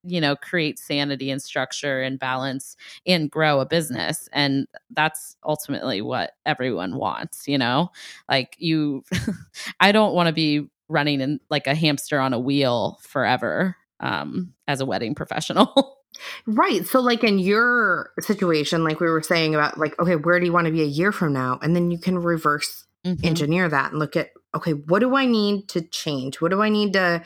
you 0.04 0.20
know 0.20 0.36
create 0.36 0.78
sanity 0.78 1.30
and 1.30 1.42
structure 1.42 2.00
and 2.02 2.18
balance 2.20 2.76
and 3.06 3.30
grow 3.30 3.60
a 3.60 3.66
business 3.66 4.28
and 4.32 4.66
that's 4.92 5.36
ultimately 5.44 6.00
what 6.00 6.32
everyone 6.46 6.96
wants 6.96 7.48
you 7.48 7.58
know? 7.58 7.90
Like 8.28 8.54
you 8.58 9.04
i 9.80 9.92
don't 9.92 10.14
want 10.14 10.28
to 10.28 10.32
be 10.32 10.66
running 10.88 11.20
in 11.20 11.40
like 11.50 11.66
a 11.66 11.74
hamster 11.74 12.20
on 12.20 12.32
a 12.32 12.38
wheel 12.38 12.98
forever 13.02 13.76
um 14.00 14.52
as 14.68 14.80
a 14.80 14.86
wedding 14.86 15.14
professional 15.14 15.97
Right. 16.46 16.86
So, 16.86 17.00
like 17.00 17.22
in 17.24 17.38
your 17.38 18.10
situation, 18.20 18.84
like 18.84 19.00
we 19.00 19.08
were 19.08 19.22
saying 19.22 19.54
about, 19.54 19.78
like, 19.78 19.98
okay, 20.00 20.16
where 20.16 20.40
do 20.40 20.46
you 20.46 20.52
want 20.52 20.66
to 20.66 20.72
be 20.72 20.82
a 20.82 20.86
year 20.86 21.12
from 21.12 21.32
now? 21.32 21.58
And 21.62 21.76
then 21.76 21.90
you 21.90 21.98
can 21.98 22.18
reverse 22.18 22.86
mm-hmm. 23.04 23.24
engineer 23.24 23.68
that 23.68 23.90
and 23.90 23.98
look 23.98 24.16
at, 24.16 24.30
okay, 24.54 24.72
what 24.72 25.00
do 25.00 25.14
I 25.16 25.26
need 25.26 25.68
to 25.70 25.82
change? 25.82 26.40
What 26.40 26.50
do 26.50 26.62
I 26.62 26.68
need 26.68 26.94
to 26.94 27.22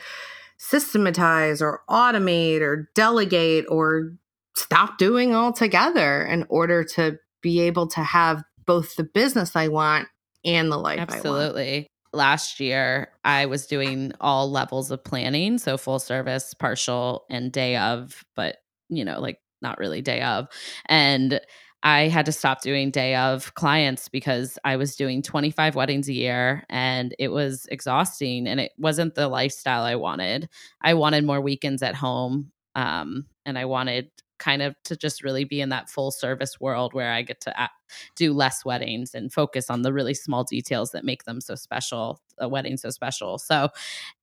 systematize 0.57 1.61
or 1.61 1.81
automate 1.89 2.61
or 2.61 2.89
delegate 2.95 3.65
or 3.69 4.13
stop 4.55 4.97
doing 4.97 5.35
altogether 5.35 6.23
in 6.23 6.45
order 6.49 6.83
to 6.83 7.17
be 7.41 7.59
able 7.61 7.87
to 7.87 8.01
have 8.01 8.43
both 8.65 8.95
the 8.95 9.03
business 9.03 9.55
I 9.55 9.67
want 9.67 10.07
and 10.45 10.71
the 10.71 10.77
life 10.77 10.99
Absolutely. 10.99 11.87
Last 12.13 12.59
year, 12.59 13.09
I 13.25 13.47
was 13.47 13.65
doing 13.65 14.13
all 14.21 14.49
levels 14.49 14.91
of 14.91 15.03
planning. 15.03 15.57
So, 15.57 15.77
full 15.77 15.97
service, 15.97 16.53
partial, 16.53 17.25
and 17.29 17.51
day 17.51 17.75
of, 17.75 18.23
but 18.35 18.57
you 18.89 19.05
know, 19.05 19.19
like 19.19 19.39
not 19.61 19.77
really 19.77 20.01
day 20.01 20.21
of. 20.21 20.47
And 20.87 21.39
I 21.83 22.07
had 22.07 22.25
to 22.27 22.31
stop 22.31 22.61
doing 22.61 22.91
day 22.91 23.15
of 23.15 23.53
clients 23.55 24.07
because 24.07 24.57
I 24.63 24.77
was 24.77 24.95
doing 24.95 25.21
25 25.21 25.75
weddings 25.75 26.07
a 26.07 26.13
year 26.13 26.63
and 26.69 27.13
it 27.19 27.27
was 27.29 27.67
exhausting 27.69 28.47
and 28.47 28.59
it 28.59 28.71
wasn't 28.77 29.15
the 29.15 29.27
lifestyle 29.27 29.83
I 29.83 29.95
wanted. 29.95 30.47
I 30.81 30.93
wanted 30.93 31.25
more 31.25 31.41
weekends 31.41 31.83
at 31.83 31.95
home 31.95 32.51
um, 32.75 33.25
and 33.45 33.57
I 33.57 33.65
wanted 33.65 34.09
kind 34.43 34.61
of 34.61 34.75
to 34.83 34.97
just 34.97 35.23
really 35.23 35.45
be 35.45 35.61
in 35.61 35.69
that 35.69 35.89
full 35.89 36.11
service 36.11 36.59
world 36.59 36.93
where 36.93 37.13
I 37.13 37.21
get 37.21 37.39
to 37.41 37.69
do 38.17 38.33
less 38.33 38.65
weddings 38.65 39.15
and 39.15 39.31
focus 39.31 39.69
on 39.69 39.83
the 39.83 39.93
really 39.93 40.13
small 40.13 40.43
details 40.43 40.91
that 40.91 41.05
make 41.05 41.23
them 41.23 41.39
so 41.39 41.55
special, 41.55 42.19
a 42.37 42.49
wedding 42.49 42.75
so 42.75 42.89
special. 42.89 43.37
So 43.37 43.69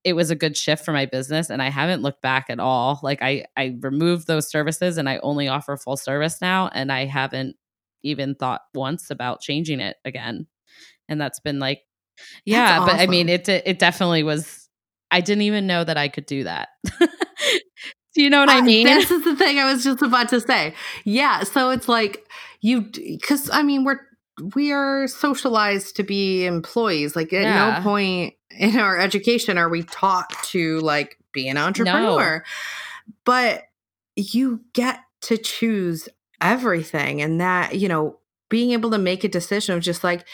it 0.05 0.13
was 0.13 0.31
a 0.31 0.37
good 0.37 0.59
shift 0.59 0.85
for 0.85 0.93
my 0.93 1.07
business 1.07 1.49
and 1.49 1.63
I 1.63 1.71
haven't 1.71 2.03
looked 2.03 2.21
back 2.21 2.51
at 2.51 2.61
all. 2.61 3.01
Like 3.03 3.23
I 3.23 3.47
I 3.57 3.79
removed 3.81 4.27
those 4.27 4.47
services 4.47 4.99
and 4.99 5.09
I 5.09 5.19
only 5.19 5.49
offer 5.49 5.79
full 5.79 5.97
service 5.97 6.43
now 6.43 6.69
and 6.69 6.93
I 6.93 7.07
haven't 7.07 7.57
even 8.03 8.35
thought 8.35 8.61
once 8.75 9.11
about 9.11 9.41
changing 9.41 9.81
it 9.81 9.97
again. 10.05 10.47
And 11.09 11.19
that's 11.19 11.41
been 11.41 11.59
like 11.61 11.81
yeah, 12.45 12.81
awesome. 12.81 12.97
but 12.97 13.03
I 13.03 13.07
mean 13.07 13.31
it 13.31 13.49
it 13.49 13.79
definitely 13.79 14.23
was 14.23 14.69
I 15.11 15.23
didn't 15.23 15.43
even 15.43 15.67
know 15.67 15.83
that 15.83 15.97
I 15.97 16.09
could 16.09 16.27
do 16.27 16.45
that. 16.45 16.69
Do 18.15 18.23
you 18.23 18.31
know 18.31 18.41
what 18.41 18.49
I 18.49 18.61
mean? 18.61 18.87
Uh, 18.87 18.95
this 18.95 19.11
is 19.11 19.25
the 19.25 19.37
thing 19.37 19.59
I 19.59 19.73
was 19.73 19.85
just 19.85 20.03
about 20.03 20.29
to 20.31 20.41
say. 20.41 20.75
Yeah. 21.05 21.45
So 21.45 21.71
it's 21.71 21.89
like 21.89 22.27
you, 22.61 22.83
because 22.83 23.49
I 23.51 23.63
mean, 23.63 23.85
we're, 23.85 24.01
we 24.55 24.73
are 24.73 25.07
socialized 25.07 25.97
to 25.97 26.03
be 26.03 26.47
employees. 26.47 27.15
Like 27.15 27.33
at 27.33 27.43
yeah. 27.43 27.77
no 27.77 27.83
point 27.83 28.35
in 28.51 28.79
our 28.79 28.99
education 28.99 29.59
are 29.59 29.69
we 29.69 29.83
taught 29.83 30.31
to 30.45 30.81
like 30.81 31.19
be 31.33 31.49
an 31.49 31.57
entrepreneur. 31.57 32.39
No. 32.39 33.13
But 33.25 33.65
you 34.17 34.63
get 34.73 35.01
to 35.23 35.37
choose 35.37 36.09
everything. 36.41 37.23
And 37.23 37.41
that, 37.41 37.77
you 37.77 37.89
know, 37.89 38.19
being 38.49 38.73
able 38.73 38.91
to 38.91 38.99
make 38.99 39.23
a 39.25 39.29
decision 39.29 39.77
of 39.77 39.83
just 39.83 40.03
like, 40.03 40.27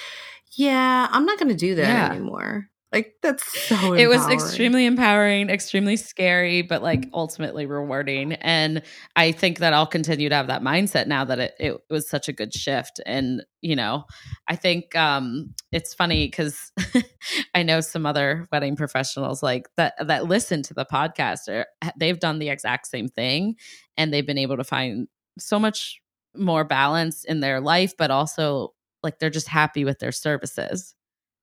yeah, 0.52 1.08
I'm 1.10 1.26
not 1.26 1.38
going 1.38 1.50
to 1.50 1.54
do 1.54 1.74
that 1.74 1.82
yeah. 1.82 2.10
anymore. 2.10 2.70
Like 2.96 3.12
that's 3.20 3.68
so 3.68 3.74
empowering. 3.74 4.00
It 4.00 4.08
was 4.08 4.26
extremely 4.30 4.86
empowering, 4.86 5.50
extremely 5.50 5.98
scary, 5.98 6.62
but 6.62 6.82
like 6.82 7.10
ultimately 7.12 7.66
rewarding. 7.66 8.32
And 8.32 8.80
I 9.16 9.32
think 9.32 9.58
that 9.58 9.74
I'll 9.74 9.86
continue 9.86 10.30
to 10.30 10.34
have 10.34 10.46
that 10.46 10.62
mindset 10.62 11.06
now 11.06 11.22
that 11.26 11.38
it, 11.38 11.54
it 11.60 11.76
was 11.90 12.08
such 12.08 12.26
a 12.28 12.32
good 12.32 12.54
shift. 12.54 12.98
And, 13.04 13.44
you 13.60 13.76
know, 13.76 14.04
I 14.48 14.56
think 14.56 14.96
um 14.96 15.52
it's 15.72 15.92
funny 15.92 16.26
because 16.26 16.72
I 17.54 17.62
know 17.62 17.82
some 17.82 18.06
other 18.06 18.48
wedding 18.50 18.76
professionals 18.76 19.42
like 19.42 19.68
that 19.76 19.94
that 20.00 20.24
listen 20.24 20.62
to 20.62 20.72
the 20.72 20.86
podcast 20.86 21.48
or 21.48 21.66
they've 21.98 22.18
done 22.18 22.38
the 22.38 22.48
exact 22.48 22.86
same 22.86 23.08
thing 23.08 23.56
and 23.98 24.10
they've 24.10 24.26
been 24.26 24.38
able 24.38 24.56
to 24.56 24.64
find 24.64 25.06
so 25.38 25.58
much 25.58 26.00
more 26.34 26.64
balance 26.64 27.24
in 27.24 27.40
their 27.40 27.60
life, 27.60 27.92
but 27.98 28.10
also 28.10 28.72
like 29.02 29.18
they're 29.18 29.28
just 29.28 29.48
happy 29.48 29.84
with 29.84 29.98
their 29.98 30.12
services 30.12 30.94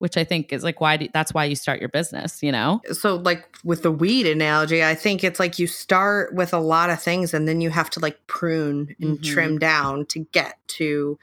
which 0.04 0.18
I 0.18 0.26
think 0.26 0.51
is 0.51 0.66
like 0.66 0.82
why 0.82 0.97
do, 0.97 1.08
that's 1.14 1.34
why 1.34 1.45
you 1.45 1.56
start 1.56 1.80
your 1.80 1.88
business, 1.88 2.43
you 2.43 2.51
know? 2.51 2.82
So 2.91 3.16
like 3.16 3.47
with 3.64 3.84
the 3.84 3.91
weed 3.91 4.28
analogy, 4.28 4.84
I 4.84 4.95
think 4.95 5.24
it's 5.24 5.39
like 5.39 5.60
you 5.60 5.66
start 5.66 6.36
with 6.36 6.54
a 6.54 6.60
lot 6.60 6.89
of 6.89 7.01
things 7.01 7.34
and 7.34 7.47
then 7.47 7.62
you 7.62 7.70
have 7.70 7.89
to 7.91 8.01
like 8.01 8.20
prune 8.28 8.93
and 8.99 9.18
mm-hmm. 9.18 9.34
trim 9.34 9.60
down 9.60 10.06
to 10.08 10.26
get 10.34 10.58
to 10.80 11.18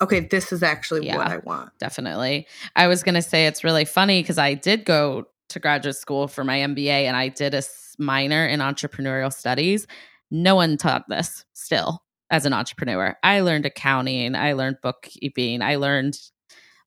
okay, 0.00 0.18
this 0.18 0.50
is 0.52 0.64
actually 0.64 1.06
yeah, 1.06 1.16
what 1.16 1.28
I 1.28 1.36
want. 1.36 1.70
Definitely. 1.78 2.48
I 2.74 2.88
was 2.88 3.04
going 3.04 3.14
to 3.14 3.22
say 3.22 3.46
it's 3.46 3.62
really 3.62 3.84
funny 3.84 4.24
cuz 4.24 4.38
I 4.38 4.54
did 4.54 4.84
go 4.84 5.28
to 5.50 5.60
graduate 5.60 5.94
school 5.94 6.26
for 6.26 6.42
my 6.42 6.58
MBA 6.58 7.04
and 7.04 7.16
I 7.16 7.28
did 7.28 7.54
a 7.54 7.62
minor 7.96 8.44
in 8.44 8.58
entrepreneurial 8.58 9.32
studies. 9.32 9.86
No 10.32 10.56
one 10.56 10.78
taught 10.78 11.08
this 11.08 11.44
still 11.52 12.02
as 12.30 12.44
an 12.44 12.52
entrepreneur. 12.52 13.16
I 13.22 13.42
learned 13.42 13.66
accounting, 13.66 14.34
I 14.34 14.54
learned 14.54 14.78
bookkeeping, 14.82 15.62
I 15.62 15.76
learned 15.76 16.18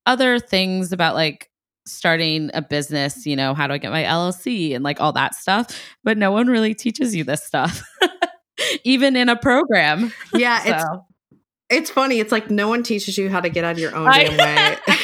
other 0.06 0.40
things 0.40 0.92
about 0.92 1.16
like 1.16 1.50
starting 1.86 2.52
a 2.54 2.62
business, 2.62 3.26
you 3.26 3.36
know, 3.36 3.54
how 3.54 3.68
do 3.68 3.74
I 3.74 3.78
get 3.78 3.92
my 3.92 4.04
LLC 4.04 4.76
and 4.76 4.84
like 4.84 5.02
all 5.02 5.14
that 5.14 5.36
stuff. 5.36 5.68
But 6.04 6.18
no 6.18 6.32
one 6.32 6.48
really 6.48 6.74
teaches 6.74 7.16
you 7.16 7.24
this 7.24 7.44
stuff, 7.44 7.82
even 8.84 9.16
in 9.16 9.30
a 9.30 9.36
program. 9.36 10.14
Yeah, 10.34 10.64
so. 10.64 10.70
it's 10.70 10.86
it's 11.70 11.90
funny. 11.90 12.20
It's 12.20 12.32
like 12.32 12.50
no 12.50 12.68
one 12.68 12.84
teaches 12.84 13.18
you 13.18 13.30
how 13.30 13.42
to 13.42 13.50
get 13.50 13.64
out 13.64 13.74
of 13.74 13.80
your 13.80 13.96
own 13.96 14.12
damn 14.12 14.38
way. 14.38 14.78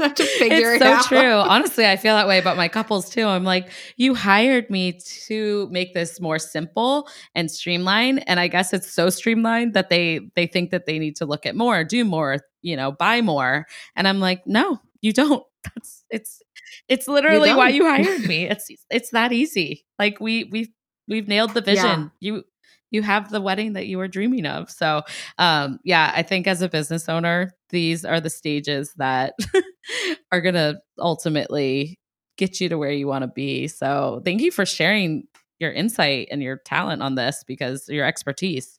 have 0.00 0.14
to 0.14 0.24
figure 0.24 0.74
it's 0.74 0.82
it 0.82 0.84
so 0.84 0.92
out. 0.92 1.04
true. 1.04 1.32
Honestly, 1.32 1.86
I 1.86 1.96
feel 1.96 2.14
that 2.14 2.26
way 2.26 2.38
about 2.38 2.56
my 2.56 2.68
couples 2.68 3.10
too. 3.10 3.24
I'm 3.24 3.44
like, 3.44 3.70
you 3.96 4.14
hired 4.14 4.70
me 4.70 4.98
to 5.26 5.68
make 5.70 5.94
this 5.94 6.20
more 6.20 6.38
simple 6.38 7.08
and 7.34 7.50
streamlined, 7.50 8.28
and 8.28 8.40
I 8.40 8.48
guess 8.48 8.72
it's 8.72 8.90
so 8.90 9.10
streamlined 9.10 9.74
that 9.74 9.90
they 9.90 10.20
they 10.34 10.46
think 10.46 10.70
that 10.70 10.86
they 10.86 10.98
need 10.98 11.16
to 11.16 11.26
look 11.26 11.46
at 11.46 11.54
more, 11.54 11.84
do 11.84 12.04
more, 12.04 12.38
you 12.62 12.76
know, 12.76 12.92
buy 12.92 13.20
more, 13.20 13.66
and 13.96 14.06
I'm 14.08 14.20
like, 14.20 14.46
no, 14.46 14.80
you 15.00 15.12
don't. 15.12 15.44
That's 15.74 16.04
it's 16.10 16.42
it's 16.88 17.08
literally 17.08 17.52
why 17.52 17.68
you 17.68 17.84
hired 17.88 18.22
me. 18.22 18.44
It's 18.44 18.70
it's 18.90 19.10
that 19.10 19.32
easy. 19.32 19.84
Like 19.98 20.20
we 20.20 20.44
we've 20.44 20.70
we've 21.08 21.28
nailed 21.28 21.54
the 21.54 21.60
vision. 21.60 22.10
You 22.20 22.44
you 22.90 23.02
have 23.02 23.30
the 23.30 23.40
wedding 23.40 23.74
that 23.74 23.86
you 23.86 23.98
were 23.98 24.08
dreaming 24.08 24.46
of. 24.46 24.70
So, 24.70 25.02
um, 25.38 25.78
yeah, 25.84 26.12
I 26.14 26.22
think 26.22 26.46
as 26.46 26.60
a 26.60 26.68
business 26.68 27.08
owner, 27.08 27.54
these 27.70 28.04
are 28.04 28.20
the 28.20 28.30
stages 28.30 28.92
that 28.96 29.34
are 30.32 30.40
going 30.40 30.56
to 30.56 30.80
ultimately 30.98 31.98
get 32.36 32.60
you 32.60 32.68
to 32.68 32.78
where 32.78 32.90
you 32.90 33.06
want 33.06 33.22
to 33.22 33.28
be. 33.28 33.68
So, 33.68 34.20
thank 34.24 34.40
you 34.40 34.50
for 34.50 34.66
sharing 34.66 35.24
your 35.58 35.72
insight 35.72 36.28
and 36.30 36.42
your 36.42 36.56
talent 36.64 37.02
on 37.02 37.14
this 37.14 37.44
because 37.46 37.88
your 37.88 38.06
expertise. 38.06 38.78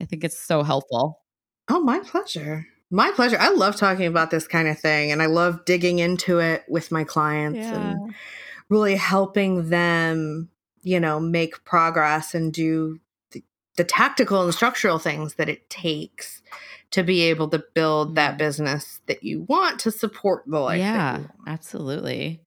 I 0.00 0.04
think 0.04 0.24
it's 0.24 0.38
so 0.38 0.62
helpful. 0.62 1.20
Oh, 1.68 1.80
my 1.80 1.98
pleasure. 2.00 2.66
My 2.90 3.10
pleasure. 3.10 3.36
I 3.38 3.50
love 3.50 3.76
talking 3.76 4.06
about 4.06 4.30
this 4.30 4.46
kind 4.46 4.68
of 4.68 4.78
thing 4.78 5.10
and 5.10 5.20
I 5.20 5.26
love 5.26 5.64
digging 5.64 5.98
into 5.98 6.38
it 6.38 6.64
with 6.68 6.92
my 6.92 7.04
clients 7.04 7.58
and 7.72 8.14
really 8.68 8.94
helping 8.94 9.70
them, 9.70 10.50
you 10.82 11.00
know, 11.00 11.18
make 11.18 11.64
progress 11.64 12.34
and 12.34 12.52
do 12.52 13.00
the, 13.32 13.42
the 13.76 13.84
tactical 13.84 14.42
and 14.44 14.54
structural 14.54 14.98
things 14.98 15.34
that 15.34 15.48
it 15.48 15.68
takes 15.68 16.42
to 16.92 17.02
be 17.02 17.22
able 17.22 17.48
to 17.48 17.64
build 17.74 18.14
that 18.14 18.34
Mm. 18.34 18.38
business 18.38 19.00
that 19.06 19.24
you 19.24 19.42
want 19.48 19.80
to 19.80 19.90
support 19.90 20.44
the 20.46 20.60
life. 20.60 20.78
yeah, 20.78 21.24
absolutely. 21.46 22.40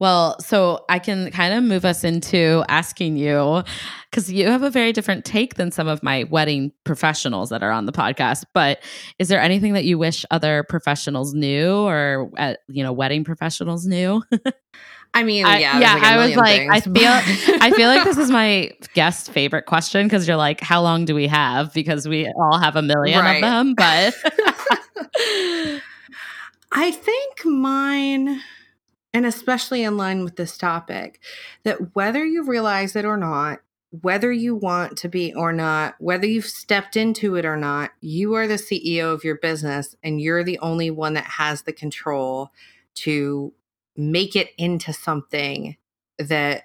Well, 0.00 0.38
so 0.40 0.84
I 0.88 0.98
can 0.98 1.30
kind 1.30 1.54
of 1.54 1.62
move 1.62 1.84
us 1.84 2.02
into 2.04 2.64
asking 2.68 3.16
you 3.16 3.62
because 4.10 4.30
you 4.30 4.48
have 4.48 4.62
a 4.62 4.70
very 4.70 4.92
different 4.92 5.24
take 5.24 5.54
than 5.54 5.70
some 5.70 5.86
of 5.88 6.02
my 6.02 6.24
wedding 6.24 6.72
professionals 6.84 7.50
that 7.50 7.62
are 7.62 7.70
on 7.70 7.86
the 7.86 7.92
podcast. 7.92 8.44
But 8.52 8.82
is 9.18 9.28
there 9.28 9.40
anything 9.40 9.72
that 9.74 9.84
you 9.84 9.96
wish 9.96 10.24
other 10.30 10.64
professionals 10.68 11.32
knew 11.32 11.72
or, 11.76 12.30
uh, 12.36 12.54
you 12.68 12.82
know, 12.82 12.92
wedding 12.92 13.22
professionals 13.24 13.86
knew? 13.86 14.22
I 15.14 15.22
mean, 15.22 15.46
I- 15.46 15.58
yeah, 15.60 15.78
yeah, 15.78 15.94
there's 15.94 16.02
like 16.02 16.12
I 16.12 16.26
was 16.26 16.36
like, 16.36 16.68
I 16.72 16.80
feel- 16.80 17.58
I 17.62 17.70
feel 17.70 17.88
like 17.88 18.02
this 18.02 18.18
is 18.18 18.30
my 18.32 18.72
guest 18.94 19.30
favorite 19.30 19.66
question 19.66 20.06
because 20.06 20.26
you're 20.26 20.36
like, 20.36 20.60
how 20.60 20.82
long 20.82 21.04
do 21.04 21.14
we 21.14 21.28
have? 21.28 21.72
Because 21.72 22.08
we 22.08 22.26
all 22.36 22.58
have 22.58 22.74
a 22.74 22.82
million 22.82 23.20
Right. 23.20 23.36
of 23.36 23.42
them. 23.42 23.74
But 23.76 24.14
I 26.72 26.90
think 26.90 27.44
mine, 27.44 28.40
and 29.14 29.24
especially 29.24 29.84
in 29.84 29.96
line 29.96 30.24
with 30.24 30.34
this 30.34 30.58
topic, 30.58 31.20
that 31.62 31.94
whether 31.94 32.26
you 32.26 32.42
realize 32.42 32.96
it 32.96 33.04
or 33.04 33.16
not, 33.16 33.60
whether 34.02 34.32
you 34.32 34.56
want 34.56 34.98
to 34.98 35.08
be 35.08 35.32
or 35.32 35.52
not, 35.52 35.94
whether 36.00 36.26
you've 36.26 36.44
stepped 36.44 36.96
into 36.96 37.36
it 37.36 37.44
or 37.44 37.56
not, 37.56 37.92
you 38.00 38.34
are 38.34 38.48
the 38.48 38.54
CEO 38.54 39.14
of 39.14 39.22
your 39.22 39.36
business 39.36 39.94
and 40.02 40.20
you're 40.20 40.42
the 40.42 40.58
only 40.58 40.90
one 40.90 41.14
that 41.14 41.24
has 41.24 41.62
the 41.62 41.72
control 41.72 42.50
to 42.96 43.52
make 43.96 44.34
it 44.34 44.50
into 44.58 44.92
something 44.92 45.76
that, 46.18 46.64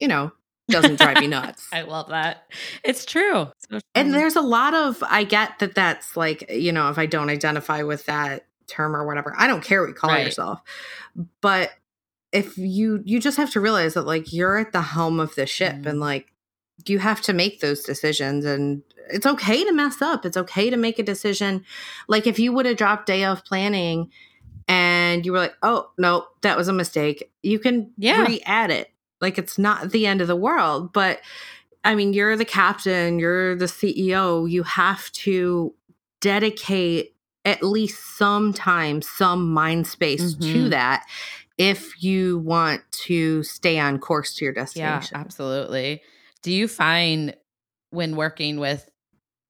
you 0.00 0.08
know, 0.08 0.32
doesn't 0.68 0.98
drive 0.98 1.22
you 1.22 1.28
nuts. 1.28 1.68
I 1.72 1.82
love 1.82 2.08
that. 2.08 2.50
It's 2.82 3.04
true. 3.04 3.48
So 3.70 3.78
And 3.94 4.12
there's 4.12 4.34
a 4.34 4.40
lot 4.40 4.74
of, 4.74 5.04
I 5.08 5.22
get 5.22 5.60
that 5.60 5.76
that's 5.76 6.16
like, 6.16 6.50
you 6.50 6.72
know, 6.72 6.88
if 6.88 6.98
I 6.98 7.06
don't 7.06 7.30
identify 7.30 7.82
with 7.82 8.06
that 8.06 8.45
term 8.66 8.94
or 8.96 9.06
whatever, 9.06 9.34
I 9.36 9.46
don't 9.46 9.62
care 9.62 9.80
what 9.80 9.88
you 9.88 9.94
call 9.94 10.10
Right. 10.10 10.24
yourself. 10.24 10.60
But 11.40 11.70
if 12.32 12.58
you, 12.58 13.02
you 13.04 13.20
just 13.20 13.36
have 13.36 13.50
to 13.52 13.60
realize 13.60 13.94
that 13.94 14.06
like 14.06 14.32
you're 14.32 14.58
at 14.58 14.72
the 14.72 14.82
helm 14.82 15.20
of 15.20 15.34
the 15.34 15.46
ship 15.46 15.74
Mm. 15.76 15.86
and 15.86 16.00
like 16.00 16.32
you 16.86 16.98
have 16.98 17.20
to 17.22 17.32
make 17.32 17.60
those 17.60 17.82
decisions 17.82 18.44
and 18.44 18.82
it's 19.08 19.24
okay 19.26 19.64
to 19.64 19.72
mess 19.72 20.02
up. 20.02 20.26
It's 20.26 20.36
okay 20.36 20.68
to 20.68 20.76
make 20.76 20.98
a 20.98 21.02
decision. 21.02 21.64
Like 22.08 22.26
if 22.26 22.38
you 22.38 22.52
would 22.52 22.66
have 22.66 22.76
dropped 22.76 23.06
day 23.06 23.24
of 23.24 23.44
planning 23.44 24.10
and 24.68 25.24
you 25.24 25.32
were 25.32 25.38
like, 25.38 25.54
oh, 25.62 25.90
no, 25.96 26.26
that 26.42 26.56
was 26.56 26.68
a 26.68 26.72
mistake, 26.72 27.30
you 27.42 27.58
can 27.58 27.92
Yeah. 27.96 28.26
re 28.26 28.42
add 28.44 28.70
it. 28.70 28.90
Like 29.20 29.38
it's 29.38 29.56
not 29.58 29.92
the 29.92 30.06
end 30.06 30.20
of 30.20 30.26
the 30.28 30.36
world. 30.36 30.92
But 30.92 31.20
I 31.84 31.94
mean, 31.94 32.12
you're 32.12 32.36
the 32.36 32.44
captain, 32.44 33.18
you're 33.20 33.54
the 33.54 33.66
CEO. 33.66 34.50
You 34.50 34.64
have 34.64 35.10
to 35.12 35.72
dedicate 36.20 37.14
at 37.46 37.62
least 37.62 38.18
some 38.18 38.52
time, 38.52 39.00
some 39.00 39.50
mind 39.52 39.86
space 39.86 40.34
to 40.34 40.66
Mhm. 40.66 40.70
that 40.70 41.06
if 41.56 42.02
you 42.02 42.40
want 42.40 42.82
to 42.90 43.42
stay 43.44 43.78
on 43.78 43.98
course 43.98 44.34
to 44.34 44.44
your 44.44 44.52
destination. 44.52 45.14
yeah, 45.14 45.20
absolutely. 45.20 46.02
Do 46.42 46.52
you 46.52 46.68
find 46.68 47.34
when 47.90 48.16
working 48.16 48.58
with 48.60 48.90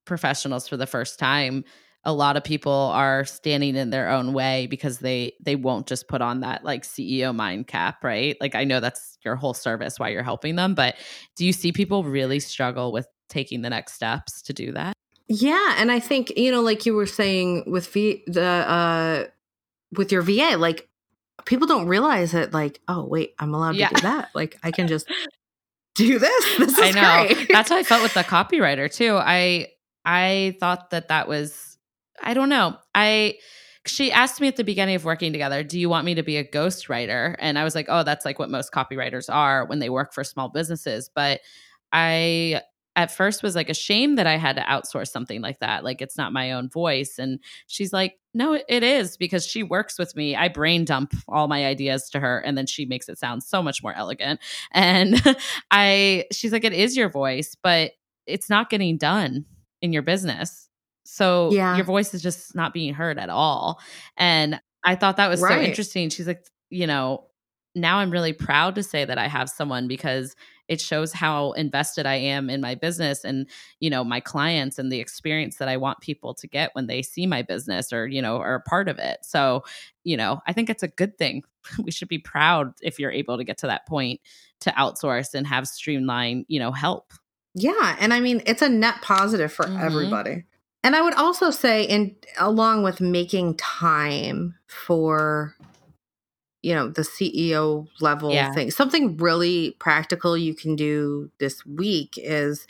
professionals 0.04 0.68
for 0.68 0.76
the 0.76 0.86
first 0.86 1.18
time, 1.18 1.64
a 2.04 2.12
lot 2.12 2.36
of 2.36 2.44
people 2.44 2.70
are 2.72 3.24
standing 3.24 3.74
in 3.74 3.90
their 3.90 4.08
own 4.10 4.32
way 4.32 4.68
because 4.68 4.98
they 5.00 5.32
they 5.44 5.56
won't 5.56 5.88
just 5.88 6.06
put 6.06 6.22
on 6.22 6.40
that 6.40 6.62
like 6.64 6.84
CEO 6.84 7.34
mind 7.34 7.66
cap, 7.66 8.04
right? 8.04 8.36
Like 8.40 8.54
I 8.54 8.62
know 8.62 8.78
that's 8.78 9.18
your 9.24 9.34
whole 9.34 9.54
service 9.54 9.98
why 9.98 10.10
you're 10.10 10.22
helping 10.22 10.54
them, 10.54 10.74
but 10.74 10.94
do 11.34 11.44
you 11.44 11.52
see 11.52 11.72
people 11.72 12.04
really 12.04 12.38
struggle 12.38 12.92
with 12.92 13.08
taking 13.28 13.62
the 13.62 13.70
next 13.70 13.94
steps 13.94 14.42
to 14.42 14.52
do 14.52 14.70
that? 14.72 14.92
Yeah, 15.28 15.74
and 15.78 15.90
I 15.90 15.98
think 16.00 16.36
you 16.36 16.50
know, 16.52 16.60
like 16.60 16.86
you 16.86 16.94
were 16.94 17.06
saying 17.06 17.64
with 17.66 17.88
v- 17.88 18.22
the 18.26 18.44
uh, 18.44 19.24
with 19.96 20.12
your 20.12 20.22
VA, 20.22 20.56
like 20.56 20.88
people 21.44 21.66
don't 21.66 21.86
realize 21.88 22.32
that, 22.32 22.52
like, 22.54 22.80
oh 22.88 23.04
wait, 23.04 23.34
I'm 23.38 23.52
allowed 23.54 23.74
Yeah. 23.76 23.88
to 23.88 23.94
do 23.96 24.00
that. 24.02 24.28
Like, 24.34 24.56
I 24.62 24.70
can 24.70 24.86
just 24.88 25.06
do 25.96 26.18
this. 26.18 26.44
This 26.58 26.78
is 26.78 26.78
I 26.78 26.90
know. 26.92 27.34
great. 27.34 27.48
That's 27.50 27.70
how 27.70 27.76
I 27.76 27.82
felt 27.82 28.02
with 28.02 28.14
the 28.14 28.22
copywriter 28.24 28.92
too. 28.92 29.16
I 29.16 29.68
I 30.04 30.56
thought 30.60 30.90
that 30.90 31.08
that 31.08 31.26
was 31.28 31.76
I 32.22 32.32
don't 32.34 32.48
know. 32.48 32.76
I 32.94 33.34
she 33.84 34.10
asked 34.12 34.40
me 34.40 34.48
at 34.48 34.56
the 34.56 34.64
beginning 34.64 34.94
of 34.96 35.04
working 35.04 35.32
together, 35.32 35.62
"Do 35.64 35.78
you 35.78 35.88
want 35.88 36.04
me 36.04 36.14
to 36.14 36.22
be 36.22 36.36
a 36.36 36.44
ghostwriter?" 36.44 37.34
And 37.40 37.58
I 37.58 37.64
was 37.64 37.74
like, 37.74 37.86
"Oh, 37.88 38.02
that's 38.04 38.24
like 38.24 38.38
what 38.38 38.50
most 38.50 38.72
copywriters 38.72 39.32
are 39.32 39.64
when 39.66 39.80
they 39.80 39.90
work 39.90 40.12
for 40.14 40.22
small 40.24 40.48
businesses." 40.48 41.08
But 41.12 41.40
I 41.92 42.62
at 42.96 43.10
first 43.12 43.42
was 43.42 43.54
like 43.54 43.68
ashamed 43.68 44.16
that 44.18 44.26
I 44.26 44.36
had 44.38 44.56
to 44.56 44.62
outsource 44.62 45.08
something 45.08 45.42
like 45.42 45.58
that. 45.60 45.84
Like 45.84 46.00
it's 46.02 46.16
not 46.16 46.32
my 46.32 46.52
own 46.52 46.68
voice. 46.70 47.18
And 47.18 47.38
she's 47.66 47.92
like, 47.92 48.18
no, 48.34 48.54
it- 48.54 48.82
is 48.82 49.16
because 49.18 49.46
she 49.46 49.62
works 49.62 49.98
with 49.98 50.16
me. 50.16 50.34
I 50.34 50.48
brain 50.48 50.84
dump 50.86 51.12
all 51.28 51.46
my 51.46 51.66
ideas 51.66 52.08
to 52.10 52.20
her 52.20 52.38
and 52.38 52.56
then 52.56 52.66
she 52.66 52.86
makes 52.86 53.08
it 53.08 53.18
sound 53.18 53.42
so 53.42 53.62
much 53.62 53.82
more 53.82 53.94
elegant. 53.94 54.40
And 54.72 55.22
I, 55.70 56.24
she's 56.32 56.52
like, 56.52 56.64
it 56.64 56.72
is 56.72 56.96
your 56.96 57.08
voice, 57.10 57.54
but 57.62 57.92
it's 58.26 58.48
not 58.50 58.70
getting 58.70 58.96
done 58.96 59.44
in 59.82 59.92
your 59.92 60.02
business. 60.02 60.68
So 61.04 61.52
Yeah. 61.52 61.76
your 61.76 61.84
voice 61.84 62.14
is 62.14 62.22
just 62.22 62.54
not 62.56 62.72
being 62.72 62.94
heard 62.94 63.18
at 63.18 63.28
all. 63.28 63.80
And 64.16 64.60
I 64.84 64.94
thought 64.96 65.18
that 65.18 65.28
was 65.28 65.40
so 65.40 65.60
interesting. 65.60 66.08
She's 66.10 66.26
like, 66.26 66.44
you 66.70 66.86
know, 66.86 67.26
now 67.74 67.98
I'm 67.98 68.10
really 68.10 68.32
proud 68.32 68.74
to 68.76 68.82
say 68.82 69.04
that 69.04 69.18
I 69.18 69.28
have 69.28 69.50
someone 69.50 69.86
because 69.86 70.34
it 70.68 70.80
shows 70.80 71.12
how 71.12 71.52
invested 71.52 72.06
I 72.06 72.14
am 72.16 72.50
in 72.50 72.60
my 72.60 72.74
business 72.74 73.24
and, 73.24 73.46
you 73.80 73.90
know, 73.90 74.02
my 74.02 74.20
clients 74.20 74.78
and 74.78 74.90
the 74.90 75.00
experience 75.00 75.56
that 75.56 75.68
I 75.68 75.76
want 75.76 76.00
people 76.00 76.34
to 76.34 76.46
get 76.48 76.74
when 76.74 76.86
they 76.86 77.02
see 77.02 77.26
my 77.26 77.42
business 77.42 77.92
or, 77.92 78.06
you 78.06 78.20
know, 78.20 78.38
are 78.38 78.56
a 78.56 78.60
part 78.60 78.88
of 78.88 78.98
it. 78.98 79.18
So, 79.22 79.64
you 80.04 80.16
know, 80.16 80.40
I 80.46 80.52
think 80.52 80.70
it's 80.70 80.82
a 80.82 80.88
good 80.88 81.18
thing. 81.18 81.44
we 81.82 81.90
should 81.90 82.08
be 82.08 82.18
proud 82.18 82.72
if 82.82 82.98
you're 82.98 83.12
able 83.12 83.36
to 83.36 83.44
get 83.44 83.58
to 83.58 83.66
that 83.66 83.86
point 83.86 84.20
to 84.60 84.70
outsource 84.70 85.34
and 85.34 85.46
have 85.46 85.68
streamline, 85.68 86.44
you 86.48 86.58
know, 86.58 86.72
help. 86.72 87.12
Yeah, 87.54 87.96
and 87.98 88.12
I 88.12 88.20
mean 88.20 88.42
it's 88.44 88.62
a 88.62 88.68
net 88.68 89.00
positive 89.02 89.52
for 89.52 89.66
Mhm. 89.66 89.80
everybody. 89.80 90.44
And 90.84 90.94
I 90.94 91.02
would 91.02 91.14
also 91.14 91.50
say 91.50 91.82
in 91.84 92.14
along 92.38 92.82
with 92.82 93.00
making 93.00 93.56
time 93.56 94.56
for 94.66 95.56
you 96.62 96.74
know 96.74 96.88
the 96.88 97.02
CEO 97.02 97.86
level 98.00 98.32
Yeah. 98.32 98.52
thing. 98.52 98.70
Something 98.70 99.16
really 99.16 99.76
practical 99.78 100.36
you 100.36 100.54
can 100.54 100.76
do 100.76 101.30
this 101.38 101.64
week 101.66 102.14
is 102.16 102.66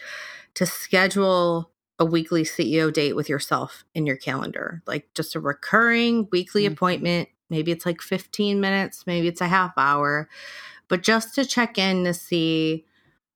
to 0.54 0.66
schedule 0.66 1.70
a 1.98 2.04
weekly 2.04 2.44
CEO 2.44 2.92
date 2.92 3.14
with 3.16 3.28
yourself 3.28 3.84
in 3.94 4.06
your 4.06 4.16
calendar. 4.16 4.82
Like 4.86 5.08
just 5.14 5.34
a 5.34 5.40
recurring 5.40 6.28
weekly 6.30 6.64
Mhm. 6.64 6.72
appointment. 6.72 7.28
Maybe 7.48 7.72
it's 7.72 7.86
like 7.86 8.02
15 8.02 8.60
minutes, 8.60 9.06
maybe 9.06 9.28
it's 9.28 9.40
a 9.40 9.48
half 9.48 9.72
hour, 9.78 10.28
but 10.88 11.02
just 11.02 11.34
to 11.36 11.44
check 11.44 11.78
in 11.78 12.04
to 12.04 12.14
see 12.14 12.84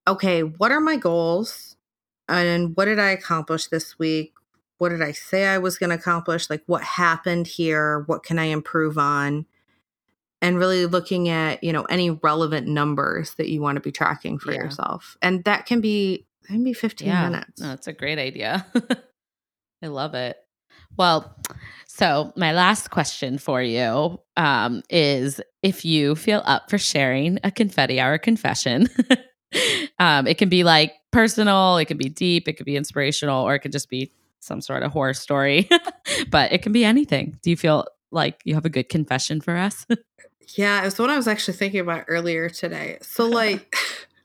okay, 0.08 0.42
what 0.42 0.72
are 0.72 0.80
my 0.80 0.96
goals? 0.96 1.76
And 2.28 2.76
what 2.76 2.86
did 2.86 2.98
I 2.98 3.10
accomplish 3.10 3.68
this 3.68 3.98
week? 3.98 4.34
What 4.78 4.88
did 4.88 5.02
I 5.02 5.12
say 5.12 5.46
I 5.46 5.58
was 5.58 5.78
going 5.78 5.90
to 5.90 5.96
accomplish? 5.96 6.50
Like, 6.50 6.62
what 6.66 6.82
happened 6.82 7.46
here? 7.46 8.00
What 8.06 8.22
can 8.24 8.38
I 8.38 8.44
improve 8.46 8.98
on? 8.98 9.46
And 10.42 10.58
really 10.58 10.86
looking 10.86 11.28
at, 11.28 11.62
you 11.62 11.72
know, 11.72 11.82
any 11.84 12.10
relevant 12.10 12.66
numbers 12.66 13.34
that 13.34 13.48
you 13.48 13.60
want 13.60 13.76
to 13.76 13.80
be 13.80 13.92
tracking 13.92 14.38
for 14.38 14.52
Yeah. 14.52 14.64
yourself. 14.64 15.16
And 15.20 15.44
that 15.44 15.66
can 15.66 15.80
be, 15.80 16.26
that 16.42 16.48
can 16.48 16.64
be 16.64 16.72
15 16.72 17.08
minutes. 17.08 17.60
No, 17.60 17.68
that's 17.68 17.86
a 17.88 17.92
great 17.92 18.18
idea. 18.18 18.66
I 19.82 19.88
love 19.88 20.14
it. 20.14 20.36
Well, 20.96 21.36
So, 21.86 22.32
my 22.36 22.52
last 22.52 22.90
question 22.90 23.36
for 23.36 23.60
you 23.62 24.18
um, 24.36 24.82
is 24.88 25.40
if 25.62 25.84
you 25.84 26.14
feel 26.14 26.42
up 26.46 26.70
for 26.70 26.78
sharing 26.78 27.38
a 27.44 27.50
confetti 27.50 28.00
hour 28.00 28.16
confession. 28.16 28.88
um, 29.98 30.26
it 30.26 30.38
can 30.38 30.48
be 30.48 30.64
like 30.64 30.94
personal, 31.10 31.76
it 31.76 31.86
can 31.86 31.96
be 31.98 32.08
deep, 32.08 32.48
it 32.48 32.54
could 32.54 32.64
be 32.66 32.76
inspirational, 32.76 33.44
or 33.46 33.54
it 33.54 33.58
could 33.60 33.72
just 33.72 33.90
be 33.90 34.12
some 34.38 34.60
sort 34.60 34.82
of 34.82 34.92
horror 34.92 35.12
story, 35.12 35.68
but 36.30 36.52
it 36.52 36.62
can 36.62 36.72
be 36.72 36.84
anything. 36.84 37.36
Do 37.42 37.50
you 37.50 37.56
feel 37.56 37.86
like 38.10 38.40
you 38.44 38.54
have 38.54 38.64
a 38.64 38.70
good 38.70 38.88
confession 38.88 39.40
for 39.40 39.56
us? 39.56 39.84
Yeah, 40.56 40.84
it's 40.84 40.98
what 40.98 41.10
I 41.10 41.16
was 41.16 41.28
actually 41.28 41.54
thinking 41.54 41.80
about 41.80 42.04
earlier 42.08 42.48
today. 42.48 42.98
So, 43.02 43.26
like, 43.28 43.74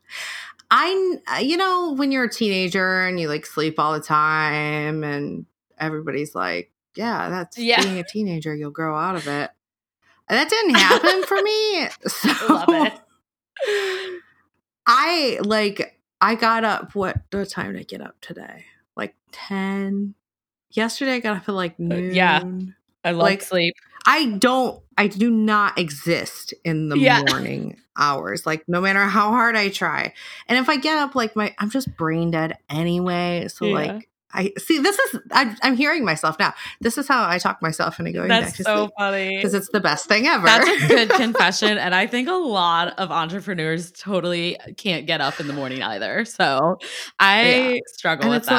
I, 0.71 1.41
you 1.41 1.57
know, 1.57 1.93
when 1.93 2.11
you're 2.11 2.25
a 2.25 2.29
teenager 2.29 3.01
and 3.01 3.19
you 3.19 3.27
like 3.27 3.45
sleep 3.45 3.79
all 3.79 3.93
the 3.93 3.99
time, 3.99 5.03
and 5.03 5.45
everybody's 5.77 6.35
like, 6.35 6.71
yeah, 6.95 7.29
that's 7.29 7.57
yeah. 7.57 7.81
being 7.81 7.99
a 7.99 8.03
teenager, 8.03 8.55
you'll 8.55 8.71
grow 8.71 8.97
out 8.97 9.15
of 9.15 9.27
it. 9.27 9.51
And 10.27 10.39
that 10.39 10.49
didn't 10.49 10.75
happen 10.75 11.23
for 11.23 11.41
me. 11.41 11.87
So, 12.07 12.53
Love 12.53 12.69
it. 12.69 14.21
I 14.87 15.39
like, 15.43 15.99
I 16.21 16.35
got 16.35 16.63
up, 16.63 16.95
what, 16.95 17.17
what 17.31 17.49
time 17.49 17.73
did 17.73 17.81
I 17.81 17.83
get 17.83 18.01
up 18.01 18.15
today? 18.21 18.65
Like 18.95 19.15
10. 19.33 20.15
Yesterday 20.71 21.15
I 21.15 21.19
got 21.19 21.37
up 21.37 21.49
at 21.49 21.53
like 21.53 21.79
noon. 21.79 22.09
Uh, 22.09 22.13
yeah. 22.13 22.43
I 23.03 23.11
love 23.11 23.21
like, 23.21 23.41
sleep. 23.43 23.75
I 24.05 24.31
don't 24.37 24.81
I 24.97 25.07
do 25.07 25.29
not 25.29 25.77
exist 25.77 26.53
in 26.63 26.89
the 26.89 26.97
yeah. 26.97 27.23
morning 27.29 27.77
hours. 27.97 28.45
Like 28.45 28.63
no 28.67 28.81
matter 28.81 29.01
how 29.01 29.29
hard 29.29 29.55
I 29.55 29.69
try. 29.69 30.13
And 30.47 30.57
if 30.57 30.69
I 30.69 30.77
get 30.77 30.97
up 30.97 31.15
like 31.15 31.35
my 31.35 31.53
I'm 31.59 31.69
just 31.69 31.95
brain 31.97 32.31
dead 32.31 32.57
anyway. 32.69 33.47
So 33.49 33.65
yeah. 33.65 33.73
like 33.73 34.09
I 34.35 34.51
see 34.57 34.79
this 34.79 34.99
is 34.99 35.21
I'm, 35.31 35.55
I'm, 35.63 35.77
hearing 35.77 36.03
myself 36.03 36.37
now. 36.39 36.53
This 36.81 36.97
is 36.97 37.07
how 37.07 37.27
I 37.27 37.37
talk 37.37 37.61
myself 37.61 37.99
into 37.99 38.11
going 38.11 38.27
That's 38.27 38.47
back 38.47 38.55
to 38.55 38.63
so 38.63 38.75
sleep. 38.77 38.91
funny. 38.97 39.35
Because 39.37 39.53
it's 39.53 39.69
the 39.69 39.79
best 39.79 40.07
thing 40.07 40.27
ever. 40.27 40.45
That's 40.45 40.83
a 40.83 40.87
good 40.87 41.09
confession. 41.11 41.77
And 41.77 41.95
I 41.95 42.05
think 42.05 42.27
a 42.27 42.33
lot 42.33 42.99
of 42.99 43.11
entrepreneurs 43.11 43.91
totally 43.91 44.57
can't 44.75 45.07
get 45.07 45.21
up 45.21 45.39
in 45.39 45.47
the 45.47 45.53
morning 45.53 45.81
either. 45.81 46.25
So 46.25 46.79
I 47.17 47.73
yeah. 47.75 47.79
struggle 47.87 48.25
and 48.25 48.31
with 48.31 48.39
it's 48.39 48.49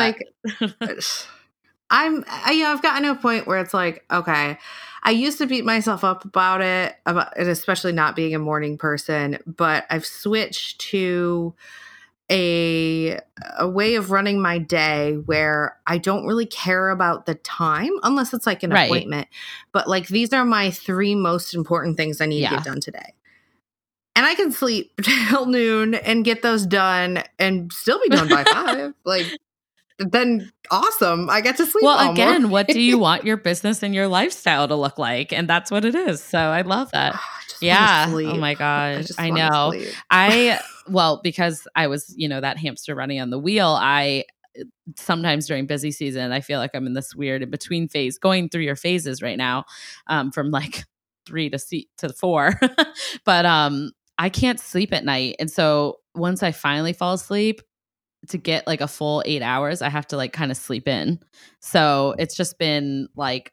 that. 0.61 0.79
like 0.81 0.99
I'm 1.91 2.25
I, 2.29 2.53
you 2.53 2.63
know, 2.63 2.73
I've 2.73 2.83
gotten 2.83 3.03
to 3.03 3.11
a 3.11 3.15
point 3.15 3.47
where 3.47 3.59
it's 3.59 3.75
like, 3.75 4.05
okay, 4.11 4.59
I 5.07 5.11
used 5.11 5.39
to 5.39 5.47
beat 5.47 5.65
myself 5.65 6.03
up 6.03 6.25
about 6.25 6.61
it, 6.63 6.97
about 7.07 7.39
it, 7.39 7.47
especially 7.47 7.93
not 7.93 8.17
being 8.17 8.35
a 8.35 8.41
morning 8.41 8.77
person, 8.77 9.39
but 9.47 9.87
I've 9.89 10.05
switched 10.05 10.81
to 10.81 11.55
a 12.29 13.21
a 13.57 13.69
way 13.69 13.95
of 13.95 14.11
running 14.11 14.43
my 14.43 14.59
day 14.59 15.15
where 15.15 15.79
I 15.87 15.99
don't 15.99 16.27
really 16.27 16.45
care 16.45 16.91
about 16.91 17.25
the 17.25 17.37
time 17.37 17.93
unless 18.03 18.35
it's 18.35 18.49
like 18.49 18.65
an 18.65 18.71
right. 18.71 18.87
appointment. 18.87 19.29
But 19.71 19.87
like 19.87 20.09
these 20.09 20.33
are 20.33 20.45
my 20.45 20.73
three 20.73 21.15
most 21.15 21.55
important 21.55 21.97
things 21.97 22.21
I 22.21 22.27
need 22.27 22.41
yeah. 22.41 22.51
to 22.51 22.57
get 22.57 22.65
done 22.65 22.81
today. 22.81 23.15
And 24.17 24.27
I 24.27 24.35
can 24.35 24.51
sleep 24.51 24.91
till 25.03 25.47
noon 25.47 25.95
and 25.95 26.25
get 26.25 26.43
those 26.43 26.67
done 26.67 27.23
and 27.39 27.73
still 27.73 28.01
be 28.03 28.09
done 28.09 28.29
by 28.29 28.43
five. 28.43 28.93
like 29.05 29.27
then 29.99 30.53
awesome. 30.71 31.31
I 31.31 31.41
get 31.41 31.57
to 31.57 31.67
sleep. 31.67 31.85
Well, 31.85 32.13
again, 32.13 32.51
what 32.51 32.69
do 32.69 32.81
you 32.81 32.99
want 33.01 33.25
your 33.25 33.37
business 33.37 33.83
and 33.83 33.95
your 33.95 34.09
lifestyle 34.09 34.69
to 34.69 34.75
look 34.75 34.99
like? 34.99 35.33
And 35.33 35.49
that's 35.49 35.71
what 35.71 35.85
it 35.85 35.95
is. 35.95 36.23
So 36.23 36.39
I 36.39 36.63
love 36.63 36.91
that. 36.93 37.19
yeah. 37.61 38.07
Oh 38.09 38.37
my 38.37 38.55
gosh. 38.55 39.07
I, 39.19 39.27
I 39.27 39.31
know. 39.31 39.73
I, 40.11 40.61
well, 40.89 41.21
because 41.23 41.67
I 41.75 41.87
was, 41.87 42.13
you 42.17 42.29
know, 42.29 42.41
that 42.41 42.59
hamster 42.59 42.95
running 42.95 43.21
on 43.21 43.31
the 43.31 43.39
wheel, 43.39 43.77
I, 43.81 44.25
sometimes 44.97 45.47
during 45.47 45.67
busy 45.67 45.91
season, 45.91 46.33
I 46.33 46.41
feel 46.41 46.59
like 46.59 46.71
I'm 46.75 46.87
in 46.87 46.95
this 46.95 47.15
weird 47.15 47.43
in 47.43 47.51
between 47.51 47.89
phase, 47.89 48.19
going 48.19 48.49
through 48.49 48.63
your 48.63 48.77
phases 48.77 49.23
right 49.23 49.39
now, 49.39 49.65
um, 50.07 50.31
from 50.31 50.51
like 50.51 50.85
three 51.27 51.51
to 51.51 51.59
see 51.59 51.89
to 51.99 52.13
four. 52.13 52.59
but 53.25 53.47
um, 53.47 53.93
I 54.19 54.29
can't 54.29 54.61
sleep 54.61 54.93
at 54.93 55.05
night, 55.05 55.37
and 55.39 55.51
so 55.51 55.99
once 56.15 56.43
I 56.43 56.53
finally 56.53 56.93
fall 56.93 57.15
asleep, 57.15 57.61
to 58.29 58.39
get 58.39 58.67
like 58.67 58.81
a 58.81 58.89
full 58.89 59.23
eight 59.27 59.43
hours, 59.43 59.83
I 59.83 59.89
have 59.89 60.07
to 60.09 60.17
like 60.17 60.33
kind 60.33 60.51
of 60.51 60.57
sleep 60.57 60.89
in. 60.89 61.21
So 61.61 62.15
it's 62.19 62.37
just 62.37 62.59
been 62.59 63.09
like, 63.17 63.53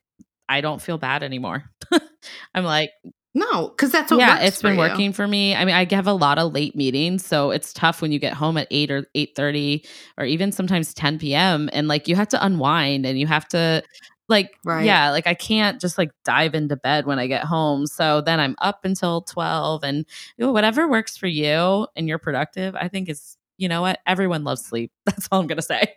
I 0.50 0.62
don't 0.62 0.82
feel 0.82 0.98
bad 0.98 1.24
anymore. 1.24 1.64
I'm 2.56 2.64
like, 2.64 2.92
no, 3.36 3.70
because 3.70 3.92
that's 3.92 4.12
what 4.12 4.20
yeah, 4.20 4.42
it's 4.42 4.62
been 4.62 4.74
you. 4.74 4.80
working 4.80 5.12
for 5.12 5.28
me. 5.28 5.56
I 5.56 5.66
mean, 5.66 5.74
I 5.74 5.88
have 5.96 6.06
a 6.06 6.14
lot 6.14 6.38
of 6.38 6.54
late 6.54 6.76
meetings, 6.76 7.26
so 7.26 7.50
it's 7.50 7.74
tough 7.74 8.02
when 8.02 8.12
you 8.12 8.20
get 8.20 8.34
home 8.34 8.58
at 8.58 8.68
eight 8.70 8.92
or 8.92 9.08
eight 9.16 9.32
thirty, 9.36 9.86
or 10.20 10.26
even 10.26 10.52
sometimes 10.52 10.94
ten 10.94 11.18
p.m. 11.18 11.68
and 11.74 11.88
like 11.88 12.08
you 12.08 12.16
have 12.16 12.28
to 12.30 12.46
unwind 12.46 13.08
and 13.08 13.20
you 13.20 13.26
have 13.26 13.48
to 13.50 13.82
like 14.30 14.52
right. 14.64 14.86
yeah, 14.86 15.10
like 15.10 15.26
I 15.26 15.34
can't 15.34 15.82
just 15.82 15.98
like 15.98 16.12
dive 16.24 16.54
into 16.54 16.76
bed 16.76 17.08
when 17.08 17.18
I 17.18 17.26
get 17.26 17.44
home. 17.44 17.88
So 17.88 18.22
then 18.22 18.40
I'm 18.40 18.56
up 18.60 18.82
until 18.86 19.22
twelve, 19.22 19.84
and 19.84 20.06
you 20.38 20.46
know, 20.46 20.52
whatever 20.52 20.88
works 20.88 21.18
for 21.18 21.28
you 21.28 21.88
and 21.96 22.08
you're 22.08 22.20
productive, 22.20 22.76
I 22.76 22.88
think 22.88 23.10
is 23.10 23.36
you 23.58 23.68
know 23.68 23.82
what? 23.82 24.00
Everyone 24.06 24.44
loves 24.44 24.66
sleep. 24.66 24.92
That's 25.06 25.28
all 25.32 25.40
I'm 25.40 25.48
going 25.48 25.58
to 25.58 25.62
say. 25.62 25.94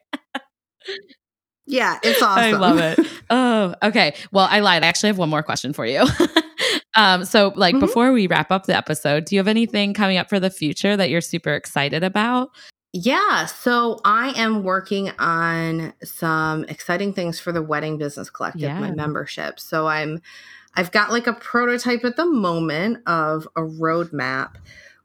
yeah, 1.67 1.99
it's 2.03 2.23
awesome. 2.23 2.45
I 2.45 2.53
love 2.53 2.79
it. 2.79 3.07
Oh, 3.29 3.75
okay. 3.83 4.15
Well, 4.31 4.47
I 4.49 4.61
lied. 4.61 4.85
I 4.85 4.87
actually 4.87 5.09
have 5.09 5.19
one 5.19 5.29
more 5.29 5.43
question 5.43 5.73
for 5.73 5.85
you. 5.85 6.05
um, 6.95 7.25
so, 7.25 7.53
like, 7.57 7.75
mm-hmm. 7.75 7.81
before 7.81 8.13
we 8.13 8.29
wrap 8.29 8.53
up 8.53 8.67
the 8.67 8.77
episode, 8.77 9.25
do 9.25 9.35
you 9.35 9.41
have 9.41 9.49
anything 9.49 9.95
coming 9.95 10.17
up 10.17 10.29
for 10.29 10.39
the 10.39 10.49
future 10.49 10.97
that 10.97 11.11
you're 11.11 11.21
super 11.21 11.53
excited 11.55 12.05
about? 12.05 12.51
Yeah, 12.93 13.47
so 13.47 14.01
I 14.05 14.33
am 14.41 14.63
working 14.63 15.11
on 15.19 15.93
some 16.05 16.65
exciting 16.67 17.15
things 17.15 17.41
for 17.41 17.51
the 17.51 17.63
Wedding 17.63 17.99
Business 17.99 18.31
Collective, 18.31 18.63
yeah. 18.63 18.79
my 18.79 18.93
membership. 18.93 19.59
So 19.59 19.89
I'm 19.89 20.23
I've 20.77 20.93
got 20.93 21.11
like 21.11 21.27
a 21.27 21.33
prototype 21.33 22.05
at 22.05 22.17
the 22.17 22.27
moment 22.27 23.03
of 23.07 23.49
a 23.57 23.63
roadmap 23.63 24.57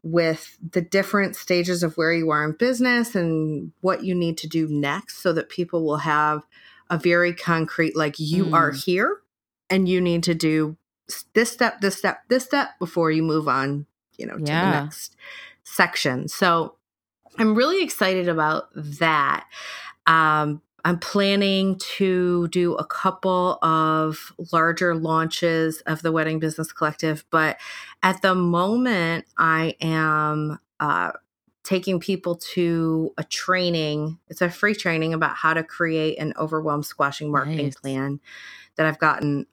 with 0.04 0.58
the 0.72 0.82
different 0.82 1.36
stages 1.36 1.84
of 1.84 1.95
where 1.95 2.14
you 2.14 2.32
are 2.32 2.43
in 2.43 2.54
business 2.54 3.16
and 3.16 3.72
what 3.82 4.04
you 4.04 4.16
need 4.16 4.38
to 4.38 4.47
do 4.47 4.68
next 4.68 5.22
so 5.22 5.32
that 5.32 5.49
people 5.49 5.86
will 5.86 5.97
have 5.97 6.41
a 6.89 6.97
very 6.97 7.34
concrete 7.34 7.95
like 7.95 8.20
you 8.20 8.45
mm. 8.45 8.54
are 8.54 8.72
here 8.72 9.22
and 9.70 9.88
you 9.88 10.02
need 10.02 10.24
to 10.24 10.34
do 10.34 10.76
this 11.34 11.52
step 11.52 11.82
this 11.82 11.97
step 11.97 12.22
this 12.30 12.43
step 12.43 12.70
before 12.80 13.12
you 13.12 13.22
move 13.22 13.47
on 13.47 13.86
you 14.18 14.26
know 14.26 14.38
to 14.38 14.43
yeah. 14.45 14.72
the 14.72 14.84
next 14.84 15.16
section 15.64 16.28
so 16.28 16.76
i'm 17.38 17.54
really 17.54 17.84
excited 17.84 18.28
about 18.28 18.70
that 18.76 19.45
um, 20.08 20.62
I'm 20.84 20.99
planning 20.99 21.77
to 21.97 22.47
do 22.49 22.73
a 22.75 22.86
couple 22.86 23.57
of 23.63 24.34
larger 24.51 24.95
launches 24.95 25.82
of 25.82 26.01
the 26.01 26.11
Wedding 26.11 26.39
Business 26.39 26.71
Collective, 26.71 27.25
but 27.29 27.57
at 28.03 28.21
the 28.21 28.36
moment, 28.36 29.25
I 29.38 29.75
am 29.82 30.59
uh, 30.79 31.11
taking 31.63 31.99
people 31.99 32.36
to 32.36 33.13
a 33.17 33.23
training. 33.23 34.17
It's 34.27 34.41
a 34.41 34.49
free 34.49 34.75
training 34.75 35.13
about 35.13 35.36
how 35.36 35.53
to 35.53 35.63
create 35.63 36.17
an 36.17 36.34
overwhelm 36.38 36.84
squashing 36.84 37.32
marketing 37.32 37.65
nice. 37.65 37.75
plan 37.75 38.19
that 38.75 38.86
I've 38.86 38.99
gotten 38.99 39.45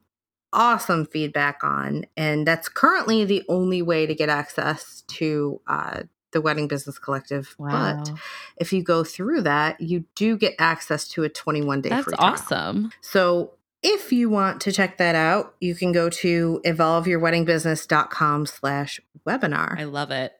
awesome 0.52 1.06
feedback 1.06 1.62
on. 1.62 2.06
And 2.16 2.46
that's 2.46 2.68
currently 2.68 3.24
the 3.24 3.42
only 3.48 3.82
way 3.82 4.06
to 4.06 4.14
get 4.14 4.28
access 4.28 5.02
to 5.08 5.60
uh, 5.66 6.02
the 6.32 6.40
Wedding 6.40 6.68
Business 6.68 6.98
Collective. 6.98 7.54
Wow. 7.58 8.02
But 8.04 8.12
if 8.56 8.72
you 8.72 8.82
go 8.82 9.04
through 9.04 9.42
that, 9.42 9.80
you 9.80 10.04
do 10.14 10.36
get 10.36 10.54
access 10.58 11.08
to 11.08 11.24
a 11.24 11.28
21 11.28 11.82
day 11.82 11.88
That's 11.90 12.04
free 12.04 12.14
trial. 12.16 12.32
awesome. 12.32 12.92
So 13.00 13.52
if 13.82 14.12
you 14.12 14.28
want 14.28 14.60
to 14.62 14.72
check 14.72 14.98
that 14.98 15.14
out, 15.14 15.54
you 15.60 15.74
can 15.74 15.92
go 15.92 16.10
to 16.10 16.60
evolveyourweddingbusiness.com 16.64 18.46
slash 18.46 19.00
webinar. 19.26 19.78
I 19.78 19.84
love 19.84 20.10
it. 20.10 20.32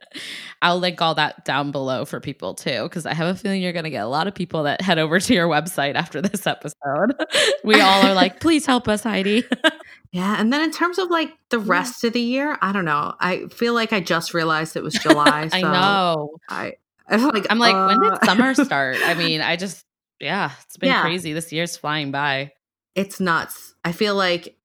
I'll 0.61 0.79
link 0.79 1.01
all 1.01 1.15
that 1.15 1.45
down 1.45 1.71
below 1.71 2.05
for 2.05 2.19
people 2.19 2.55
too, 2.55 2.83
because 2.85 3.07
I 3.07 3.15
have 3.15 3.29
a 3.29 3.39
feeling 3.39 3.63
you're 3.63 3.73
going 3.73 3.85
to 3.85 3.91
get 3.91 4.03
a 4.05 4.09
lot 4.09 4.27
of 4.27 4.35
people 4.35 4.65
that 4.65 4.81
head 4.81 4.99
over 4.99 5.21
to 5.21 5.35
your 5.35 5.49
website 5.49 5.95
after 5.95 6.21
this 6.21 6.47
episode. 6.47 7.15
we 7.65 7.81
all 7.81 8.07
are 8.07 8.15
like, 8.15 8.41
please 8.41 8.67
help 8.67 8.89
us, 8.89 9.03
Heidi. 9.05 9.45
yeah. 10.13 10.37
And 10.39 10.53
then 10.53 10.63
in 10.63 10.71
terms 10.71 10.99
of 10.99 11.11
like 11.11 11.37
the 11.51 11.59
rest 11.59 12.03
yeah. 12.03 12.09
of 12.09 12.15
the 12.15 12.21
year, 12.21 12.59
I 12.61 12.73
don't 12.73 12.85
know. 12.85 13.15
I 13.21 13.47
feel 13.49 13.75
like 13.75 13.93
I 13.93 14.01
just 14.01 14.35
realized 14.35 14.77
it 14.77 14.83
was 14.83 14.95
July. 15.03 15.49
So 15.49 15.57
I 15.57 15.61
know. 15.63 16.31
I, 16.49 16.75
I'm 17.09 17.29
like, 17.29 17.47
I'm 17.51 17.59
like 17.59 17.75
uh... 17.75 17.87
when 17.87 18.01
did 18.01 18.13
uh, 18.13 18.25
summer 18.25 18.55
start? 18.55 18.99
I 19.05 19.15
mean, 19.23 19.41
I 19.41 19.57
just, 19.57 19.85
yeah, 20.21 20.51
it's 20.65 20.77
been 20.77 20.91
yeah. 20.91 21.03
crazy. 21.03 21.33
This 21.33 21.53
year's 21.53 21.77
flying 21.77 22.11
by 22.11 22.53
it's 22.95 23.21
nuts. 23.21 23.75
I 23.85 23.93
feel 23.93 24.17
like 24.17 24.57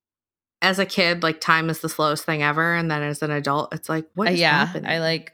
as 0.61 0.79
a 0.79 0.85
kid, 0.85 1.21
like 1.21 1.39
time 1.39 1.69
is 1.69 1.81
the 1.81 1.89
slowest 1.89 2.25
thing 2.25 2.41
ever, 2.41 2.73
and 2.73 2.89
then 2.89 3.03
as 3.03 3.21
an 3.21 3.29
adult, 3.29 3.73
it's 3.73 3.87
like 3.87 4.07
what? 4.15 4.29
Uh, 4.29 4.31
yeah, 4.31 4.65
happening? 4.65 4.89
I 4.89 4.99
like 4.99 5.33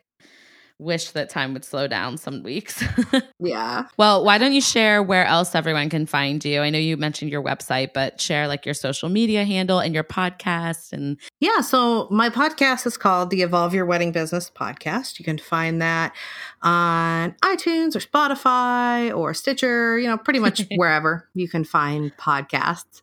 wish 0.80 1.12
that 1.12 1.30
time 1.30 1.54
would 1.54 1.66
slow 1.66 1.88
down 1.88 2.18
some 2.18 2.42
weeks. 2.42 2.84
yeah. 3.40 3.86
Well, 3.98 4.24
why 4.24 4.38
don't 4.38 4.54
you 4.54 4.62
share 4.62 5.04
where 5.04 5.26
else 5.26 5.54
everyone 5.54 5.90
can 5.90 6.06
find 6.06 6.44
you? 6.44 6.62
I 6.62 6.70
know 6.70 6.80
you 6.80 6.96
mentioned 6.96 7.32
your 7.32 7.44
website, 7.44 7.92
but 7.94 8.20
share 8.20 8.48
like 8.48 8.66
your 8.66 8.74
social 8.74 9.10
media 9.10 9.44
handle 9.44 9.80
and 9.80 9.94
your 9.94 10.06
podcast 10.06 10.94
and 10.94 11.18
Yeah, 11.40 11.62
so 11.62 12.08
my 12.10 12.30
podcast 12.30 12.88
is 12.88 12.98
called 12.98 13.30
the 13.30 13.42
Evolve 13.42 13.74
Your 13.74 13.86
Wedding 13.86 14.14
Business 14.14 14.50
podcast. 14.50 15.20
You 15.20 15.26
can 15.26 15.38
find 15.38 15.82
that 15.82 16.16
on 16.62 17.36
iTunes 17.44 17.96
or 17.96 18.00
Spotify 18.00 19.16
or 19.16 19.34
Stitcher, 19.34 20.00
you 20.00 20.08
know, 20.08 20.18
pretty 20.18 20.40
much 20.40 20.64
wherever 20.76 21.28
you 21.34 21.50
can 21.50 21.66
find 21.66 22.16
podcasts. 22.16 23.02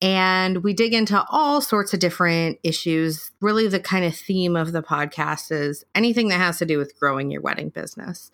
And 0.00 0.62
we 0.62 0.74
dig 0.74 0.94
into 0.94 1.24
all 1.28 1.60
sorts 1.60 1.92
of 1.92 2.00
different 2.00 2.58
issues. 2.62 3.32
Really, 3.40 3.66
the 3.66 3.80
kind 3.80 4.04
of 4.04 4.14
theme 4.14 4.54
of 4.54 4.72
the 4.72 4.82
podcast 4.82 5.50
is 5.50 5.84
anything 5.94 6.28
that 6.28 6.38
has 6.38 6.58
to 6.58 6.66
do 6.66 6.78
with 6.78 6.98
growing 6.98 7.30
your 7.30 7.42
wedding 7.42 7.70
business. 7.70 8.30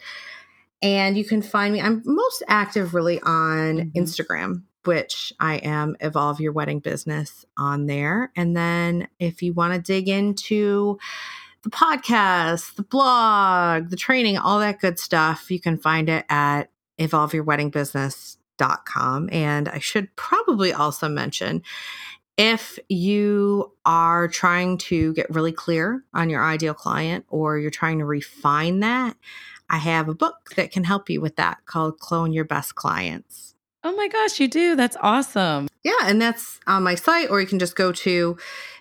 And 0.83 1.17
you 1.17 1.25
can 1.25 1.41
find 1.41 1.73
me, 1.73 1.81
I'm 1.81 2.03
most 2.05 2.43
active 2.47 2.93
really 2.93 3.19
on 3.23 3.79
mm-hmm. 3.79 3.99
Instagram, 3.99 4.65
which 4.85 5.33
I 5.41 5.57
am 5.57 5.97
Evolve 6.01 6.41
Your 6.41 6.53
Wedding 6.53 6.81
Business 6.81 7.47
on 7.57 7.87
there. 7.87 8.31
And 8.37 8.55
then 8.55 9.09
if 9.19 9.43
you 9.43 9.55
want 9.55 9.73
to 9.73 9.81
dig 9.81 10.11
into 10.11 10.99
the 11.63 11.71
podcast, 11.71 12.77
the 12.77 12.83
blog, 12.83 13.89
the 13.89 13.97
training, 13.97 14.37
all 14.37 14.59
that 14.59 14.81
good 14.81 14.99
stuff, 14.99 15.51
you 15.51 15.59
can 15.59 15.79
find 15.79 16.11
it 16.11 16.27
at 16.29 16.65
evolveyourweddingbusiness.com. 16.99 18.44
And 18.59 19.69
I 19.69 19.79
should 19.79 20.15
probably 20.17 20.73
also 20.73 21.09
mention 21.09 21.63
if 22.37 22.79
you 22.89 23.73
are 23.85 24.27
trying 24.29 24.79
to 24.79 25.13
get 25.15 25.31
really 25.31 25.53
clear 25.53 26.03
on 26.13 26.31
your 26.31 26.45
ideal 26.45 26.75
client 26.75 27.25
or 27.29 27.59
you're 27.59 27.71
trying 27.71 27.99
to 28.01 28.05
refine 28.05 28.81
that, 28.81 29.17
I 29.71 29.79
have 29.79 30.09
a 30.09 30.15
book 30.15 30.51
that 30.57 30.73
can 30.73 30.85
help 30.85 31.09
you 31.09 31.21
with 31.21 31.37
that 31.37 31.65
called 31.67 32.01
Clone 32.01 32.33
Your 32.33 32.45
Best 32.45 32.75
Clients. 32.75 33.55
Oh 33.85 33.95
my 33.95 34.09
gosh, 34.09 34.41
you 34.41 34.49
do. 34.49 34.77
That's 34.77 34.97
awesome. 35.01 35.69
Yeah, 35.85 35.93
and 36.05 36.21
that's 36.21 36.59
on 36.67 36.83
my 36.83 36.95
site, 36.95 37.31
or 37.31 37.41
you 37.41 37.47
can 37.47 37.59
just 37.59 37.77
go 37.77 37.93
to 37.93 38.39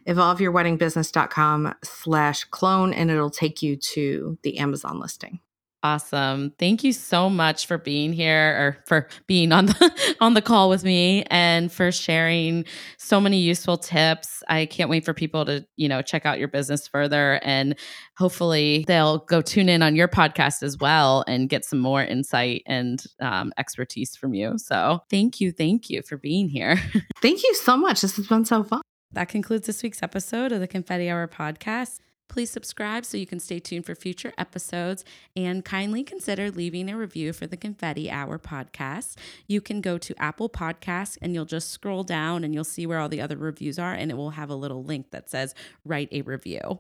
evolveyourweddingbusiness.com 0.08 1.76
slash 1.84 2.46
clone 2.46 2.94
and 2.94 3.12
it'll 3.12 3.30
take 3.30 3.62
you 3.62 3.76
to 3.76 4.38
the 4.44 4.58
Amazon 4.58 5.00
listing. 5.00 5.40
Awesome. 5.86 6.54
Thank 6.58 6.86
you 6.86 6.94
so 6.94 7.30
much 7.30 7.68
for 7.68 7.78
being 7.78 8.14
here 8.14 8.56
or 8.58 8.78
for 8.88 9.10
being 9.28 9.52
on 9.52 9.66
the 9.66 10.16
on 10.22 10.34
the 10.34 10.42
call 10.42 10.70
with 10.70 10.86
me 10.86 11.26
and 11.30 11.70
for 11.70 11.92
sharing 11.92 12.64
so 12.98 13.20
many 13.20 13.40
useful 13.40 13.78
tips. 13.78 14.42
I 14.48 14.66
can't 14.66 14.90
wait 14.90 15.04
for 15.04 15.14
people 15.14 15.44
to, 15.44 15.66
you 15.76 15.90
know, 15.90 16.02
check 16.02 16.26
out 16.26 16.40
your 16.40 16.48
business 16.48 16.88
further 16.88 17.42
and 17.44 17.76
hopefully 18.18 18.86
they'll 18.88 19.18
go 19.20 19.42
tune 19.42 19.68
in 19.68 19.82
on 19.82 19.98
your 19.98 20.08
podcast 20.08 20.64
as 20.64 20.78
well 20.78 21.26
and 21.28 21.50
get 21.50 21.66
some 21.66 21.80
more 21.80 22.02
insight 22.02 22.64
and 22.66 23.04
um, 23.20 23.52
expertise 23.58 24.16
from 24.16 24.34
you. 24.34 24.54
So, 24.58 25.02
thank 25.10 25.42
you, 25.42 25.52
thank 25.52 25.90
you 25.90 26.02
for 26.02 26.16
being 26.16 26.48
here. 26.48 26.78
thank 27.22 27.44
you 27.44 27.54
so 27.56 27.76
much. 27.76 28.00
This 28.00 28.16
has 28.16 28.28
been 28.28 28.46
so 28.46 28.64
fun. 28.64 28.82
That 29.12 29.28
concludes 29.28 29.68
this 29.68 29.84
week's 29.84 30.02
episode 30.02 30.54
of 30.54 30.62
the 30.62 30.68
Confetti 30.68 31.10
Hour 31.10 31.28
podcast. 31.28 32.00
Please 32.34 32.50
subscribe 32.50 33.06
so 33.06 33.16
you 33.16 33.28
can 33.28 33.40
stay 33.40 33.60
tuned 33.60 33.86
for 33.86 33.94
future 33.94 34.34
episodes 34.40 35.06
and 35.36 35.64
kindly 35.64 36.04
consider 36.04 36.50
leaving 36.50 36.90
a 36.90 36.98
review 36.98 37.32
for 37.32 37.46
the 37.46 37.56
Confetti 37.56 38.10
Hour 38.10 38.40
podcast. 38.40 39.18
You 39.48 39.62
can 39.62 39.82
go 39.82 40.00
to 40.00 40.16
Apple 40.20 40.50
Podcasts 40.50 41.16
and 41.22 41.36
you'll 41.36 41.46
just 41.46 41.70
scroll 41.70 42.02
down 42.02 42.44
and 42.44 42.52
you'll 42.52 42.64
see 42.64 42.88
where 42.88 42.98
all 42.98 43.08
the 43.08 43.22
other 43.22 43.38
reviews 43.38 43.78
are, 43.78 43.94
and 43.94 44.10
it 44.10 44.16
will 44.16 44.32
have 44.32 44.50
a 44.50 44.56
little 44.56 44.84
link 44.84 45.12
that 45.12 45.30
says 45.30 45.54
write 45.86 46.10
a 46.12 46.24
review. 46.24 46.80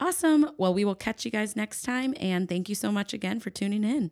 Awesome. 0.00 0.48
Well, 0.56 0.72
we 0.72 0.86
will 0.86 0.94
catch 0.94 1.26
you 1.26 1.30
guys 1.30 1.54
next 1.54 1.82
time, 1.82 2.14
and 2.18 2.48
thank 2.48 2.70
you 2.70 2.74
so 2.74 2.90
much 2.90 3.12
again 3.12 3.40
for 3.40 3.50
tuning 3.50 3.84
in. 3.84 4.10